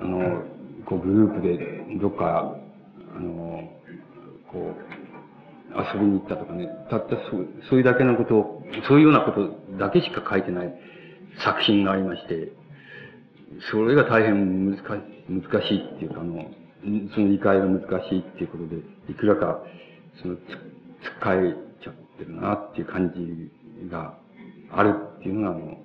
[0.00, 0.42] あの、
[0.86, 2.56] こう、グループでどっか、
[3.16, 3.70] あの、
[4.50, 4.94] こう、
[5.76, 10.74] 遊びに行ったとかね、たったそう、そういうだけのことを、そういうようなことだけしか書いてない
[11.44, 12.52] 作品がありまして、
[13.70, 14.82] それが大変難し
[15.28, 16.50] 難しいっていうか、あの、
[17.14, 18.76] その理解が難しいっていうことで、
[19.08, 19.62] いくらか、
[20.20, 20.40] その、つ、
[21.18, 24.18] 使えちゃってるなっていう感じが
[24.70, 25.78] あるっていうのが、あの、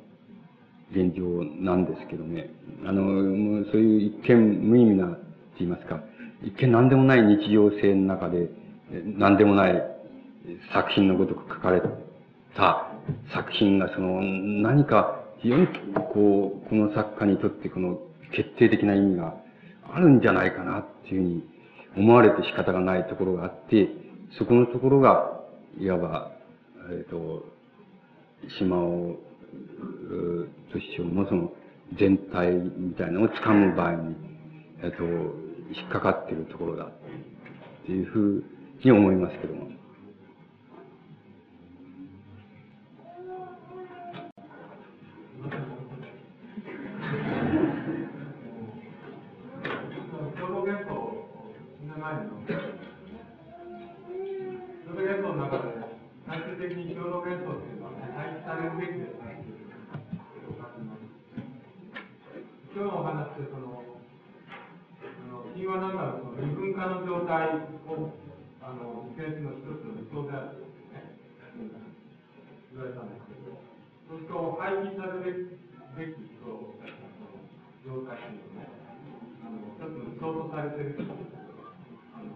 [0.91, 1.23] 現状
[1.61, 2.49] なんですけどね。
[2.85, 5.19] あの、もうそういう一見無意味なって
[5.59, 6.01] 言いますか、
[6.43, 8.49] 一見何でもない日常性の中で、
[9.17, 9.83] 何でもない
[10.73, 11.81] 作品のごとく書かれ
[12.55, 12.88] た
[13.33, 15.67] 作品がその何か非常に
[16.13, 17.99] こう、この作家にとってこの
[18.35, 19.35] 決定的な意味が
[19.91, 21.43] あるんじゃないかなっていうふうに
[21.97, 23.89] 思われて仕方がないところがあって、
[24.37, 25.39] そこのところが、
[25.79, 26.31] いわば、
[26.91, 27.45] えっ、ー、と、
[28.59, 29.17] 島尾
[30.73, 31.51] 敏章のその
[31.97, 34.15] 全体みたいなのを掴む場合に、
[34.83, 35.03] えっ、ー、と、
[35.73, 36.91] 引っかかっているところだっ
[37.85, 38.43] ていうふう
[38.83, 39.78] に思いますけども。
[69.19, 70.63] あの、実現の一つの理想であると
[70.95, 71.03] ね、
[72.71, 73.59] 言われたんですけど、
[74.07, 75.59] そうすると、廃棄される
[75.99, 76.79] べきと、
[77.83, 78.71] 状態というのね、
[79.43, 81.19] あの、一つの理想とされているという、
[82.15, 82.31] あの、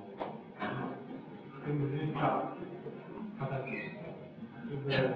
[1.64, 2.52] 矛盾した
[3.40, 4.04] 形で。
[4.68, 5.08] それで、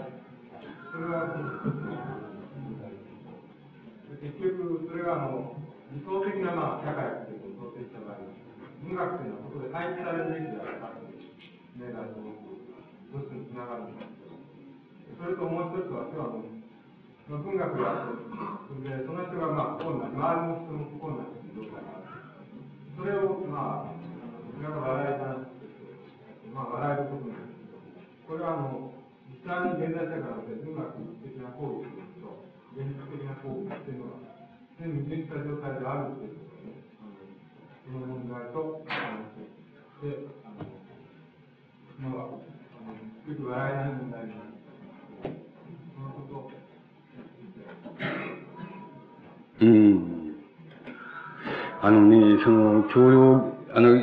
[0.87, 1.99] それは一つの、
[4.23, 5.51] 結局、それがあの、
[5.91, 8.23] 理想的な、まあ、社会というのを想定した場合、
[8.83, 11.06] 文学というのはそこで廃棄されるべきであるか
[11.77, 14.17] とどうしてもつながるんです、
[15.14, 16.41] それともう一つは、今日は
[17.30, 18.33] その文学があって、
[18.65, 22.17] それでその人がまあ不幸になる、周りの人も不幸になっている状態がある。
[22.97, 27.85] それを、まあ、こちらが笑い話ですけど、まあ、笑えることなんですけど、
[28.25, 28.89] これはあの、
[29.30, 32.41] 実際に現代社会の文学的な行為というと、
[32.73, 34.25] 現実的な行為っていうのが、
[34.81, 37.22] 全部矛盾した状態であるということね、あの
[37.85, 39.45] その問題と話し
[40.01, 40.36] て、で
[42.01, 42.40] の、よ
[43.35, 44.42] く笑えない問題になる。
[45.95, 46.22] そのこ
[49.59, 50.35] とうん。
[51.82, 54.00] あのね、その、教養、あの、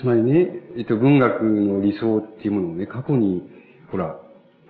[0.00, 3.42] つまりね、えっと、文学の理想っていうものをね、過去に、
[3.90, 4.16] ほら、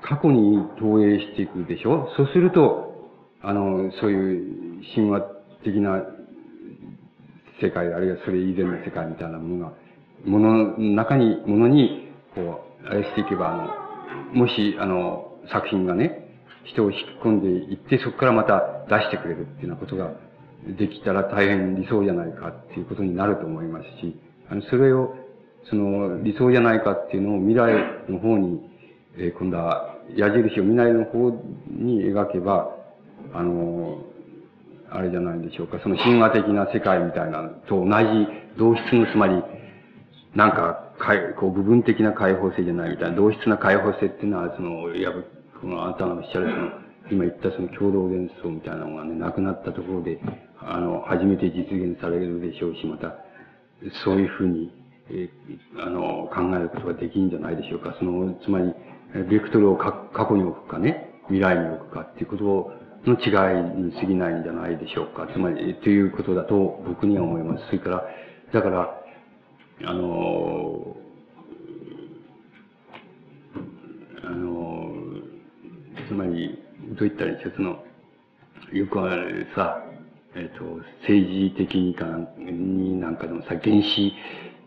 [0.03, 2.09] 過去に投影していくでしょ？
[2.17, 3.11] そうすると、
[3.43, 5.21] あの、そういう神話
[5.65, 6.03] 的な
[7.63, 9.73] 世界、あるいはそれ以前の世界みたいなものが、
[10.27, 12.04] ものの中に、ものに
[12.35, 16.29] こう、あれしていけば、あの、もし、あの、作品がね、
[16.65, 20.13] 人を引き込んでいって、そこからまた出してくれるっていうようなことが
[20.79, 24.17] できたら大変理想じゃないかっていうことになると思いますし、
[24.51, 25.15] あの、それを、
[25.69, 27.73] その、理想じゃないかっていうのを未来
[28.09, 28.61] の方に、
[29.17, 31.31] えー、今度は矢印を未来の方
[31.69, 32.75] に描けば、
[33.33, 33.99] あの、
[34.91, 38.27] あれじゃないでしょうか、その神話的な世界みたいなと同じ
[38.59, 39.43] 同質の、つまり、
[40.35, 45.25] なんか、かいこう部分的な解放性じゃないみたいな、同質な解放性っていうのは、その、やぶ、
[45.61, 46.71] このあなたがおっしゃるその、
[47.11, 50.19] 今言ったその共同幻想みたいなのがね、なくなったところで、
[50.61, 53.15] あの、初めて実現されるでしょうし、また、
[54.05, 54.73] そういうふうに、
[55.11, 55.29] え
[55.79, 57.95] あの、考えることができるんじゃないでしょうか。
[57.99, 58.75] その、つまり、
[59.29, 59.93] ベクトルを過
[60.29, 62.73] 去に置くかね、未来に置くかっていうこと
[63.07, 65.29] の違いに過ぎないんじゃないでしょうか。
[65.33, 67.67] つまり、ということだと僕には思います。
[67.67, 68.05] それから、
[68.53, 69.04] だから、
[69.83, 70.97] あの、
[74.23, 74.95] あの、
[76.09, 76.59] つまり、
[76.97, 77.85] どういったらいいその、
[78.73, 79.83] よくあるさ、
[80.35, 80.65] えっ、ー、と、
[81.03, 82.07] 政治的にか
[82.39, 84.13] になんかでもさ、原子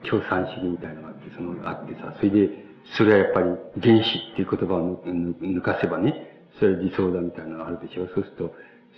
[0.10, 2.50] 共産主義みたいなのがあって、その、あってさ、それで、
[2.95, 3.45] それはやっぱり
[3.82, 8.08] 原子っていう言葉を抜かせばね、それは理想だみたいなのがあるでしょ。
[8.08, 8.56] そうすると、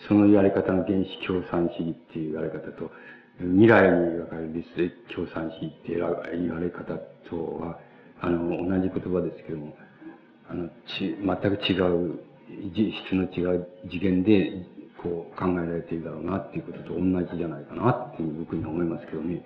[0.07, 2.91] その言われ方の原子共産主義っていう言われ方と、
[3.39, 6.95] 未来に描かれる立共産主義って言われ方
[7.29, 7.79] とは、
[8.21, 9.75] あの、同じ言葉ですけども、
[10.49, 12.19] あの、ち、全く違う
[13.07, 14.65] 質の違う次元で、
[15.01, 19.41] こう考えられているだろうなっていうことと同じじゃないかなっていう僕には思いますけどね。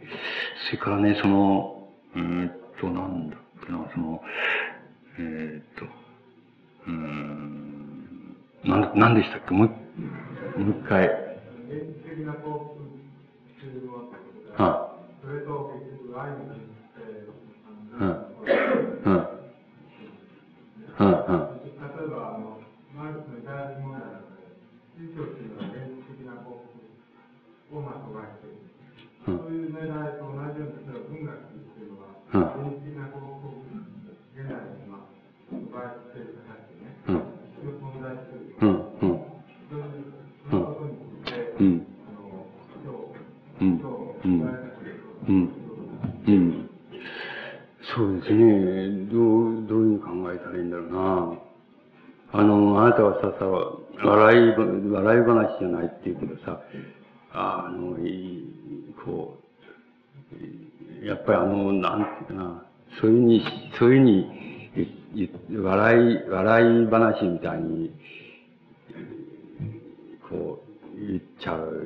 [0.71, 4.19] それからね、その、うーんと、なんだっけな、その、
[5.19, 5.85] えー、っと、
[6.87, 9.53] うん、なん、なんでしたっけ？
[9.53, 9.67] もう、
[10.59, 11.07] もう一回。
[13.63, 13.93] 現実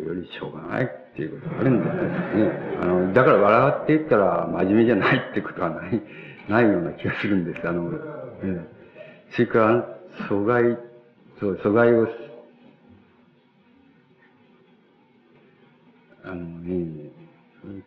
[0.08, 2.78] よりしょうがないっていうことがあるんじゃないですかね。
[2.82, 6.02] あの、だから笑って言ったら真面目じゃないってことはない、
[6.50, 7.68] ないような気がするんです。
[7.68, 7.92] あの、
[8.44, 8.78] ええ
[9.32, 9.98] それから、
[10.30, 10.78] 阻害、
[11.40, 12.08] そう、阻害を、
[16.24, 17.10] あのね、
[17.62, 17.84] そう言っ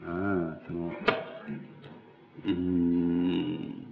[0.00, 0.92] たかな、その、
[2.44, 3.86] うーん、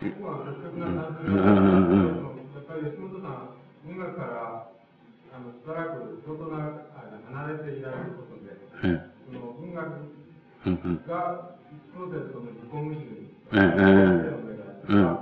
[0.00, 2.06] 僕は率直な感想うんうんうんうん
[2.54, 4.68] やっぱり吉本さん、音楽から
[5.72, 6.84] あのしばらく相当な間
[7.32, 8.52] 離れていられることで、
[8.84, 9.88] うん、その音楽
[10.64, 11.56] うん、うん、が
[11.92, 13.00] プロセスの自己矛盾、
[13.52, 14.42] うんうん
[14.88, 15.18] うん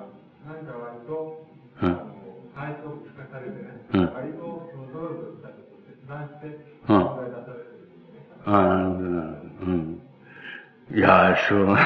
[0.46, 1.46] 何か割と、
[1.82, 2.10] うんあの
[2.54, 4.38] 最初聞かされてね、うん割と
[4.72, 8.26] そのドロドロしたことを切断してうん考え出されてるんですね。
[8.44, 9.72] ああ、なるほど、なるほど。
[9.72, 10.02] うん。
[10.92, 11.76] いや、そう、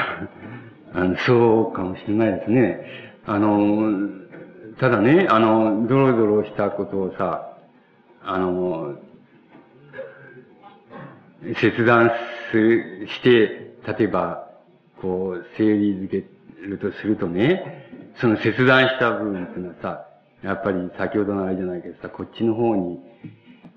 [0.93, 2.81] あの、そうかもしれないですね。
[3.27, 4.09] あの、
[4.79, 7.54] ただね、あの、ドロドロしたことをさ、
[8.27, 8.95] あの、
[11.61, 12.11] 切断
[12.51, 14.49] するして、例えば、
[14.99, 16.25] こう、整理づけ
[16.67, 17.87] るとするとね、
[18.19, 20.07] その切断した部分っていうのはさ、
[20.41, 22.99] やっぱり先ほどのあれじゃないけどさ、こっちの方に、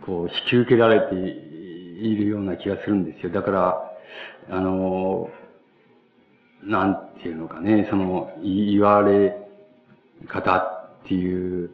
[0.07, 3.31] こう、引き受けられているような気がするんですよ。
[3.31, 3.93] だから、
[4.49, 5.29] あの、
[6.63, 9.37] なんていうのかね、その、言われ
[10.27, 10.57] 方
[11.05, 11.71] っていう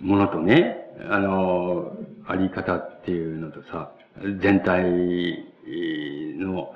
[0.00, 3.92] ものとね、あの、あり方っていうのとさ、
[4.40, 4.84] 全体
[6.38, 6.72] の、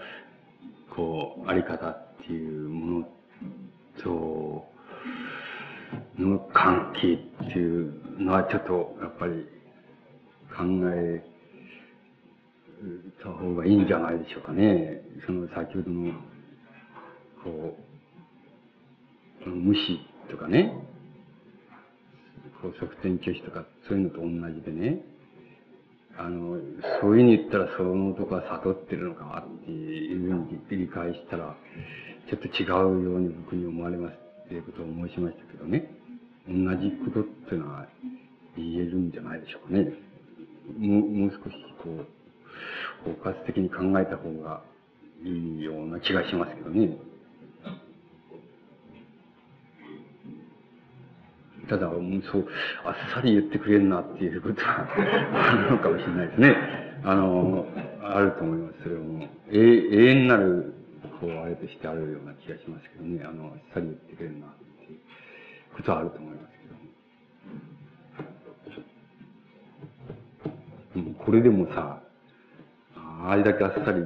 [0.91, 3.09] こう、あり方っていうもの
[4.03, 4.67] と、
[6.19, 9.47] の関係っていうのはちょっと、やっぱり、
[10.57, 11.23] 考え
[13.23, 15.03] た方がいいんじゃないでしょうかね。
[15.27, 16.13] その先ほどの、
[17.45, 17.77] こ
[19.47, 20.73] う、無視とかね、
[22.67, 25.01] こう、側転拒否とか、そういうのと同じでね、
[26.19, 26.59] あの、
[27.01, 31.55] そういうふうに言ったらそのとか悟ってるのかっていうふうに理解したら、
[32.29, 32.69] ちょっと違う
[33.05, 34.15] ように僕に思われます
[34.47, 35.91] っていうことを申しましたけどね。
[36.49, 37.87] 同じことっていうのは
[38.57, 39.93] 言えるんじゃないでしょうかね。
[40.79, 42.07] もう、もう少しこう、
[43.05, 44.63] 包括的に考えた方が
[45.23, 46.97] いいような気がしますけどね。
[51.69, 52.47] ただ、もうそう、
[52.85, 56.55] あっさり言ってくれんなっていうことは、あるのかもしれないですね。
[57.05, 57.67] あの、
[58.03, 58.83] あると思います。
[58.83, 60.75] それも、え永遠なる、
[61.21, 63.25] こう、あれとしてあるような気がしますけどね。
[63.25, 64.51] あの、あっさり言ってくれんなっ
[64.87, 64.99] ていう
[65.77, 66.53] ことはあると思います
[70.95, 71.11] けど。
[71.11, 72.01] う、これでもさ、
[72.95, 74.05] あれだけあっさり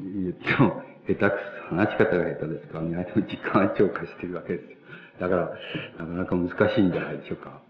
[0.00, 1.30] 言っても、下手く
[1.68, 4.76] そ、話し方が下手ですからね、相手の時間は超過してるわけですよ。
[5.20, 5.50] だから、
[5.98, 7.60] なかなか難しいんじゃないでしょうか。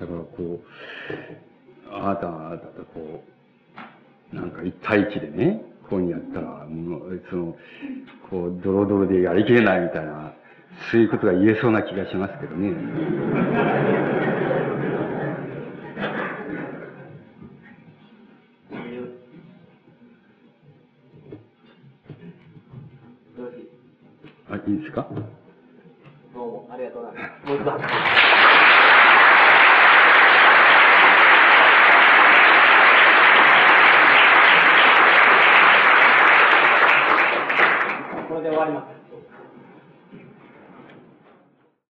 [0.00, 0.60] だからこう、
[1.90, 3.24] あなたはあなたとこ
[4.32, 7.56] う、なんか一対一でね、こうにやったら、もう、その、
[8.30, 10.32] こう、ドロドロでやりきれないみたいな、
[10.90, 12.74] そういうことが言えそうな気がしますけどね。
[24.66, 25.06] いいですか？
[26.34, 27.46] どうもありがとうございます。
[27.46, 28.86] もう一度
[38.28, 39.05] これで終わります。